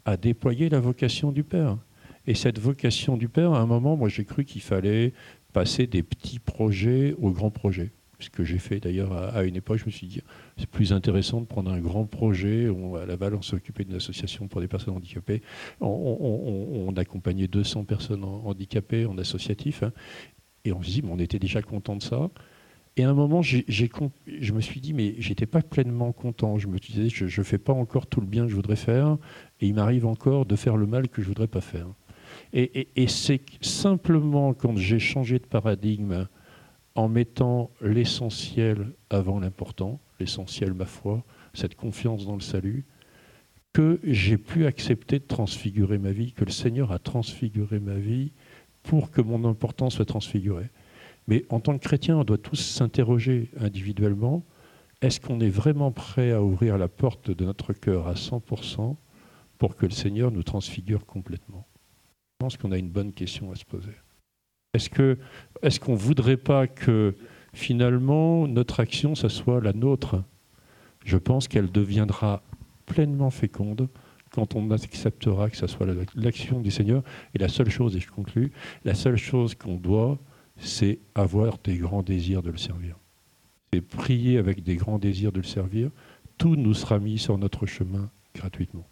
à 0.04 0.16
déployer 0.16 0.68
la 0.68 0.80
vocation 0.80 1.30
du 1.30 1.44
Père. 1.44 1.78
Et 2.26 2.34
cette 2.34 2.58
vocation 2.58 3.16
du 3.16 3.28
Père, 3.28 3.52
à 3.52 3.60
un 3.60 3.66
moment, 3.66 3.96
moi 3.96 4.08
j'ai 4.08 4.24
cru 4.24 4.44
qu'il 4.44 4.62
fallait 4.62 5.12
passer 5.52 5.86
des 5.86 6.02
petits 6.02 6.38
projets 6.38 7.14
aux 7.18 7.30
grands 7.30 7.50
projets. 7.50 7.90
Ce 8.20 8.30
que 8.30 8.44
j'ai 8.44 8.58
fait 8.58 8.78
d'ailleurs 8.78 9.12
à, 9.12 9.42
une 9.42 9.56
époque, 9.56 9.78
je 9.78 9.86
me 9.86 9.90
suis 9.90 10.06
dit, 10.06 10.20
c'est 10.56 10.68
plus 10.68 10.92
intéressant 10.92 11.40
de 11.40 11.46
prendre 11.46 11.72
un 11.72 11.80
grand 11.80 12.06
projet. 12.06 12.68
On, 12.68 12.94
à 12.94 13.04
Laval, 13.04 13.34
on 13.34 13.42
s'est 13.42 13.56
occupé 13.56 13.84
d'une 13.84 13.96
association 13.96 14.46
pour 14.46 14.60
des 14.60 14.68
personnes 14.68 14.94
handicapées. 14.94 15.42
On, 15.80 16.94
accompagnait 16.96 17.48
200 17.48 17.84
personnes 17.84 18.22
handicapées 18.22 19.06
en 19.06 19.18
associatif. 19.18 19.82
Hein. 19.82 19.92
et 20.64 20.72
on 20.72 20.82
se 20.82 20.90
dit, 20.90 21.02
on 21.08 21.18
était 21.18 21.40
déjà 21.40 21.62
content 21.62 21.96
de 21.96 22.02
ça. 22.02 22.30
Et 22.96 23.04
à 23.04 23.10
un 23.10 23.14
moment, 23.14 23.40
je 23.42 24.52
me 24.52 24.60
suis 24.60 24.80
dit, 24.80 24.92
mais 24.92 25.14
j'étais 25.18 25.46
pas 25.46 25.62
pleinement 25.62 26.12
content. 26.12 26.58
Je 26.58 26.68
me 26.68 26.78
disais, 26.78 27.08
je 27.08 27.24
ne 27.24 27.44
fais 27.44 27.58
pas 27.58 27.72
encore 27.72 28.06
tout 28.06 28.20
le 28.20 28.26
bien 28.26 28.44
que 28.44 28.50
je 28.50 28.54
voudrais 28.54 28.76
faire, 28.76 29.16
et 29.60 29.66
il 29.66 29.74
m'arrive 29.74 30.06
encore 30.06 30.44
de 30.44 30.54
faire 30.56 30.76
le 30.76 30.86
mal 30.86 31.08
que 31.08 31.22
je 31.22 31.28
voudrais 31.28 31.48
pas 31.48 31.62
faire. 31.62 31.88
Et, 32.54 33.06
c'est 33.08 33.40
simplement 33.62 34.52
quand 34.52 34.76
j'ai 34.76 34.98
changé 34.98 35.38
de 35.38 35.46
paradigme 35.46 36.28
en 36.94 37.08
mettant 37.08 37.70
l'essentiel 37.80 38.92
avant 39.08 39.40
l'important, 39.40 40.00
l'essentiel 40.20 40.74
ma 40.74 40.84
foi, 40.84 41.24
cette 41.54 41.74
confiance 41.74 42.26
dans 42.26 42.34
le 42.34 42.42
salut, 42.42 42.84
que 43.72 44.00
j'ai 44.04 44.36
pu 44.36 44.66
accepter 44.66 45.18
de 45.18 45.24
transfigurer 45.24 45.96
ma 45.96 46.12
vie, 46.12 46.32
que 46.32 46.44
le 46.44 46.50
Seigneur 46.50 46.92
a 46.92 46.98
transfiguré 46.98 47.80
ma 47.80 47.94
vie 47.94 48.32
pour 48.82 49.10
que 49.10 49.22
mon 49.22 49.46
importance 49.48 49.94
soit 49.94 50.04
transfigurée. 50.04 50.68
Mais 51.28 51.46
en 51.48 51.60
tant 51.60 51.78
que 51.78 51.84
chrétien, 51.84 52.18
on 52.18 52.24
doit 52.24 52.36
tous 52.36 52.56
s'interroger 52.56 53.50
individuellement, 53.58 54.44
est-ce 55.00 55.20
qu'on 55.20 55.40
est 55.40 55.48
vraiment 55.48 55.90
prêt 55.90 56.32
à 56.32 56.42
ouvrir 56.42 56.76
la 56.76 56.88
porte 56.88 57.30
de 57.30 57.44
notre 57.44 57.72
cœur 57.72 58.08
à 58.08 58.14
100% 58.14 58.96
pour 59.56 59.76
que 59.76 59.86
le 59.86 59.92
Seigneur 59.92 60.30
nous 60.30 60.42
transfigure 60.42 61.06
complètement? 61.06 61.66
Pense 62.42 62.56
qu'on 62.56 62.72
a 62.72 62.78
une 62.78 62.90
bonne 62.90 63.12
question 63.12 63.52
à 63.52 63.54
se 63.54 63.64
poser. 63.64 63.92
Est-ce 64.74 65.78
qu'on 65.78 65.94
voudrait 65.94 66.36
pas 66.36 66.66
que 66.66 67.14
finalement 67.54 68.48
notre 68.48 68.80
action, 68.80 69.14
ça 69.14 69.28
soit 69.28 69.60
la 69.60 69.72
nôtre? 69.72 70.24
Je 71.04 71.18
pense 71.18 71.46
qu'elle 71.46 71.70
deviendra 71.70 72.42
pleinement 72.84 73.30
féconde 73.30 73.88
quand 74.32 74.56
on 74.56 74.72
acceptera 74.72 75.50
que 75.50 75.56
ça 75.56 75.68
soit 75.68 75.86
l'action 76.16 76.58
du 76.60 76.72
Seigneur. 76.72 77.04
Et 77.32 77.38
la 77.38 77.48
seule 77.48 77.70
chose, 77.70 77.94
et 77.94 78.00
je 78.00 78.10
conclus, 78.10 78.50
la 78.84 78.94
seule 78.94 79.18
chose 79.18 79.54
qu'on 79.54 79.76
doit, 79.76 80.18
c'est 80.56 80.98
avoir 81.14 81.58
des 81.62 81.76
grands 81.76 82.02
désirs 82.02 82.42
de 82.42 82.50
le 82.50 82.58
servir. 82.58 82.96
C'est 83.72 83.82
prier 83.82 84.38
avec 84.38 84.64
des 84.64 84.74
grands 84.74 84.98
désirs 84.98 85.30
de 85.30 85.38
le 85.38 85.46
servir. 85.46 85.90
Tout 86.38 86.56
nous 86.56 86.74
sera 86.74 86.98
mis 86.98 87.18
sur 87.18 87.38
notre 87.38 87.66
chemin 87.66 88.10
gratuitement. 88.34 88.88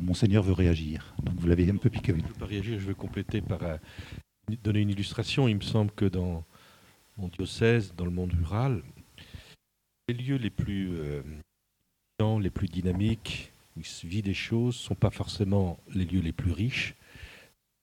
Monseigneur 0.00 0.42
veut 0.42 0.52
réagir. 0.52 1.14
Donc 1.22 1.36
vous 1.38 1.46
l'avez 1.46 1.70
un 1.70 1.76
peu 1.76 1.90
piqué. 1.90 2.12
Je 2.12 2.22
ne 2.22 2.26
veux 2.26 2.34
pas 2.34 2.46
réagir, 2.46 2.78
je 2.78 2.86
veux 2.86 2.94
compléter 2.94 3.40
par 3.40 3.60
donner 4.62 4.80
une 4.80 4.90
illustration. 4.90 5.48
Il 5.48 5.56
me 5.56 5.62
semble 5.62 5.90
que 5.90 6.04
dans 6.04 6.44
mon 7.16 7.28
diocèse, 7.28 7.94
dans 7.96 8.04
le 8.04 8.10
monde 8.10 8.32
rural, 8.32 8.82
Les 10.08 10.14
lieux 10.14 10.36
les 10.36 10.50
plus, 10.50 10.90
euh, 10.98 11.22
les 12.40 12.68
dynamiques, 12.68 13.52
où 13.76 13.80
il 13.80 13.86
se 13.86 14.06
vit 14.06 14.22
des 14.22 14.34
choses, 14.34 14.76
ne 14.76 14.80
sont 14.80 14.94
pas 14.94 15.10
forcément 15.10 15.78
les 15.92 16.04
lieux 16.04 16.20
les 16.20 16.32
plus 16.32 16.52
riches, 16.52 16.94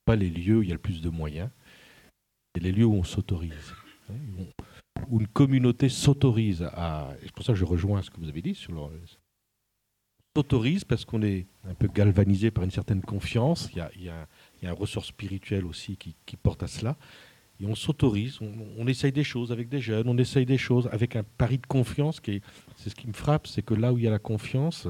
pas 0.05 0.15
les 0.15 0.29
lieux 0.29 0.59
où 0.59 0.63
il 0.63 0.69
y 0.69 0.71
a 0.71 0.75
le 0.75 0.81
plus 0.81 1.01
de 1.01 1.09
moyens, 1.09 1.49
c'est 2.53 2.63
les 2.63 2.71
lieux 2.71 2.85
où 2.85 2.95
on 2.95 3.03
s'autorise. 3.03 3.73
Hein, 4.09 4.45
où 5.09 5.19
une 5.19 5.27
communauté 5.27 5.89
s'autorise 5.89 6.63
à. 6.63 7.13
C'est 7.21 7.31
pour 7.33 7.43
ça 7.43 7.53
que 7.53 7.59
je 7.59 7.65
rejoins 7.65 8.01
ce 8.01 8.09
que 8.09 8.19
vous 8.19 8.29
avez 8.29 8.41
dit 8.41 8.55
sur 8.55 8.71
le. 8.73 8.79
S'autorise 10.35 10.83
parce 10.83 11.05
qu'on 11.05 11.21
est 11.21 11.45
un 11.63 11.75
peu 11.75 11.87
galvanisé 11.87 12.49
par 12.49 12.63
une 12.63 12.71
certaine 12.71 13.01
confiance. 13.01 13.69
Il 13.71 13.77
y 13.77 13.81
a, 13.81 13.91
il 13.95 14.03
y 14.03 14.09
a, 14.09 14.27
un 14.63 14.73
ressort 14.73 15.05
spirituel 15.05 15.63
aussi 15.63 15.95
qui, 15.95 16.37
porte 16.37 16.63
à 16.63 16.67
cela. 16.67 16.97
Et 17.59 17.67
on 17.67 17.75
s'autorise, 17.75 18.39
on, 18.41 18.87
essaye 18.87 19.11
des 19.11 19.23
choses 19.23 19.51
avec 19.51 19.69
des 19.69 19.79
jeunes, 19.79 20.09
on 20.09 20.17
essaye 20.17 20.47
des 20.47 20.57
choses 20.57 20.89
avec 20.91 21.15
un 21.15 21.21
pari 21.21 21.59
de 21.59 21.67
confiance. 21.67 22.19
Qui 22.19 22.41
c'est 22.77 22.89
ce 22.89 22.95
qui 22.95 23.05
me 23.05 23.13
frappe, 23.13 23.45
c'est 23.45 23.61
que 23.61 23.75
là 23.75 23.93
où 23.93 23.99
il 23.99 24.05
y 24.05 24.07
a 24.07 24.09
la 24.09 24.17
confiance, 24.17 24.87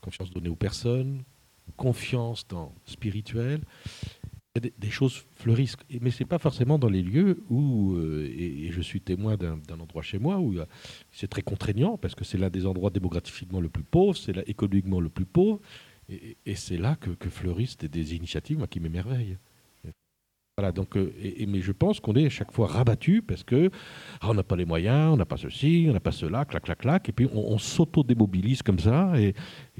confiance 0.00 0.30
donnée 0.30 0.50
aux 0.50 0.54
personnes, 0.54 1.24
confiance 1.76 2.46
dans 2.46 2.72
spirituel, 2.84 3.62
des, 4.58 4.90
choses 4.90 5.24
fleurissent. 5.36 5.76
Mais 6.00 6.10
ce 6.10 6.22
n'est 6.22 6.28
pas 6.28 6.38
forcément 6.38 6.78
dans 6.78 6.88
les 6.88 7.02
lieux 7.02 7.42
où, 7.50 7.94
euh, 7.94 8.28
et, 8.36 8.70
je 8.72 8.80
suis 8.80 9.00
témoin 9.00 9.36
d'un 9.36 9.80
endroit 9.80 10.02
chez 10.02 10.18
moi, 10.18 10.38
où 10.38 10.56
c'est 11.12 11.28
très 11.28 11.42
contraignant, 11.42 11.96
parce 11.96 12.14
que 12.14 12.24
c'est 12.24 12.38
l'un 12.38 12.50
des 12.50 12.66
endroits 12.66 12.90
démographiquement 12.90 13.60
le 13.60 13.68
plus 13.68 13.84
pauvre, 13.84 14.16
c'est 14.16 14.32
là 14.32 14.42
économiquement 14.46 15.00
le 15.00 15.08
plus 15.08 15.24
pauvre, 15.24 15.60
et, 16.08 16.54
c'est 16.56 16.76
là 16.76 16.96
que, 16.96 17.28
fleurissent 17.28 17.76
des, 17.78 18.14
initiatives 18.14 18.66
qui 18.68 18.80
m'émerveillent. 18.80 19.38
Voilà, 20.58 20.72
donc, 20.72 20.96
euh, 20.96 21.14
mais 21.48 21.60
je 21.60 21.72
pense 21.72 22.00
qu'on 22.00 22.14
est 22.16 22.26
à 22.26 22.30
chaque 22.30 22.52
fois 22.52 22.66
rabattu 22.66 23.22
parce 23.22 23.44
que 23.44 23.70
ah, 24.20 24.28
on 24.28 24.34
n'a 24.34 24.42
pas 24.42 24.56
les 24.56 24.66
moyens, 24.66 25.10
on 25.10 25.16
n'a 25.16 25.24
pas 25.24 25.38
ceci, 25.38 25.86
on 25.88 25.94
n'a 25.94 26.00
pas 26.00 26.12
cela, 26.12 26.44
clac, 26.44 26.64
clac, 26.64 26.78
clac, 26.78 27.08
et 27.08 27.12
puis 27.12 27.28
on, 27.32 27.56
s'auto-démobilise 27.56 28.62
comme 28.62 28.80
ça, 28.80 29.18
et, 29.18 29.34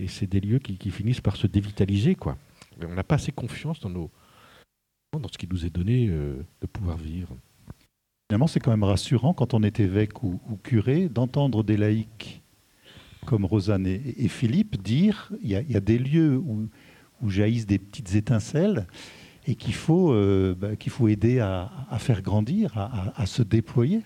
c'est 0.06 0.28
des 0.28 0.40
lieux 0.40 0.58
qui, 0.58 0.78
qui, 0.78 0.90
finissent 0.90 1.20
par 1.20 1.36
se 1.36 1.48
dévitaliser, 1.48 2.14
quoi. 2.14 2.38
On 2.82 2.94
n'a 2.94 3.04
pas 3.04 3.16
assez 3.16 3.32
confiance 3.32 3.80
dans 3.80 3.90
nos, 3.90 4.10
dans 5.18 5.28
ce 5.28 5.38
qui 5.38 5.48
nous 5.50 5.66
est 5.66 5.70
donné 5.70 6.08
euh, 6.08 6.36
de 6.61 6.66
pouvoir 6.66 6.96
vivre. 6.96 7.36
Finalement, 8.28 8.46
c'est 8.46 8.61
quand 8.61 8.70
même 8.70 8.84
rassurant 8.84 9.34
quand 9.34 9.54
on 9.54 9.62
est 9.62 9.80
évêque 9.80 10.22
ou, 10.22 10.38
curé 10.62 11.08
d'entendre 11.08 11.64
des 11.64 11.76
laïcs 11.76 12.42
comme 13.26 13.44
Rosanne 13.44 13.86
et, 13.86 14.28
Philippe 14.28 14.80
dire 14.80 15.32
il 15.42 15.50
y, 15.50 15.76
a 15.76 15.80
des 15.80 15.98
lieux 15.98 16.38
où, 16.38 16.68
jaillissent 17.28 17.66
des 17.66 17.78
petites 17.78 18.14
étincelles 18.14 18.86
et 19.46 19.56
qu'il 19.56 19.74
faut, 19.74 20.12
euh, 20.12 20.54
bah, 20.58 20.76
qu'il 20.76 20.92
faut 20.92 21.08
aider 21.08 21.38
à, 21.40 21.70
faire 21.98 22.22
grandir, 22.22 22.78
à, 22.78 23.26
se 23.26 23.42
déployer. 23.42 24.02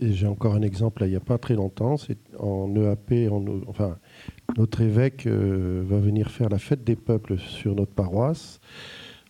J'ai 0.00 0.26
encore 0.26 0.54
un 0.54 0.62
exemple, 0.62 1.02
il 1.04 1.10
n'y 1.10 1.16
a 1.16 1.20
pas 1.20 1.36
très 1.36 1.54
longtemps, 1.54 1.96
c'est 1.96 2.18
en 2.38 2.74
EAP, 2.74 3.30
enfin, 3.66 3.98
notre 4.56 4.80
évêque 4.80 5.26
euh, 5.26 5.82
va 5.84 5.98
venir 5.98 6.30
faire 6.30 6.48
la 6.48 6.58
fête 6.58 6.84
des 6.84 6.96
peuples 6.96 7.38
sur 7.38 7.74
notre 7.74 7.92
paroisse 7.92 8.60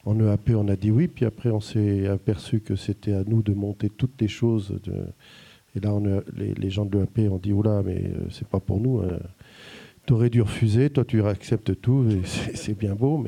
en 0.09 0.19
EAP, 0.19 0.53
on 0.57 0.69
a 0.69 0.77
dit 0.77 0.91
oui, 0.91 1.07
puis 1.07 1.27
après, 1.27 1.51
on 1.51 1.61
s'est 1.61 2.07
aperçu 2.07 2.61
que 2.61 2.77
c'était 2.77 3.13
à 3.13 3.25
nous 3.25 3.43
de 3.43 3.53
monter 3.53 3.91
toutes 3.91 4.19
les 4.21 4.29
choses. 4.29 4.81
Et 5.77 5.81
là, 5.81 5.93
les, 6.35 6.71
gens 6.71 6.87
de 6.87 6.99
l'EAP 6.99 7.31
ont 7.31 7.37
dit 7.37 7.53
oula, 7.53 7.83
mais 7.85 8.05
euh, 8.05 8.27
c'est 8.31 8.49
pas 8.49 8.59
pour 8.59 8.81
nous. 8.81 9.01
Hein. 9.01 9.19
Tu 10.07 10.15
aurais 10.15 10.31
dû 10.31 10.41
refuser, 10.41 10.89
toi, 10.89 11.05
tu 11.05 11.23
acceptes 11.23 11.79
tout, 11.83 12.07
c'est 12.25 12.77
bien 12.77 12.95
beau. 12.95 13.23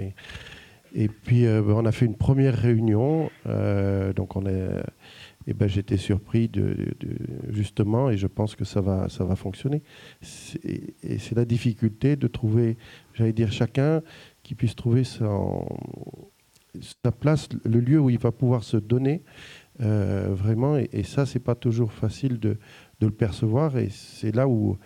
Et 0.94 1.08
puis, 1.08 1.46
euh, 1.46 1.60
ben, 1.60 1.74
on 1.74 1.84
a 1.84 1.92
fait 1.92 2.06
une 2.06 2.16
première 2.16 2.56
réunion. 2.56 3.30
Euh, 3.46 4.14
donc, 4.14 4.36
on 4.36 4.42
ben, 4.42 5.68
j'étais 5.68 5.98
surpris 5.98 6.48
de, 6.48 6.94
justement, 7.50 8.08
et 8.08 8.16
je 8.16 8.26
pense 8.26 8.54
que 8.54 8.64
ça 8.64 8.80
va, 8.80 9.10
ça 9.10 9.24
va 9.24 9.36
fonctionner. 9.36 9.82
Et 11.02 11.18
c'est 11.18 11.34
la 11.34 11.44
difficulté 11.44 12.16
de 12.16 12.26
trouver, 12.26 12.78
j'allais 13.12 13.34
dire, 13.34 13.52
chacun 13.52 14.00
qui 14.42 14.54
puisse 14.54 14.74
trouver 14.74 15.04
son, 15.04 15.66
sa 17.04 17.12
place, 17.12 17.48
le 17.64 17.80
lieu 17.80 18.00
où 18.00 18.10
il 18.10 18.18
va 18.18 18.32
pouvoir 18.32 18.62
se 18.62 18.76
donner 18.76 19.22
euh, 19.80 20.28
vraiment. 20.30 20.76
Et, 20.76 21.02
ça, 21.02 21.26
c'est 21.26 21.40
pas 21.40 21.54
toujours 21.54 21.92
facile 21.92 22.38
de, 22.38 22.58
le 23.00 23.10
percevoir. 23.10 23.76
Et 23.78 23.88
c'est 23.90 24.34
là 24.34 24.46
où 24.46 24.76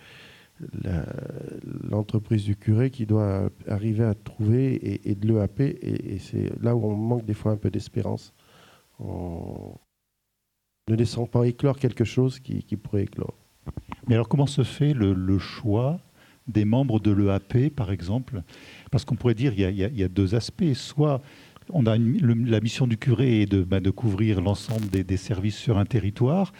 l'entreprise 1.90 2.44
du 2.44 2.56
curé 2.56 2.90
qui 2.90 3.06
doit 3.06 3.50
arriver 3.66 4.04
à 4.04 4.14
trouver 4.14 5.00
et, 5.08 5.14
de 5.14 5.26
l'EAP. 5.26 5.60
Et, 5.60 6.14
et 6.14 6.18
c'est 6.18 6.52
là 6.62 6.76
où 6.76 6.86
on 6.86 6.94
manque 6.94 7.24
des 7.24 7.34
fois 7.34 7.52
un 7.52 7.56
peu 7.56 7.70
d'espérance. 7.70 8.32
En 9.00 9.80
ne 10.88 10.96
laissant 10.96 11.26
pas 11.26 11.46
éclore 11.46 11.78
quelque 11.78 12.04
chose 12.04 12.38
qui, 12.40 12.62
pourrait 12.76 13.04
éclore. 13.04 13.34
Mais 14.06 14.14
alors, 14.14 14.28
comment 14.28 14.46
se 14.46 14.62
fait 14.62 14.92
le, 14.92 15.38
choix 15.38 15.98
des 16.46 16.64
membres 16.64 17.00
de 17.00 17.10
l'EAP, 17.10 17.74
par 17.74 17.90
exemple? 17.90 18.42
Parce 18.90 19.04
qu'on 19.04 19.16
pourrait 19.16 19.34
dire 19.34 19.54
qu'il 19.54 19.70
y, 19.70 19.98
y, 19.98 20.04
a 20.04 20.08
deux 20.08 20.34
aspects. 20.34 20.74
Soit 20.74 21.22
on 21.70 21.86
a 21.86 21.96
la 21.96 22.60
mission 22.60 22.86
du 22.86 22.96
curé 22.96 23.42
est 23.42 23.46
de, 23.46 23.62
bah, 23.62 23.80
couvrir 23.94 24.40
l'ensemble 24.40 24.88
des, 24.88 25.16
services 25.16 25.56
sur 25.56 25.78
un 25.78 25.84
territoire. 25.84 26.52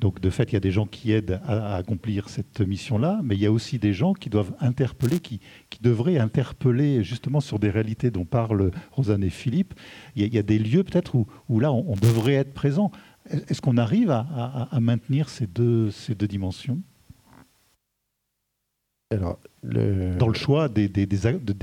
Donc, 0.00 0.20
de 0.20 0.28
fait, 0.28 0.50
il 0.50 0.54
y 0.54 0.56
a 0.56 0.60
des 0.60 0.70
gens 0.70 0.86
qui 0.86 1.12
aident 1.12 1.40
à, 1.46 1.76
accomplir 1.76 2.28
cette 2.28 2.60
mission-là, 2.60 3.20
mais 3.22 3.34
il 3.34 3.40
y 3.40 3.46
a 3.46 3.52
aussi 3.52 3.78
des 3.78 3.94
gens 3.94 4.12
qui 4.12 4.28
doivent 4.28 4.54
interpeller, 4.60 5.20
qui, 5.20 5.40
devraient 5.80 6.18
interpeller 6.18 7.04
justement 7.04 7.40
sur 7.40 7.58
des 7.58 7.70
réalités 7.70 8.10
dont 8.10 8.24
parlent 8.24 8.70
Rosanne 8.92 9.24
et 9.24 9.30
Philippe. 9.30 9.74
Il 10.14 10.34
y 10.34 10.38
a, 10.38 10.42
des 10.42 10.58
lieux 10.58 10.84
peut-être 10.84 11.14
où, 11.48 11.60
là, 11.60 11.72
on, 11.72 11.94
devrait 11.94 12.34
être 12.34 12.52
présent. 12.52 12.90
Est-ce 13.30 13.60
qu'on 13.60 13.76
arrive 13.76 14.10
à, 14.10 14.68
maintenir 14.80 15.28
ces 15.28 15.46
deux 15.46 15.90
dimensions? 16.28 16.80
Alors, 19.12 19.38
Dans 20.18 20.28
le 20.28 20.34
choix 20.34 20.68
des, 20.68 20.88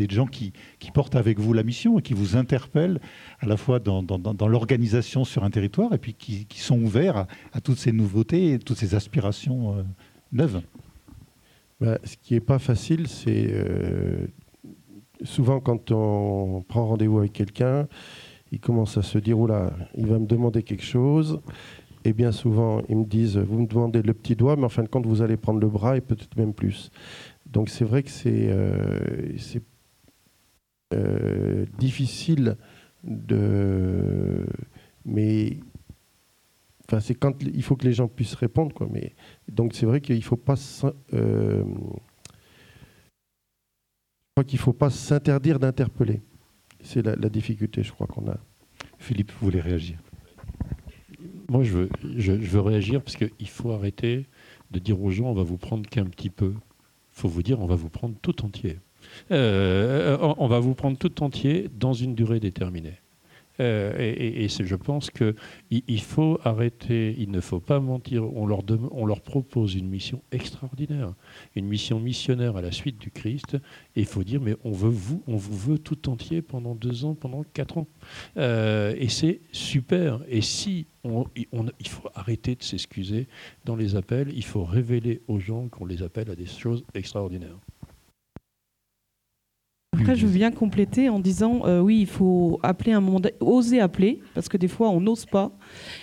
gens 0.09 0.25
qui, 0.25 0.51
portent 0.93 1.15
avec 1.15 1.39
vous 1.39 1.53
la 1.53 1.63
mission 1.63 1.99
et 1.99 2.01
qui 2.01 2.13
vous 2.13 2.35
interpellent 2.35 2.99
à 3.39 3.45
la 3.45 3.57
fois 3.57 3.79
dans, 3.79 4.47
l'organisation 4.47 5.23
sur 5.23 5.43
un 5.43 5.49
territoire 5.49 5.93
et 5.93 5.97
puis 5.97 6.13
qui, 6.13 6.59
sont 6.59 6.81
ouverts 6.81 7.25
à, 7.53 7.61
toutes 7.61 7.77
ces 7.77 7.91
nouveautés 7.91 8.53
et 8.53 8.59
toutes 8.59 8.77
ces 8.77 8.95
aspirations 8.95 9.77
euh, 9.77 9.83
neuves. 10.31 10.61
Bah, 11.79 11.97
ce 12.03 12.15
qui 12.21 12.33
n'est 12.33 12.39
pas 12.39 12.59
facile, 12.59 13.07
c'est 13.07 13.47
euh, 13.49 14.27
souvent 15.23 15.59
quand 15.59 15.91
on 15.91 16.63
prend 16.67 16.85
rendez-vous 16.87 17.19
avec 17.19 17.33
quelqu'un, 17.33 17.87
il 18.51 18.59
commence 18.59 18.97
à 18.97 19.01
se 19.01 19.17
dire, 19.17 19.39
oula, 19.39 19.73
il 19.95 20.07
va 20.07 20.19
me 20.19 20.27
demander 20.27 20.61
quelque 20.61 20.83
chose. 20.83 21.39
Et 22.05 22.13
bien 22.13 22.31
souvent, 22.31 22.81
ils 22.89 22.97
me 22.97 23.05
disent, 23.05 23.37
vous 23.37 23.59
me 23.59 23.65
demandez 23.65 24.01
le 24.01 24.13
petit 24.13 24.35
doigt, 24.35 24.55
mais 24.57 24.65
en 24.65 24.69
fin 24.69 24.83
de 24.83 24.89
compte, 24.89 25.05
vous 25.05 25.21
allez 25.21 25.37
prendre 25.37 25.59
le 25.59 25.67
bras 25.67 25.95
et 25.97 26.01
peut-être 26.01 26.37
même 26.37 26.53
plus. 26.53 26.91
Donc 27.53 27.69
c'est 27.69 27.85
vrai 27.85 28.01
que 28.01 28.09
c'est 28.09 28.49
euh, 28.49 29.37
euh, 30.93 31.65
difficile 31.77 32.57
de... 33.03 34.47
Mais 35.05 35.59
enfin, 36.87 36.99
c'est 36.99 37.13
quand 37.13 37.43
il 37.43 37.61
faut 37.61 37.75
que 37.75 37.85
les 37.85 37.93
gens 37.93 38.07
puissent 38.07 38.33
répondre. 38.33 38.73
Quoi. 38.73 38.87
Mais, 38.91 39.13
donc 39.47 39.75
c'est 39.75 39.85
vrai 39.85 40.01
qu'il 40.01 40.15
ne 40.15 40.21
faut 40.21 40.35
pas... 40.35 40.55
Euh, 41.13 41.63
je 44.25 44.41
crois 44.41 44.43
qu'il 44.45 44.57
faut 44.57 44.73
pas 44.73 44.89
s'interdire 44.89 45.59
d'interpeller. 45.59 46.23
C'est 46.81 47.05
la, 47.05 47.29
difficulté, 47.29 47.83
je 47.83 47.91
crois 47.91 48.07
qu'on 48.07 48.27
a. 48.29 48.37
Philippe, 48.97 49.31
vous 49.31 49.45
voulez 49.45 49.61
réagir? 49.61 49.99
Moi, 51.49 51.63
je 51.63 51.71
veux, 51.71 51.89
je 52.17 52.31
veux 52.31 52.61
réagir 52.61 53.03
parce 53.03 53.15
qu'il 53.15 53.47
faut 53.47 53.71
arrêter 53.71 54.25
de 54.71 54.79
dire 54.79 54.99
aux 54.99 55.11
gens 55.11 55.25
on 55.25 55.35
va 55.35 55.43
vous 55.43 55.57
prendre 55.57 55.87
qu'un 55.87 56.05
petit 56.05 56.31
peu 56.31 56.55
faut 57.13 57.29
vous 57.29 57.43
dire, 57.43 57.61
on 57.61 57.65
va 57.67 57.75
vous 57.75 57.89
prendre 57.89 58.15
tout 58.21 58.43
entier. 58.43 58.79
Euh, 59.31 60.17
on 60.37 60.47
va 60.47 60.59
vous 60.59 60.75
prendre 60.75 60.97
tout 60.97 61.23
entier 61.23 61.69
dans 61.73 61.93
une 61.93 62.15
durée 62.15 62.39
déterminée. 62.39 63.02
Euh, 63.59 63.93
et, 63.97 64.47
je 64.47 64.75
pense 64.75 65.09
qu'il 65.09 65.35
il 65.69 66.01
faut 66.01 66.39
arrêter, 66.43 67.15
il 67.17 67.31
ne 67.31 67.39
faut 67.39 67.59
pas 67.59 67.79
mentir. 67.79 68.23
On 68.35 68.45
leur, 68.45 68.61
on 68.91 69.05
leur 69.05 69.21
propose 69.21 69.75
une 69.75 69.87
mission 69.87 70.21
extraordinaire, 70.31 71.13
une 71.55 71.67
mission 71.67 71.99
missionnaire 71.99 72.57
à 72.57 72.61
la 72.61 72.71
suite 72.71 72.99
du 72.99 73.11
Christ. 73.11 73.55
Et 73.95 74.01
il 74.01 74.05
faut 74.05 74.23
dire, 74.23 74.41
mais 74.41 74.55
on, 74.63 74.71
veut 74.71 74.89
vous, 74.89 75.23
on 75.27 75.35
vous 75.35 75.57
veut 75.57 75.77
tout 75.77 76.09
entier 76.09 76.41
pendant 76.41 76.75
deux 76.75 77.05
ans, 77.05 77.15
pendant 77.15 77.43
quatre 77.43 77.77
ans. 77.77 77.87
Euh, 78.37 78.95
et 78.97 79.09
c'est 79.09 79.41
super. 79.51 80.21
Et 80.27 80.41
si 80.41 80.87
on, 81.03 81.25
il 81.79 81.87
faut 81.87 82.09
arrêter 82.15 82.55
de 82.55 82.63
s'excuser 82.63 83.27
dans 83.65 83.75
les 83.75 83.95
appels, 83.95 84.31
il 84.33 84.43
faut 84.43 84.63
révéler 84.63 85.21
aux 85.27 85.39
gens 85.39 85.67
qu'on 85.67 85.85
les 85.85 86.01
appelle 86.01 86.29
à 86.29 86.35
des 86.35 86.45
choses 86.45 86.83
extraordinaires. 86.93 87.57
Après, 89.93 90.15
je 90.15 90.25
veux 90.25 90.33
bien 90.33 90.51
compléter 90.51 91.07
en 91.09 91.19
disant 91.19 91.61
euh, 91.65 91.79
oui, 91.79 91.99
il 92.01 92.07
faut 92.07 92.59
appeler 92.63 92.93
un 92.93 92.99
moment, 92.99 93.21
oser 93.39 93.79
appeler, 93.79 94.21
parce 94.33 94.49
que 94.49 94.57
des 94.57 94.67
fois 94.67 94.89
on 94.89 94.99
n'ose 94.99 95.25
pas. 95.25 95.51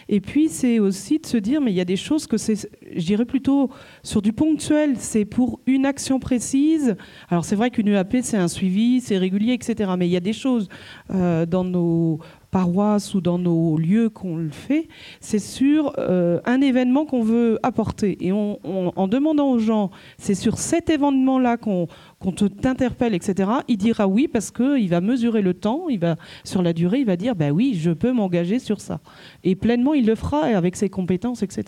Et 0.08 0.20
puis 0.20 0.48
c'est 0.48 0.78
aussi 0.78 1.18
de 1.18 1.26
se 1.26 1.36
dire 1.36 1.60
mais 1.60 1.72
il 1.72 1.76
y 1.76 1.80
a 1.80 1.84
des 1.84 1.96
choses 1.96 2.28
que 2.28 2.36
c'est, 2.36 2.70
je 2.94 3.04
dirais 3.04 3.24
plutôt 3.24 3.68
sur 4.04 4.22
du 4.22 4.32
ponctuel, 4.32 4.94
c'est 4.96 5.24
pour 5.24 5.60
une 5.66 5.86
action 5.86 6.20
précise. 6.20 6.96
Alors 7.30 7.44
c'est 7.44 7.56
vrai 7.56 7.70
qu'une 7.70 7.88
EAP 7.88 8.18
c'est 8.22 8.36
un 8.36 8.48
suivi, 8.48 9.00
c'est 9.00 9.18
régulier, 9.18 9.54
etc. 9.54 9.90
Mais 9.98 10.06
il 10.06 10.12
y 10.12 10.16
a 10.16 10.20
des 10.20 10.32
choses 10.32 10.68
euh, 11.12 11.44
dans 11.44 11.64
nos 11.64 12.20
paroisses 12.50 13.14
ou 13.14 13.20
dans 13.20 13.38
nos 13.38 13.76
lieux 13.76 14.10
qu'on 14.10 14.36
le 14.36 14.50
fait, 14.50 14.88
c'est 15.20 15.38
sur 15.38 15.92
euh, 15.98 16.40
un 16.44 16.60
événement 16.60 17.06
qu'on 17.06 17.22
veut 17.22 17.58
apporter. 17.62 18.16
Et 18.20 18.32
en 18.32 19.08
demandant 19.08 19.50
aux 19.50 19.58
gens, 19.58 19.90
c'est 20.18 20.34
sur 20.34 20.58
cet 20.58 20.90
événement-là 20.90 21.56
qu'on 21.56 21.86
qu'on 22.20 22.32
t'interpelle, 22.32 23.14
etc., 23.14 23.50
il 23.66 23.78
dira 23.78 24.06
oui 24.06 24.28
parce 24.28 24.50
qu'il 24.50 24.88
va 24.90 25.00
mesurer 25.00 25.40
le 25.40 25.54
temps, 25.54 25.88
il 25.88 25.98
va, 25.98 26.16
sur 26.44 26.60
la 26.60 26.74
durée, 26.74 27.00
il 27.00 27.06
va 27.06 27.16
dire 27.16 27.34
ben 27.34 27.50
oui, 27.50 27.74
je 27.80 27.90
peux 27.90 28.12
m'engager 28.12 28.58
sur 28.58 28.80
ça. 28.82 29.00
Et 29.42 29.56
pleinement, 29.56 29.94
il 29.94 30.04
le 30.04 30.14
fera 30.14 30.42
avec 30.44 30.76
ses 30.76 30.90
compétences, 30.90 31.42
etc. 31.42 31.64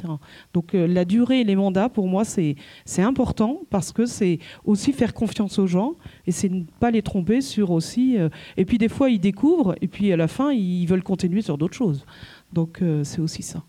Donc 0.52 0.74
euh, 0.74 0.86
la 0.86 1.06
durée 1.06 1.40
et 1.40 1.44
les 1.44 1.56
mandats, 1.56 1.88
pour 1.88 2.06
moi, 2.06 2.24
c'est 2.26 2.56
important 2.98 3.62
parce 3.70 3.92
que 3.92 4.04
c'est 4.04 4.40
aussi 4.66 4.92
faire 4.92 5.14
confiance 5.14 5.58
aux 5.58 5.66
gens 5.66 5.94
et 6.26 6.32
c'est 6.32 6.50
ne 6.50 6.64
pas 6.80 6.90
les 6.90 7.00
tromper 7.00 7.40
sur 7.40 7.70
aussi. 7.70 8.18
Euh, 8.18 8.28
et 8.58 8.66
puis 8.66 8.76
des 8.76 8.90
fois, 8.90 9.08
ils 9.08 9.20
découvrent 9.20 9.74
et 9.80 9.88
puis 9.88 10.12
à 10.12 10.18
la 10.18 10.28
fin, 10.28 10.52
ils 10.52 10.84
veulent 10.84 11.02
continuer 11.02 11.40
sur 11.40 11.56
d'autres 11.56 11.76
choses. 11.76 12.04
Donc 12.52 12.82
euh, 12.82 13.04
c'est 13.04 13.22
aussi 13.22 13.42
ça. 13.42 13.62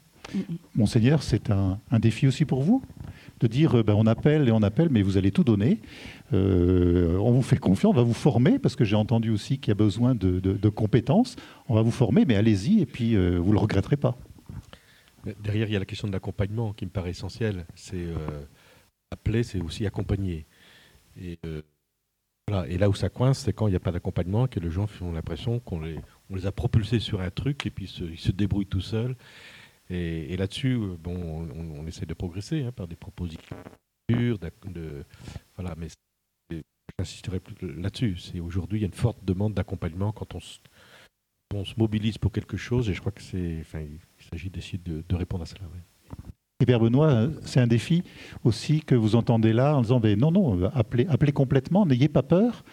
Monseigneur, 0.75 1.23
c'est 1.23 1.49
un, 1.49 1.79
un 1.91 1.99
défi 1.99 2.27
aussi 2.27 2.43
pour 2.43 2.61
vous 2.61 2.81
de 3.39 3.47
dire 3.47 3.83
ben, 3.83 3.93
on 3.93 4.07
appelle 4.07 4.47
et 4.47 4.51
on 4.51 4.63
appelle, 4.63 4.89
mais 4.89 5.01
vous 5.01 5.17
allez 5.17 5.31
tout 5.31 5.43
donner. 5.43 5.79
Euh, 6.33 7.17
on 7.17 7.31
vous 7.31 7.41
fait 7.41 7.57
confiance, 7.57 7.93
on 7.93 7.95
va 7.95 8.03
vous 8.03 8.13
former, 8.13 8.59
parce 8.59 8.75
que 8.75 8.83
j'ai 8.83 8.95
entendu 8.95 9.29
aussi 9.29 9.59
qu'il 9.59 9.69
y 9.69 9.71
a 9.71 9.75
besoin 9.75 10.15
de, 10.15 10.69
compétences. 10.69 11.35
On 11.67 11.75
va 11.75 11.81
vous 11.81 11.91
former, 11.91 12.25
mais 12.25 12.35
allez-y, 12.35 12.81
et 12.81 12.85
puis 12.85 13.15
euh, 13.15 13.37
vous 13.37 13.49
ne 13.49 13.53
le 13.53 13.59
regretterez 13.59 13.97
pas. 13.97 14.17
Derrière, 15.41 15.67
il 15.67 15.73
y 15.73 15.75
a 15.75 15.79
la 15.79 15.85
question 15.85 16.07
de 16.07 16.13
l'accompagnement 16.13 16.73
qui 16.73 16.85
me 16.85 16.89
paraît 16.89 17.11
essentielle. 17.11 17.65
C'est 17.75 18.07
appeler, 19.11 19.43
c'est 19.43 19.61
aussi 19.61 19.85
accompagner. 19.85 20.45
Et, 21.21 21.39
là 22.49 22.89
où 22.89 22.93
ça 22.93 23.09
coince, 23.09 23.39
c'est 23.39 23.53
quand 23.53 23.67
il 23.67 23.71
n'y 23.71 23.77
a 23.77 23.79
pas 23.79 23.91
d'accompagnement, 23.91 24.47
que 24.47 24.59
les 24.59 24.69
gens 24.69 24.87
ont 25.01 25.13
l'impression 25.13 25.59
qu'on 25.59 25.79
les, 25.79 26.45
a 26.45 26.51
propulsés 26.51 26.99
sur 26.99 27.21
un 27.21 27.29
truc, 27.29 27.65
et 27.65 27.69
puis 27.69 27.85
ils 27.85 28.19
se 28.19 28.31
débrouillent 28.31 28.65
tout 28.65 28.81
seuls. 28.81 29.15
Et, 29.89 30.35
là-dessus, 30.37 30.73
euh, 30.73 30.97
bon, 30.99 31.47
on, 31.55 31.85
essaie 31.87 32.05
de 32.05 32.13
progresser 32.13 32.63
hein, 32.63 32.71
par 32.71 32.87
des 32.87 32.95
propositions. 32.95 33.55
Voilà, 34.09 35.75
mais 35.77 35.87
j'insisterai 36.99 37.39
plus 37.39 37.55
là-dessus. 37.77 38.17
C'est 38.17 38.39
aujourd'hui, 38.39 38.79
il 38.79 38.81
y 38.81 38.85
a 38.85 38.87
une 38.87 38.93
forte 38.93 39.23
demande 39.23 39.53
d'accompagnement 39.53 40.11
quand 40.11 40.35
on 40.35 40.39
se, 40.39 40.59
on 41.53 41.65
se 41.65 41.73
mobilise 41.77 42.17
pour 42.17 42.31
quelque 42.31 42.57
chose, 42.57 42.89
et 42.89 42.93
je 42.93 42.99
crois 42.99 43.11
que 43.11 43.21
c'est, 43.21 43.57
enfin, 43.61 43.81
il 43.81 44.25
s'agit 44.29 44.49
d'essayer 44.49 44.79
de, 44.79 45.15
répondre 45.15 45.43
à 45.43 45.45
cela. 45.45 45.61
Et 46.59 46.65
Père 46.65 46.79
Benoît, 46.79 47.27
c'est 47.43 47.59
un 47.59 47.67
défi 47.67 48.03
aussi 48.43 48.81
que 48.81 48.95
vous 48.95 49.15
entendez 49.15 49.53
là 49.53 49.75
en 49.75 49.81
disant 49.81 49.99
mais 50.01 50.15
non, 50.15 50.31
non, 50.31 50.63
appelez, 50.73 51.05
appelez 51.07 51.31
complètement, 51.31 51.85
n'ayez 51.85 52.07
pas 52.07 52.23
peur. 52.23 52.63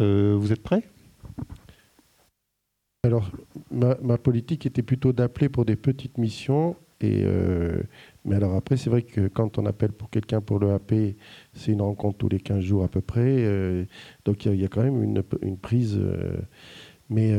Euh, 0.00 0.36
vous 0.38 0.52
êtes 0.52 0.62
prêts 0.62 0.82
alors, 3.06 3.30
ma, 3.70 4.18
politique 4.18 4.66
était 4.66 4.82
plutôt 4.82 5.12
d'appeler 5.12 5.48
pour 5.48 5.64
des 5.64 5.76
petites 5.76 6.18
missions. 6.18 6.74
Et, 7.00 7.22
euh, 7.24 7.82
mais 8.24 8.36
alors 8.36 8.54
après, 8.54 8.76
c'est 8.76 8.90
vrai 8.90 9.02
que 9.02 9.28
quand 9.28 9.58
on 9.58 9.66
appelle 9.66 9.92
pour 9.92 10.08
quelqu'un 10.10 10.40
pour 10.40 10.58
le 10.58 10.72
AP, 10.72 10.94
c'est 11.52 11.72
une 11.72 11.82
rencontre 11.82 12.18
tous 12.18 12.28
les 12.28 12.40
15 12.40 12.60
jours 12.60 12.84
à 12.84 12.88
peu 12.88 13.00
près. 13.00 13.44
Euh, 13.44 13.84
donc 14.24 14.46
il 14.46 14.54
y, 14.56 14.64
a 14.64 14.68
quand 14.68 14.82
même 14.82 15.02
une, 15.02 15.58
prise. 15.58 15.98
Euh, 15.98 16.36
mais 17.08 17.32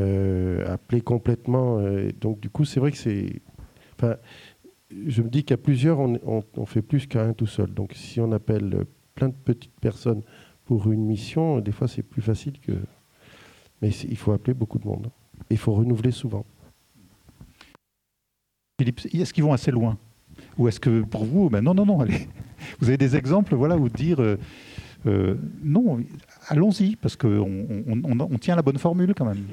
appeler 0.66 1.02
complètement. 1.02 1.82
donc 2.22 2.40
du 2.40 2.50
coup, 2.50 2.66
c'est 2.66 2.80
vrai 2.80 2.92
que 2.92 2.98
c'est. 2.98 3.42
Enfin, 3.96 4.16
je 5.06 5.22
me 5.22 5.30
dis 5.30 5.44
qu'à 5.44 5.58
plusieurs, 5.58 6.00
on, 6.00 6.44
on, 6.56 6.66
fait 6.66 6.82
plus 6.82 7.08
qu'à 7.08 7.24
un 7.24 7.34
tout 7.34 7.48
seul. 7.48 7.74
Donc 7.74 7.92
si 7.94 8.22
on 8.22 8.32
appelle 8.32 8.86
plein 9.16 9.30
de 9.30 9.34
petites 9.34 9.78
personnes 9.82 10.22
pour 10.66 10.90
une 10.92 11.06
mission, 11.06 11.60
des 11.60 11.72
fois 11.74 11.88
c'est 11.88 12.04
plus 12.04 12.22
facile 12.22 12.60
que. 12.60 12.74
Mais 13.82 13.90
il 13.90 14.18
faut 14.18 14.32
appeler 14.32 14.54
beaucoup 14.54 14.80
de 14.80 14.88
monde. 14.88 15.10
Il 15.50 15.58
faut 15.58 15.74
renouveler 15.74 16.12
souvent. 16.12 16.46
Philippe, 18.80 19.02
est-ce 19.12 19.34
qu'ils 19.34 19.44
vont 19.44 19.54
assez 19.54 19.72
loin? 19.72 19.98
Ou 20.60 20.68
est-ce 20.68 20.80
que 20.80 21.02
pour 21.02 21.26
vous, 21.26 21.50
ben 21.50 21.62
non, 21.62 21.74
non, 21.74 21.84
non, 21.84 22.00
allez. 22.00 22.28
Vous 22.80 22.90
avez 22.90 22.98
des 22.98 23.16
exemples, 23.16 23.56
voilà, 23.56 23.76
où 23.76 23.90
dire 23.90 24.20
euh, 24.20 24.38
euh, 25.08 25.36
non, 25.64 26.00
allons-y, 26.48 26.96
parce 26.96 27.16
qu'on 27.16 27.68
on, 28.04 28.38
tient 28.38 28.56
la 28.56 28.62
bonne 28.62 28.78
formule 28.78 29.16
quand 29.16 29.26
même. 29.26 29.44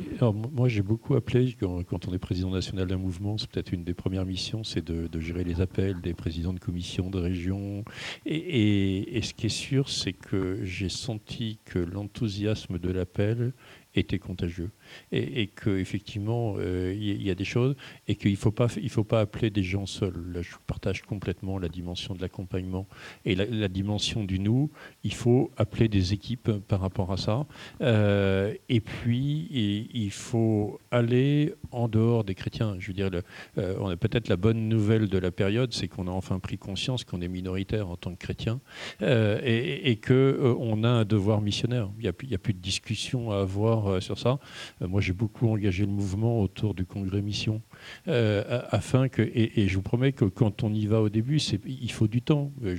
moi, 0.52 0.68
j'ai 0.68 0.82
beaucoup 0.82 1.14
appelé, 1.14 1.56
quand, 1.58 2.06
on 2.06 2.12
est 2.12 2.18
président 2.18 2.50
national 2.50 2.86
d'un 2.86 2.98
mouvement, 2.98 3.38
c'est 3.38 3.48
peut-être 3.48 3.72
une 3.72 3.82
des 3.82 3.94
premières 3.94 4.26
missions, 4.26 4.62
c'est 4.62 4.84
de, 4.84 5.20
gérer 5.20 5.44
les 5.44 5.62
appels 5.62 6.02
des 6.02 6.12
présidents 6.12 6.52
de 6.52 6.60
commission, 6.60 7.08
de 7.08 7.18
région. 7.18 7.82
et 8.26 9.20
ce 9.22 9.32
qui 9.32 9.46
est 9.46 9.48
sûr, 9.48 9.88
c'est 9.88 10.12
que 10.12 10.60
j'ai 10.64 10.90
senti 10.90 11.58
que 11.64 11.78
l'enthousiasme 11.78 12.78
de 12.78 12.90
l'appel 12.90 13.52
était 13.94 14.18
contagieux 14.18 14.70
et, 15.12 15.42
et 15.42 15.46
qu'effectivement, 15.46 16.56
euh, 16.58 16.94
il 16.96 17.22
y, 17.22 17.30
a 17.30 17.34
des 17.34 17.44
choses 17.44 17.74
et 18.08 18.14
qu'il 18.14 18.32
ne 18.32 18.36
faut, 18.36 18.50
pas, 18.50 18.68
il 18.80 18.90
faut 18.90 19.04
pas 19.04 19.20
appeler 19.20 19.50
des 19.50 19.62
gens 19.62 19.86
seuls. 19.86 20.32
Là, 20.32 20.42
je 20.42 20.54
partage 20.66 21.02
complètement 21.02 21.58
la 21.58 21.68
dimension 21.68 22.14
de 22.14 22.20
l'accompagnement 22.20 22.86
et 23.24 23.34
la, 23.34 23.68
dimension 23.68 24.24
du 24.24 24.38
nous. 24.38 24.70
Il 25.02 25.14
faut 25.14 25.50
appeler 25.56 25.88
des 25.88 26.12
équipes 26.12 26.50
par 26.68 26.80
rapport 26.80 27.12
à 27.12 27.16
ça. 27.16 27.46
Euh, 27.80 28.54
et 28.68 28.80
puis, 28.80 29.48
il 29.92 30.10
faut 30.10 30.78
aller 30.90 31.54
en 31.70 31.88
dehors 31.88 32.24
des 32.24 32.34
chrétiens. 32.34 32.76
Je 32.78 32.88
veux 32.88 32.92
dire, 32.92 33.10
euh, 33.58 33.76
on 33.80 33.88
a 33.88 33.96
peut-être 33.96 34.28
la 34.28 34.36
bonne 34.36 34.68
nouvelle 34.68 35.08
de 35.08 35.18
la 35.18 35.30
période, 35.30 35.72
c'est 35.72 35.88
qu'on 35.88 36.06
a 36.08 36.10
enfin 36.10 36.38
pris 36.38 36.58
conscience 36.58 37.04
qu'on 37.04 37.20
est 37.20 37.28
minoritaire 37.28 37.88
en 37.88 37.96
tant 37.96 38.12
que 38.14 38.18
chrétien 38.18 38.60
et, 39.00 39.98
qu'on 40.04 40.84
a 40.84 40.88
un 40.88 41.04
devoir 41.04 41.40
missionnaire. 41.40 41.88
Il 41.98 42.02
n'y 42.02 42.34
a, 42.34 42.38
plus 42.38 42.54
de 42.54 42.58
discussion 42.58 43.30
à 43.30 43.40
avoir 43.40 44.02
sur 44.02 44.18
ça. 44.18 44.38
Euh, 44.84 44.88
moi, 44.88 45.00
j'ai 45.00 45.12
beaucoup 45.12 45.48
engagé 45.48 45.84
le 45.84 45.92
mouvement 45.92 46.40
autour 46.40 46.74
du 46.74 46.84
congrès 46.84 47.22
mission, 47.22 47.62
euh, 48.08 48.62
afin 48.70 49.08
que, 49.08 49.22
et, 49.22 49.68
je 49.68 49.74
vous 49.74 49.82
promets 49.82 50.12
que 50.12 50.24
quand 50.24 50.62
on 50.62 50.72
y 50.72 50.86
va 50.86 51.00
au 51.00 51.08
début, 51.08 51.38
il 51.66 51.92
faut 51.92 52.08
du 52.08 52.22
temps. 52.22 52.52
Euh, 52.64 52.76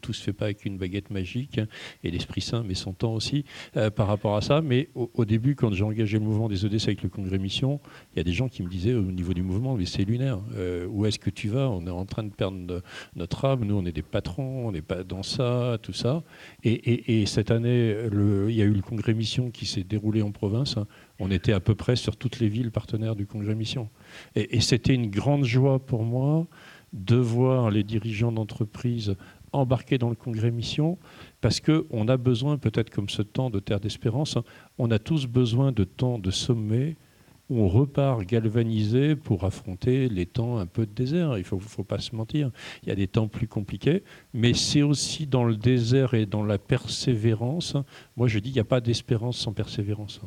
tout 0.00 0.12
se 0.12 0.22
fait 0.22 0.32
pas 0.32 0.46
avec 0.46 0.64
une 0.64 0.78
baguette 0.78 1.10
magique, 1.10 1.58
hein, 1.58 1.66
et 2.04 2.10
l'Esprit 2.10 2.40
Saint 2.40 2.62
met 2.62 2.74
son 2.74 2.92
temps 2.92 3.14
aussi 3.14 3.44
par 3.94 4.06
rapport 4.06 4.36
à 4.36 4.40
ça. 4.40 4.60
Mais 4.60 4.88
au, 4.94 5.24
début, 5.24 5.54
quand 5.54 5.72
j'ai 5.72 5.84
engagé 5.84 6.18
le 6.18 6.24
mouvement 6.24 6.48
des 6.48 6.64
EDC 6.64 6.84
avec 6.84 7.02
le 7.02 7.08
congrès 7.08 7.38
mission, 7.38 7.80
il 8.14 8.18
y 8.18 8.20
a 8.20 8.24
des 8.24 8.32
gens 8.32 8.48
qui 8.48 8.62
me 8.62 8.68
disaient 8.68 8.94
au 8.94 9.02
niveau 9.02 9.34
du 9.34 9.42
mouvement, 9.42 9.76
mais 9.76 9.86
c'est 9.86 10.04
lunaire. 10.04 10.38
où 10.90 11.06
est-ce 11.06 11.18
que 11.18 11.30
tu 11.30 11.48
vas? 11.48 11.68
On 11.68 11.86
est 11.86 11.90
en 11.90 12.04
train 12.04 12.24
de 12.24 12.30
perdre 12.30 12.82
notre 13.14 13.44
âme. 13.44 13.64
Nous, 13.64 13.74
on 13.74 13.84
est 13.84 13.92
des 13.92 14.02
patrons, 14.02 14.68
on 14.68 14.72
n'est 14.72 14.82
pas 14.82 15.02
dans 15.02 15.22
ça, 15.22 15.78
tout 15.82 15.92
ça. 15.92 16.22
Et, 16.64 17.20
et 17.20 17.26
cette 17.26 17.50
année, 17.50 17.96
il 18.12 18.54
y 18.54 18.62
a 18.62 18.64
eu 18.64 18.72
le 18.72 18.82
congrès 18.82 19.14
mission 19.14 19.50
qui 19.50 19.66
s'est 19.66 19.84
déroulé 19.84 20.22
en 20.22 20.30
province. 20.30 20.76
Hein 20.76 20.86
on 21.18 21.30
était 21.30 21.52
à 21.52 21.60
peu 21.60 21.74
près 21.74 21.96
sur 21.96 22.16
toutes 22.16 22.40
les 22.40 22.48
villes 22.48 22.70
partenaires 22.70 23.16
du 23.16 23.26
Congrès 23.26 23.54
Mission. 23.54 23.88
Et, 24.34 24.60
c'était 24.60 24.94
une 24.94 25.10
grande 25.10 25.44
joie 25.44 25.78
pour 25.78 26.02
moi 26.02 26.46
de 26.92 27.16
voir 27.16 27.70
les 27.70 27.82
dirigeants 27.82 28.32
d'entreprise 28.32 29.16
embarqués 29.52 29.98
dans 29.98 30.10
le 30.10 30.14
Congrès 30.14 30.50
Mission, 30.50 30.98
parce 31.40 31.60
qu'on 31.60 32.08
a 32.08 32.16
besoin, 32.16 32.58
peut-être 32.58 32.90
comme 32.90 33.08
ce 33.08 33.22
temps 33.22 33.48
de 33.48 33.58
Terre 33.58 33.80
d'Espérance, 33.80 34.38
on 34.78 34.90
a 34.90 34.98
tous 34.98 35.26
besoin 35.26 35.72
de 35.72 35.84
temps 35.84 36.18
de 36.18 36.30
sommet 36.30 36.96
où 37.48 37.60
on 37.60 37.68
repart 37.68 38.22
galvanisé 38.22 39.14
pour 39.14 39.44
affronter 39.44 40.08
les 40.08 40.26
temps 40.26 40.58
un 40.58 40.66
peu 40.66 40.84
de 40.84 40.90
désert. 40.90 41.36
Il 41.36 41.40
ne 41.40 41.44
faut, 41.44 41.60
faut, 41.60 41.84
pas 41.84 41.98
se 41.98 42.14
mentir. 42.14 42.50
Il 42.82 42.88
y 42.88 42.92
a 42.92 42.96
des 42.96 43.06
temps 43.06 43.28
plus 43.28 43.46
compliqués, 43.46 44.02
mais 44.34 44.52
c'est 44.52 44.82
aussi 44.82 45.26
dans 45.26 45.44
le 45.44 45.56
désert 45.56 46.14
et 46.14 46.26
dans 46.26 46.42
la 46.42 46.58
persévérance. 46.58 47.76
Moi, 48.16 48.26
je 48.26 48.38
dis 48.40 48.50
qu'il 48.50 48.56
n'y 48.56 48.60
a 48.60 48.64
pas 48.64 48.80
d'espérance 48.80 49.38
sans 49.38 49.52
persévérance. 49.52 50.20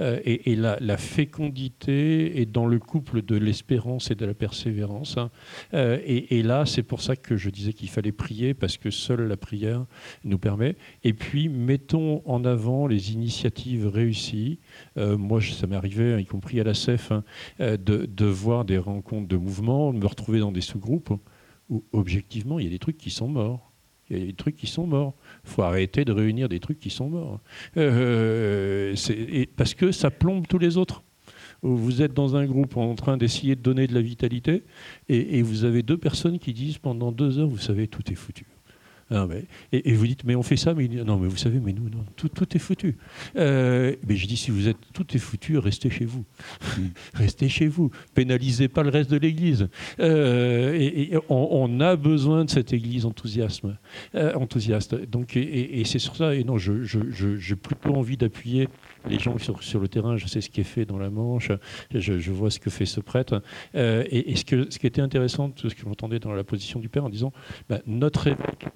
Euh, 0.00 0.20
et, 0.24 0.56
la, 0.56 0.96
fécondité 0.96 2.40
est 2.40 2.46
dans 2.46 2.66
le 2.66 2.78
couple 2.78 3.22
de 3.22 3.36
l'espérance 3.36 4.10
et 4.10 4.14
de 4.14 4.26
la 4.26 4.34
persévérance. 4.34 5.16
Hein. 5.16 5.30
Euh, 5.74 5.98
et, 6.04 6.42
là, 6.42 6.66
c'est 6.66 6.82
pour 6.82 7.00
ça 7.00 7.16
que 7.16 7.36
je 7.36 7.50
disais 7.50 7.72
qu'il 7.72 7.88
fallait 7.88 8.12
prier, 8.12 8.54
parce 8.54 8.76
que 8.76 8.90
seule 8.90 9.22
la 9.22 9.36
prière 9.36 9.86
nous 10.24 10.38
permet. 10.38 10.76
Et 11.04 11.12
puis, 11.12 11.48
mettons 11.48 12.22
en 12.24 12.44
avant 12.44 12.86
les 12.86 13.12
initiatives 13.12 13.86
réussies. 13.86 14.58
Euh, 14.96 15.16
moi, 15.16 15.40
ça 15.40 15.66
m'est 15.66 15.76
arrivé, 15.76 16.20
y 16.20 16.26
compris 16.26 16.60
à 16.60 16.64
la 16.64 16.74
CEF, 16.74 17.12
hein, 17.12 17.24
de, 17.58 18.24
voir 18.24 18.64
des 18.64 18.78
rencontres 18.78 19.28
de 19.28 19.36
mouvements, 19.36 19.92
de 19.92 19.98
me 19.98 20.06
retrouver 20.06 20.40
dans 20.40 20.52
des 20.52 20.60
sous-groupes 20.60 21.12
où, 21.68 21.84
objectivement, 21.92 22.58
il 22.58 22.64
y 22.64 22.68
a 22.68 22.70
des 22.70 22.78
trucs 22.78 22.98
qui 22.98 23.10
sont 23.10 23.28
morts. 23.28 23.72
Il 24.10 24.18
y 24.18 24.22
a 24.22 24.26
des 24.26 24.32
trucs 24.32 24.56
qui 24.56 24.66
sont 24.66 24.86
morts. 24.86 25.14
Il 25.48 25.54
faut 25.54 25.62
arrêter 25.62 26.04
de 26.04 26.12
réunir 26.12 26.48
des 26.48 26.60
trucs 26.60 26.78
qui 26.78 26.90
sont 26.90 27.08
morts. 27.08 27.40
Euh, 27.78 28.94
parce 29.56 29.74
que 29.74 29.92
ça 29.92 30.10
plombe 30.10 30.46
tous 30.46 30.58
les 30.58 30.76
autres. 30.76 31.02
Vous 31.62 32.02
êtes 32.02 32.12
dans 32.12 32.36
un 32.36 32.44
groupe 32.44 32.76
en 32.76 32.94
train 32.94 33.16
d'essayer 33.16 33.56
de 33.56 33.62
donner 33.62 33.86
de 33.86 33.94
la 33.94 34.02
vitalité 34.02 34.62
et, 35.08 35.42
vous 35.42 35.64
avez 35.64 35.82
deux 35.82 35.96
personnes 35.96 36.38
qui 36.38 36.52
disent 36.52 36.78
pendant 36.78 37.10
deux 37.10 37.38
heures, 37.38 37.48
vous 37.48 37.58
savez, 37.58 37.88
tout 37.88 38.12
est 38.12 38.14
foutu. 38.14 38.46
Ah, 39.10 39.26
et, 39.72 39.92
vous 39.94 40.06
dites, 40.06 40.24
mais 40.24 40.34
on 40.34 40.42
fait 40.42 40.56
ça, 40.56 40.74
mais 40.74 40.86
non, 40.86 41.18
mais 41.18 41.28
vous 41.28 41.36
savez, 41.36 41.60
mais 41.60 41.72
nous, 41.72 41.88
non, 41.88 42.04
tout, 42.16 42.30
est 42.54 42.58
foutu. 42.58 42.98
Euh, 43.36 43.96
mais 44.06 44.16
je 44.16 44.26
dis, 44.26 44.36
si 44.36 44.50
vous 44.50 44.68
êtes, 44.68 44.76
tout 44.92 45.06
est 45.14 45.18
foutu, 45.18 45.56
restez 45.56 45.88
chez 45.88 46.04
vous. 46.04 46.24
Mm. 46.76 46.82
restez 47.14 47.48
chez 47.48 47.68
vous. 47.68 47.90
Pénalisez 48.14 48.68
pas 48.68 48.82
le 48.82 48.90
reste 48.90 49.10
de 49.10 49.16
l'Église. 49.16 49.68
Euh, 49.98 50.74
et, 50.74 51.12
on, 51.30 51.80
a 51.80 51.96
besoin 51.96 52.44
de 52.44 52.50
cette 52.50 52.72
Église 52.74 53.06
enthousiasme, 53.06 53.78
euh, 54.14 54.34
enthousiaste. 54.34 54.94
Donc, 54.94 55.36
et, 55.36 55.82
c'est 55.86 55.98
sur 55.98 56.14
ça. 56.14 56.34
Et 56.34 56.44
non, 56.44 56.58
j'ai 56.58 56.84
je, 56.84 57.54
plutôt 57.54 57.94
envie 57.94 58.18
d'appuyer 58.18 58.68
les 59.08 59.18
gens 59.18 59.38
sur, 59.38 59.62
sur, 59.62 59.80
le 59.80 59.88
terrain. 59.88 60.16
Je 60.16 60.26
sais 60.26 60.40
ce 60.40 60.50
qui 60.50 60.60
est 60.60 60.64
fait 60.64 60.84
dans 60.84 60.98
la 60.98 61.10
Manche. 61.10 61.52
Je, 61.94 62.30
vois 62.30 62.50
ce 62.50 62.58
que 62.58 62.70
fait 62.70 62.86
ce 62.86 63.00
prêtre. 63.00 63.42
et, 63.74 64.34
ce, 64.36 64.44
qui 64.44 64.86
était 64.86 65.00
intéressant, 65.02 65.52
ce 65.56 65.68
que 65.68 65.82
j'entendais 65.82 66.18
dans 66.18 66.32
la 66.32 66.44
position 66.44 66.80
du 66.80 66.88
Père, 66.88 67.04
en 67.04 67.08
disant, 67.08 67.32
bah, 67.68 67.80
notre 67.86 68.26
évêque 68.26 68.66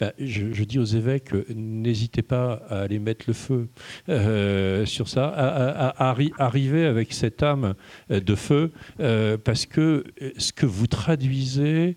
bah, 0.00 0.12
je, 0.18 0.64
dis 0.64 0.78
aux 0.78 0.84
évêques, 0.84 1.30
n'hésitez 1.54 2.22
pas 2.22 2.62
à 2.68 2.80
aller 2.80 2.98
mettre 2.98 3.24
le 3.28 3.32
feu 3.32 3.68
euh, 4.08 4.84
sur 4.86 5.08
ça, 5.08 5.28
à, 5.28 6.12
arriver 6.38 6.84
avec 6.84 7.12
cette 7.12 7.42
âme 7.42 7.74
euh, 8.10 8.20
de 8.20 8.34
feu, 8.34 8.72
euh, 9.00 9.38
parce 9.38 9.66
que 9.66 10.04
ce 10.36 10.52
que 10.52 10.66
vous 10.66 10.88
traduisez 10.88 11.96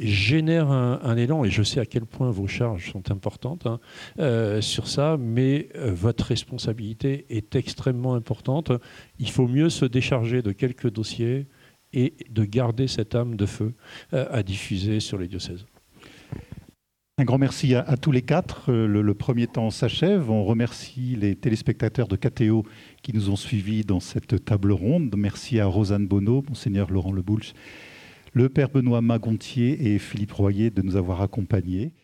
génère 0.00 0.70
un, 0.70 1.16
élan, 1.16 1.44
et 1.44 1.50
je 1.50 1.62
sais 1.62 1.80
à 1.80 1.86
quel 1.86 2.06
point 2.06 2.30
vos 2.30 2.46
charges 2.46 2.92
sont 2.92 3.10
importantes 3.10 3.66
hein, 3.66 3.80
sur 4.60 4.88
ça, 4.88 5.16
mais 5.18 5.68
votre 5.74 6.24
responsabilité 6.24 7.26
est 7.28 7.54
extrêmement 7.54 8.14
importante. 8.14 8.72
Il 9.18 9.30
faut 9.30 9.46
mieux 9.46 9.68
se 9.68 9.84
décharger 9.84 10.42
de 10.42 10.52
quelques 10.52 10.90
dossiers 10.90 11.46
et 11.92 12.14
de 12.30 12.44
garder 12.44 12.86
cette 12.88 13.14
âme 13.14 13.36
de 13.36 13.46
feu 13.46 13.74
à 14.12 14.42
diffuser 14.42 15.00
sur 15.00 15.18
les 15.18 15.28
diocèses. 15.28 15.66
Un 17.20 17.24
grand 17.24 17.36
merci 17.36 17.74
à, 17.74 17.98
tous 17.98 18.12
les 18.12 18.22
quatre. 18.22 18.72
Euh, 18.72 18.86
le, 18.86 19.12
premier 19.12 19.46
temps 19.46 19.68
s'achève. 19.68 20.30
On 20.30 20.42
remercie 20.42 21.16
les 21.16 21.36
téléspectateurs 21.36 22.08
de 22.08 22.16
KTO 22.16 22.64
qui 23.02 23.12
nous 23.12 23.28
ont 23.28 23.36
suivis 23.36 23.84
dans 23.84 24.00
cette 24.00 24.42
table 24.42 24.72
ronde. 24.72 25.14
Merci 25.18 25.60
à 25.60 25.66
Rosanne 25.66 26.06
Bonneau, 26.06 26.42
Monseigneur 26.48 26.90
Laurent 26.90 27.12
Leboulch, 27.12 27.52
le 28.32 28.48
Père 28.48 28.70
Benoît 28.70 29.02
Magontier 29.02 29.92
et 29.92 29.98
Philippe 29.98 30.32
Royer 30.32 30.70
de 30.70 30.82
nous 30.82 30.96
avoir 30.96 31.20
accompagnés. 31.20 31.94